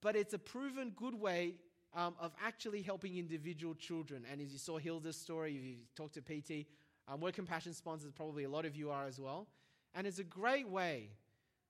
but 0.01 0.15
it's 0.15 0.33
a 0.33 0.39
proven 0.39 0.91
good 0.95 1.15
way 1.15 1.55
um, 1.95 2.15
of 2.19 2.31
actually 2.43 2.81
helping 2.81 3.17
individual 3.17 3.75
children. 3.75 4.23
And 4.31 4.41
as 4.41 4.51
you 4.51 4.57
saw 4.57 4.77
Hilda's 4.77 5.15
story, 5.15 5.55
if 5.55 5.63
you 5.63 5.75
talked 5.95 6.15
to 6.15 6.21
PT, 6.21 6.67
um, 7.07 7.21
we're 7.21 7.31
compassion 7.31 7.73
sponsors, 7.73 8.11
probably 8.11 8.43
a 8.43 8.49
lot 8.49 8.65
of 8.65 8.75
you 8.75 8.89
are 8.89 9.05
as 9.05 9.19
well. 9.19 9.47
And 9.95 10.07
it's 10.07 10.19
a 10.19 10.23
great 10.23 10.67
way 10.67 11.09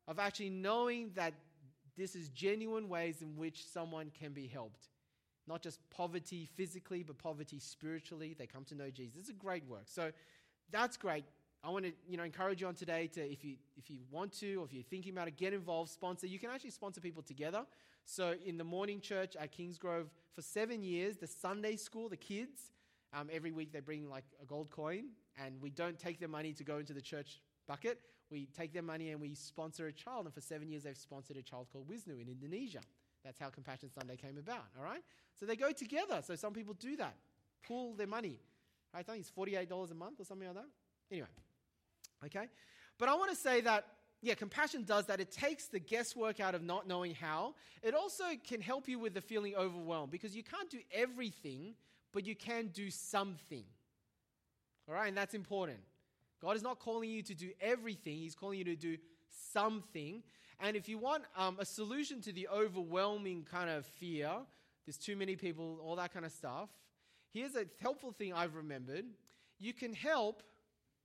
of 0.07 0.19
actually 0.19 0.49
knowing 0.49 1.11
that 1.15 1.33
this 1.97 2.15
is 2.15 2.29
genuine 2.29 2.89
ways 2.89 3.21
in 3.21 3.35
which 3.35 3.65
someone 3.65 4.11
can 4.19 4.31
be 4.31 4.47
helped. 4.47 4.87
Not 5.47 5.61
just 5.61 5.79
poverty 5.89 6.47
physically, 6.55 7.03
but 7.03 7.17
poverty 7.17 7.59
spiritually. 7.59 8.35
They 8.37 8.47
come 8.47 8.63
to 8.65 8.75
know 8.75 8.89
Jesus. 8.89 9.17
It's 9.19 9.29
a 9.29 9.33
great 9.33 9.67
work. 9.67 9.83
So 9.85 10.11
that's 10.71 10.95
great. 10.95 11.25
I 11.63 11.69
want 11.69 11.85
to 11.85 11.93
you 12.07 12.17
know, 12.17 12.23
encourage 12.23 12.59
you 12.59 12.67
on 12.67 12.75
today 12.75 13.07
to, 13.13 13.21
if 13.21 13.45
you, 13.45 13.55
if 13.77 13.89
you 13.89 13.99
want 14.11 14.33
to, 14.39 14.55
or 14.55 14.65
if 14.65 14.73
you're 14.73 14.83
thinking 14.83 15.13
about 15.13 15.29
it, 15.29 15.37
get 15.37 15.53
involved, 15.53 15.91
sponsor. 15.91 16.27
You 16.27 16.37
can 16.37 16.49
actually 16.49 16.71
sponsor 16.71 16.99
people 16.99 17.23
together. 17.23 17.65
So 18.05 18.35
in 18.45 18.57
the 18.57 18.65
morning 18.65 18.99
church 18.99 19.37
at 19.37 19.55
Kingsgrove 19.55 20.07
for 20.35 20.41
seven 20.41 20.83
years, 20.83 21.15
the 21.17 21.27
Sunday 21.27 21.77
school, 21.77 22.09
the 22.09 22.17
kids, 22.17 22.73
um, 23.13 23.29
every 23.31 23.51
week 23.51 23.71
they 23.71 23.79
bring 23.79 24.09
like 24.09 24.25
a 24.41 24.45
gold 24.45 24.71
coin, 24.71 25.05
and 25.41 25.61
we 25.61 25.69
don't 25.69 25.97
take 25.97 26.19
their 26.19 26.27
money 26.27 26.51
to 26.51 26.63
go 26.65 26.79
into 26.79 26.93
the 26.93 27.01
church 27.01 27.41
bucket. 27.65 27.99
We 28.29 28.47
take 28.47 28.73
their 28.73 28.83
money 28.83 29.11
and 29.11 29.21
we 29.21 29.33
sponsor 29.33 29.87
a 29.87 29.93
child. 29.93 30.25
And 30.25 30.33
for 30.33 30.41
seven 30.41 30.67
years, 30.69 30.83
they've 30.83 30.97
sponsored 30.97 31.37
a 31.37 31.41
child 31.41 31.67
called 31.71 31.87
Wisnu 31.87 32.21
in 32.21 32.27
Indonesia. 32.27 32.81
That's 33.23 33.39
how 33.39 33.49
Compassion 33.49 33.89
Sunday 33.89 34.17
came 34.17 34.37
about, 34.37 34.65
all 34.77 34.83
right? 34.83 35.01
So 35.39 35.45
they 35.45 35.55
go 35.55 35.71
together. 35.71 36.21
So 36.25 36.35
some 36.35 36.51
people 36.51 36.73
do 36.73 36.97
that, 36.97 37.15
pool 37.65 37.93
their 37.93 38.07
money. 38.07 38.39
I 38.93 39.01
think 39.01 39.19
it's 39.19 39.31
$48 39.31 39.91
a 39.91 39.95
month 39.95 40.19
or 40.19 40.25
something 40.25 40.47
like 40.47 40.57
that. 40.57 40.67
Anyway, 41.09 41.27
okay? 42.25 42.47
But 42.97 43.09
I 43.09 43.15
want 43.15 43.31
to 43.31 43.35
say 43.35 43.61
that, 43.61 43.85
yeah, 44.21 44.35
compassion 44.35 44.83
does 44.83 45.05
that. 45.07 45.19
It 45.19 45.31
takes 45.31 45.67
the 45.67 45.79
guesswork 45.79 46.39
out 46.39 46.55
of 46.55 46.63
not 46.63 46.87
knowing 46.87 47.13
how. 47.13 47.55
It 47.81 47.93
also 47.93 48.23
can 48.47 48.61
help 48.61 48.87
you 48.87 48.99
with 48.99 49.13
the 49.13 49.21
feeling 49.21 49.55
overwhelmed 49.55 50.11
because 50.11 50.35
you 50.35 50.43
can't 50.43 50.69
do 50.69 50.79
everything, 50.93 51.75
but 52.13 52.25
you 52.25 52.35
can 52.35 52.67
do 52.67 52.89
something. 52.89 53.65
All 54.87 54.95
right? 54.95 55.07
And 55.07 55.17
that's 55.17 55.33
important. 55.33 55.79
God 56.41 56.55
is 56.55 56.63
not 56.63 56.79
calling 56.79 57.09
you 57.09 57.21
to 57.23 57.33
do 57.33 57.51
everything, 57.61 58.17
He's 58.17 58.35
calling 58.35 58.59
you 58.59 58.65
to 58.65 58.75
do 58.75 58.97
something. 59.51 60.23
And 60.59 60.77
if 60.77 60.87
you 60.87 60.97
want 60.97 61.23
um, 61.35 61.57
a 61.59 61.65
solution 61.65 62.21
to 62.21 62.31
the 62.31 62.47
overwhelming 62.47 63.45
kind 63.49 63.69
of 63.69 63.85
fear, 63.85 64.29
there's 64.85 64.97
too 64.97 65.15
many 65.15 65.35
people, 65.35 65.79
all 65.83 65.95
that 65.95 66.13
kind 66.13 66.25
of 66.25 66.31
stuff, 66.31 66.69
here's 67.33 67.55
a 67.55 67.65
helpful 67.81 68.11
thing 68.11 68.33
I've 68.33 68.55
remembered. 68.55 69.05
You 69.59 69.73
can 69.73 69.93
help, 69.93 70.43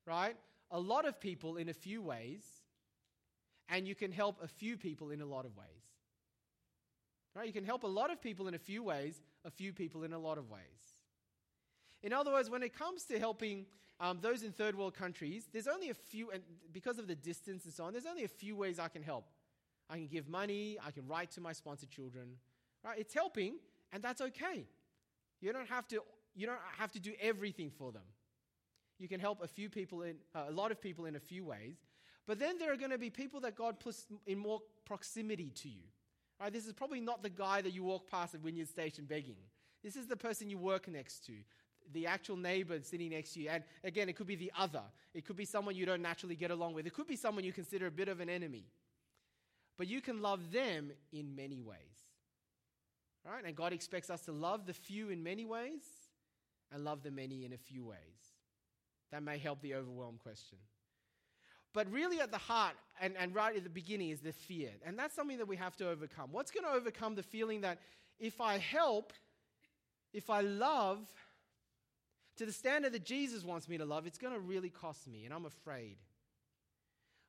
right, 0.07 0.37
a 0.71 0.79
lot 0.79 1.07
of 1.07 1.21
people 1.21 1.57
in 1.57 1.69
a 1.69 1.75
few 1.75 2.03
ways, 2.03 2.43
and 3.69 3.87
you 3.87 3.95
can 3.95 4.13
help 4.13 4.43
a 4.43 4.49
few 4.49 4.77
people 4.77 5.11
in 5.11 5.21
a 5.21 5.27
lot 5.27 5.45
of 5.45 5.57
ways. 5.57 5.67
Right? 7.35 7.47
You 7.47 7.53
can 7.53 7.65
help 7.65 7.85
a 7.85 7.89
lot 7.89 8.11
of 8.11 8.21
people 8.21 8.49
in 8.49 8.55
a 8.55 8.59
few 8.59 8.83
ways, 8.83 9.21
a 9.45 9.51
few 9.51 9.73
people 9.73 10.05
in 10.05 10.13
a 10.13 10.19
lot 10.19 10.39
of 10.39 10.51
ways. 10.51 10.61
In 12.03 12.13
other 12.13 12.33
words, 12.33 12.51
when 12.51 12.63
it 12.63 12.77
comes 12.77 13.05
to 13.05 13.19
helping 13.19 13.67
um, 14.01 14.19
those 14.21 14.43
in 14.43 14.53
third 14.53 14.77
world 14.77 14.95
countries, 14.95 15.49
there's 15.53 15.67
only 15.67 15.91
a 15.91 15.95
few, 15.95 16.31
and 16.31 16.43
because 16.73 16.99
of 16.99 17.07
the 17.07 17.15
distance 17.15 17.65
and 17.65 17.75
so 17.75 17.85
on, 17.85 17.93
there's 17.93 18.07
only 18.07 18.25
a 18.25 18.29
few 18.29 18.57
ways 18.57 18.79
I 18.79 18.89
can 18.89 19.03
help. 19.03 19.27
I 19.91 19.97
can 19.97 20.07
give 20.07 20.29
money, 20.29 20.79
I 20.85 20.91
can 20.91 21.07
write 21.07 21.31
to 21.33 21.41
my 21.41 21.53
sponsored 21.53 21.91
children. 21.91 22.37
Right? 22.85 22.99
It's 22.99 23.15
helping, 23.15 23.57
and 23.93 24.03
that's 24.03 24.21
okay. 24.21 24.67
You 25.41 25.53
don't 25.53 25.69
have 25.69 25.89
to, 25.89 26.03
you 26.35 26.47
don't 26.47 26.59
have 26.79 26.93
to 26.93 27.01
do 27.01 27.13
everything 27.21 27.71
for 27.71 27.93
them. 27.93 28.03
You 28.99 29.09
can 29.09 29.21
help 29.21 29.43
a 29.43 29.49
few 29.49 29.69
people 29.71 30.03
in, 30.03 30.17
uh, 30.35 30.45
a 30.49 30.53
lot 30.53 30.73
of 30.73 30.81
people 30.81 31.07
in 31.07 31.17
a 31.17 31.21
few 31.21 31.45
ways. 31.45 31.77
But 32.27 32.39
then 32.39 32.59
there 32.59 32.73
are 32.73 32.77
going 32.77 32.91
to 32.91 32.99
be 32.99 33.11
people 33.11 33.41
that 33.41 33.55
God 33.57 33.81
puts 33.81 34.07
in 34.27 34.39
more 34.39 34.61
proximity 34.85 35.51
to 35.63 35.69
you. 35.69 35.85
Right? 36.41 36.53
This 36.53 36.67
is 36.67 36.73
probably 36.73 37.01
not 37.01 37.23
the 37.23 37.31
guy 37.31 37.63
that 37.63 37.73
you 37.73 37.85
walk 37.85 38.11
past 38.11 38.35
at 38.35 38.43
Wynyard 38.43 38.69
Station 38.69 39.07
begging. 39.07 39.37
This 39.83 39.97
is 39.97 40.07
the 40.07 40.17
person 40.17 40.51
you 40.51 40.59
work 40.59 40.89
next 40.89 41.25
to, 41.27 41.33
the 41.93 42.07
actual 42.07 42.37
neighbor 42.37 42.79
sitting 42.83 43.11
next 43.11 43.33
to 43.35 43.41
you. 43.41 43.49
And 43.49 43.65
again, 43.85 44.09
it 44.09 44.17
could 44.17 44.27
be 44.27 44.37
the 44.37 44.53
other. 44.59 44.83
It 45.15 45.25
could 45.25 45.37
be 45.37 45.45
someone 45.45 45.75
you 45.75 45.87
don't 45.87 46.03
naturally 46.03 46.37
get 46.37 46.51
along 46.51 46.75
with. 46.75 46.87
It 46.87 46.93
could 46.93 47.07
be 47.07 47.17
someone 47.17 47.45
you 47.45 47.53
consider 47.53 47.87
a 47.87 47.91
bit 47.91 48.09
of 48.09 48.21
an 48.21 48.29
enemy. 48.29 48.67
But 49.77 49.87
you 49.87 50.01
can 50.01 50.21
love 50.21 50.53
them 50.53 50.91
in 51.13 51.37
many 51.37 51.61
ways. 51.61 51.79
Right? 53.25 53.45
And 53.45 53.55
God 53.55 53.73
expects 53.73 54.11
us 54.11 54.23
to 54.23 54.33
love 54.33 54.67
the 54.67 54.75
few 54.75 55.11
in 55.11 55.23
many 55.23 55.45
ways 55.45 55.83
and 56.73 56.85
love 56.85 57.03
the 57.03 57.11
many 57.11 57.45
in 57.45 57.53
a 57.53 57.59
few 57.59 57.85
ways. 57.85 57.99
That 59.13 59.23
may 59.23 59.39
help 59.39 59.61
the 59.63 59.75
overwhelmed 59.75 60.21
question. 60.21 60.59
But 61.75 61.91
really, 61.93 62.21
at 62.21 62.31
the 62.31 62.39
heart 62.39 62.75
and, 63.01 63.15
and 63.19 63.35
right 63.35 63.57
at 63.57 63.65
the 63.65 63.71
beginning 63.71 64.11
is 64.11 64.21
the 64.21 64.33
fear. 64.33 64.71
And 64.85 64.99
that's 64.99 65.15
something 65.15 65.39
that 65.39 65.49
we 65.49 65.57
have 65.57 65.77
to 65.77 65.89
overcome. 65.89 66.31
What's 66.33 66.51
going 66.51 66.65
to 66.65 66.71
overcome 66.71 67.15
the 67.15 67.23
feeling 67.23 67.61
that 67.61 67.79
if 68.19 68.41
I 68.41 68.59
help, 68.59 69.13
if 70.13 70.31
I 70.31 70.41
love 70.41 70.99
to 72.39 72.47
the 72.47 72.53
standard 72.53 72.93
that 72.93 73.05
Jesus 73.05 73.45
wants 73.45 73.69
me 73.69 73.79
to 73.79 73.85
love, 73.85 74.07
it's 74.07 74.19
going 74.19 74.33
to 74.33 74.41
really 74.41 74.71
cost 74.71 75.07
me, 75.07 75.25
and 75.25 75.35
I'm 75.35 75.45
afraid. 75.45 75.97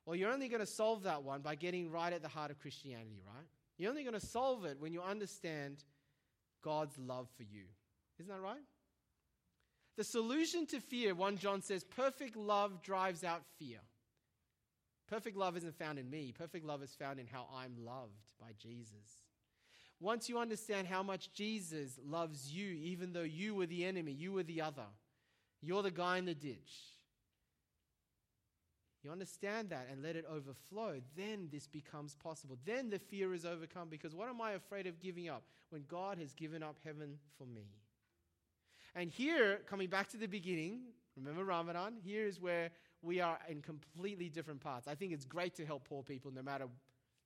Well, 0.06 0.16
you're 0.16 0.32
only 0.32 0.48
going 0.48 0.60
to 0.60 0.66
solve 0.66 1.02
that 1.02 1.22
one 1.22 1.40
by 1.42 1.54
getting 1.54 1.90
right 1.90 2.12
at 2.12 2.22
the 2.22 2.28
heart 2.28 2.50
of 2.50 2.58
Christianity, 2.58 3.22
right? 3.26 3.46
You're 3.76 3.90
only 3.90 4.02
going 4.02 4.18
to 4.18 4.26
solve 4.26 4.64
it 4.64 4.78
when 4.80 4.92
you 4.92 5.02
understand 5.02 5.84
God's 6.62 6.96
love 6.98 7.28
for 7.36 7.42
you. 7.42 7.64
Isn't 8.18 8.32
that 8.32 8.40
right? 8.40 8.62
The 9.96 10.04
solution 10.04 10.66
to 10.66 10.80
fear, 10.80 11.14
1 11.14 11.38
John 11.38 11.62
says, 11.62 11.84
perfect 11.84 12.36
love 12.36 12.82
drives 12.82 13.24
out 13.24 13.42
fear. 13.58 13.80
Perfect 15.08 15.36
love 15.36 15.56
isn't 15.56 15.76
found 15.76 15.98
in 15.98 16.08
me, 16.08 16.32
perfect 16.32 16.64
love 16.64 16.82
is 16.82 16.94
found 16.94 17.18
in 17.18 17.26
how 17.26 17.48
I'm 17.52 17.84
loved 17.84 18.32
by 18.40 18.52
Jesus. 18.58 19.24
Once 19.98 20.28
you 20.28 20.38
understand 20.38 20.86
how 20.86 21.02
much 21.02 21.32
Jesus 21.32 21.98
loves 22.06 22.52
you, 22.52 22.72
even 22.82 23.12
though 23.12 23.22
you 23.22 23.54
were 23.54 23.66
the 23.66 23.84
enemy, 23.84 24.12
you 24.12 24.32
were 24.32 24.44
the 24.44 24.62
other, 24.62 24.86
you're 25.60 25.82
the 25.82 25.90
guy 25.90 26.16
in 26.18 26.24
the 26.24 26.34
ditch. 26.34 26.72
You 29.02 29.10
understand 29.10 29.70
that 29.70 29.88
and 29.90 30.02
let 30.02 30.16
it 30.16 30.26
overflow, 30.30 31.00
then 31.16 31.48
this 31.50 31.66
becomes 31.66 32.14
possible. 32.14 32.58
Then 32.64 32.90
the 32.90 32.98
fear 32.98 33.34
is 33.34 33.44
overcome 33.44 33.88
because 33.88 34.14
what 34.14 34.28
am 34.28 34.40
I 34.40 34.52
afraid 34.52 34.86
of 34.86 35.00
giving 35.00 35.28
up 35.28 35.42
when 35.70 35.84
God 35.88 36.18
has 36.18 36.34
given 36.34 36.62
up 36.62 36.76
heaven 36.84 37.18
for 37.38 37.46
me? 37.46 37.66
And 38.94 39.10
here, 39.10 39.60
coming 39.66 39.88
back 39.88 40.08
to 40.10 40.16
the 40.16 40.26
beginning, 40.26 40.80
remember 41.16 41.44
Ramadan? 41.44 41.94
Here 42.02 42.26
is 42.26 42.40
where 42.40 42.70
we 43.02 43.20
are 43.20 43.38
in 43.48 43.62
completely 43.62 44.28
different 44.28 44.60
parts. 44.60 44.88
I 44.88 44.94
think 44.94 45.12
it's 45.12 45.24
great 45.24 45.54
to 45.56 45.66
help 45.66 45.88
poor 45.88 46.02
people 46.02 46.30
no 46.30 46.42
matter, 46.42 46.66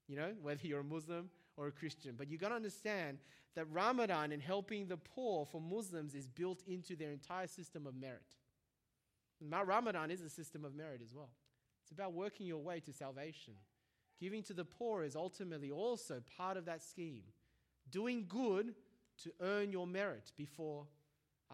you 0.07 0.17
know, 0.17 0.33
whether 0.43 0.67
you're 0.67 0.81
a 0.81 0.85
Muslim 0.85 1.31
or 1.57 1.67
a 1.69 1.73
Christian. 1.73 2.15
But 2.17 2.29
you've 2.29 2.41
got 2.41 2.51
to 2.51 2.55
understand 2.55 3.19
that 3.55 3.67
Ramadan 3.73 4.33
and 4.33 4.43
helping 4.43 4.87
the 4.87 4.97
poor 4.97 5.47
for 5.47 5.61
Muslims 5.61 6.15
is 6.15 6.27
built 6.27 6.63
into 6.67 6.97
their 6.97 7.11
entire 7.11 7.47
system 7.47 7.87
of 7.87 7.95
merit. 7.95 8.37
Ramadan 9.41 10.11
is 10.11 10.21
a 10.21 10.29
system 10.29 10.65
of 10.65 10.75
merit 10.75 11.01
as 11.03 11.15
well. 11.15 11.31
It's 11.83 11.93
about 11.93 12.13
working 12.13 12.47
your 12.47 12.63
way 12.63 12.81
to 12.81 12.93
salvation. 12.93 13.55
Giving 14.19 14.43
to 14.45 14.55
the 14.55 14.65
poor 14.65 15.03
is 15.03 15.17
ultimately 15.17 15.71
also 15.71 16.23
part 16.37 16.57
of 16.57 16.65
that 16.67 16.83
scheme. 16.83 17.25
Doing 17.91 18.27
good 18.29 18.75
to 19.23 19.33
earn 19.41 19.71
your 19.71 19.87
merit 19.87 20.33
before 20.37 20.87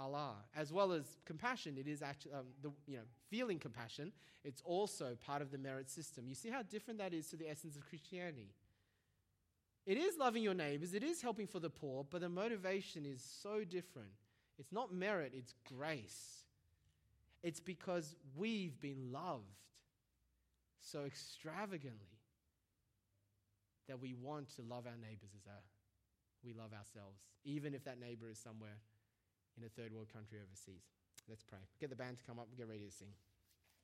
Allah, 0.00 0.36
as 0.56 0.72
well 0.72 0.92
as 0.92 1.18
compassion. 1.26 1.76
It 1.78 1.86
is 1.86 2.02
actually 2.02 2.32
um, 2.32 2.46
the 2.62 2.70
you 2.86 2.96
know 2.96 3.04
feeling 3.28 3.58
compassion. 3.58 4.12
It's 4.44 4.62
also 4.64 5.16
part 5.24 5.42
of 5.42 5.50
the 5.50 5.58
merit 5.58 5.90
system. 5.90 6.24
You 6.26 6.34
see 6.34 6.50
how 6.50 6.62
different 6.62 6.98
that 6.98 7.12
is 7.12 7.26
to 7.28 7.36
the 7.36 7.48
essence 7.48 7.76
of 7.76 7.86
Christianity. 7.86 8.54
It 9.86 9.98
is 9.98 10.16
loving 10.18 10.42
your 10.42 10.54
neighbors. 10.54 10.94
It 10.94 11.02
is 11.02 11.20
helping 11.20 11.46
for 11.46 11.60
the 11.60 11.70
poor, 11.70 12.06
but 12.08 12.20
the 12.20 12.28
motivation 12.28 13.04
is 13.04 13.22
so 13.42 13.64
different. 13.64 14.10
It's 14.58 14.72
not 14.72 14.92
merit. 14.92 15.32
It's 15.34 15.54
grace. 15.76 16.44
It's 17.42 17.60
because 17.60 18.14
we've 18.36 18.78
been 18.80 19.10
loved 19.12 19.44
so 20.80 21.04
extravagantly 21.04 22.18
that 23.88 24.00
we 24.00 24.14
want 24.14 24.54
to 24.56 24.62
love 24.62 24.86
our 24.86 24.96
neighbors 24.96 25.30
as 25.36 25.46
our, 25.46 25.62
we 26.44 26.52
love 26.52 26.72
ourselves, 26.72 27.20
even 27.44 27.74
if 27.74 27.84
that 27.84 27.98
neighbor 27.98 28.26
is 28.30 28.38
somewhere 28.38 28.78
in 29.60 29.66
a 29.66 29.72
third 29.76 29.92
world 29.92 30.08
country 30.08 30.38
overseas. 30.40 30.88
Let's 31.28 31.44
pray. 31.44 31.60
Get 31.78 31.90
the 31.90 31.96
band 31.96 32.16
to 32.18 32.24
come 32.24 32.38
up 32.38 32.48
get 32.56 32.66
ready 32.66 32.84
to 32.84 32.90
sing. 32.90 33.12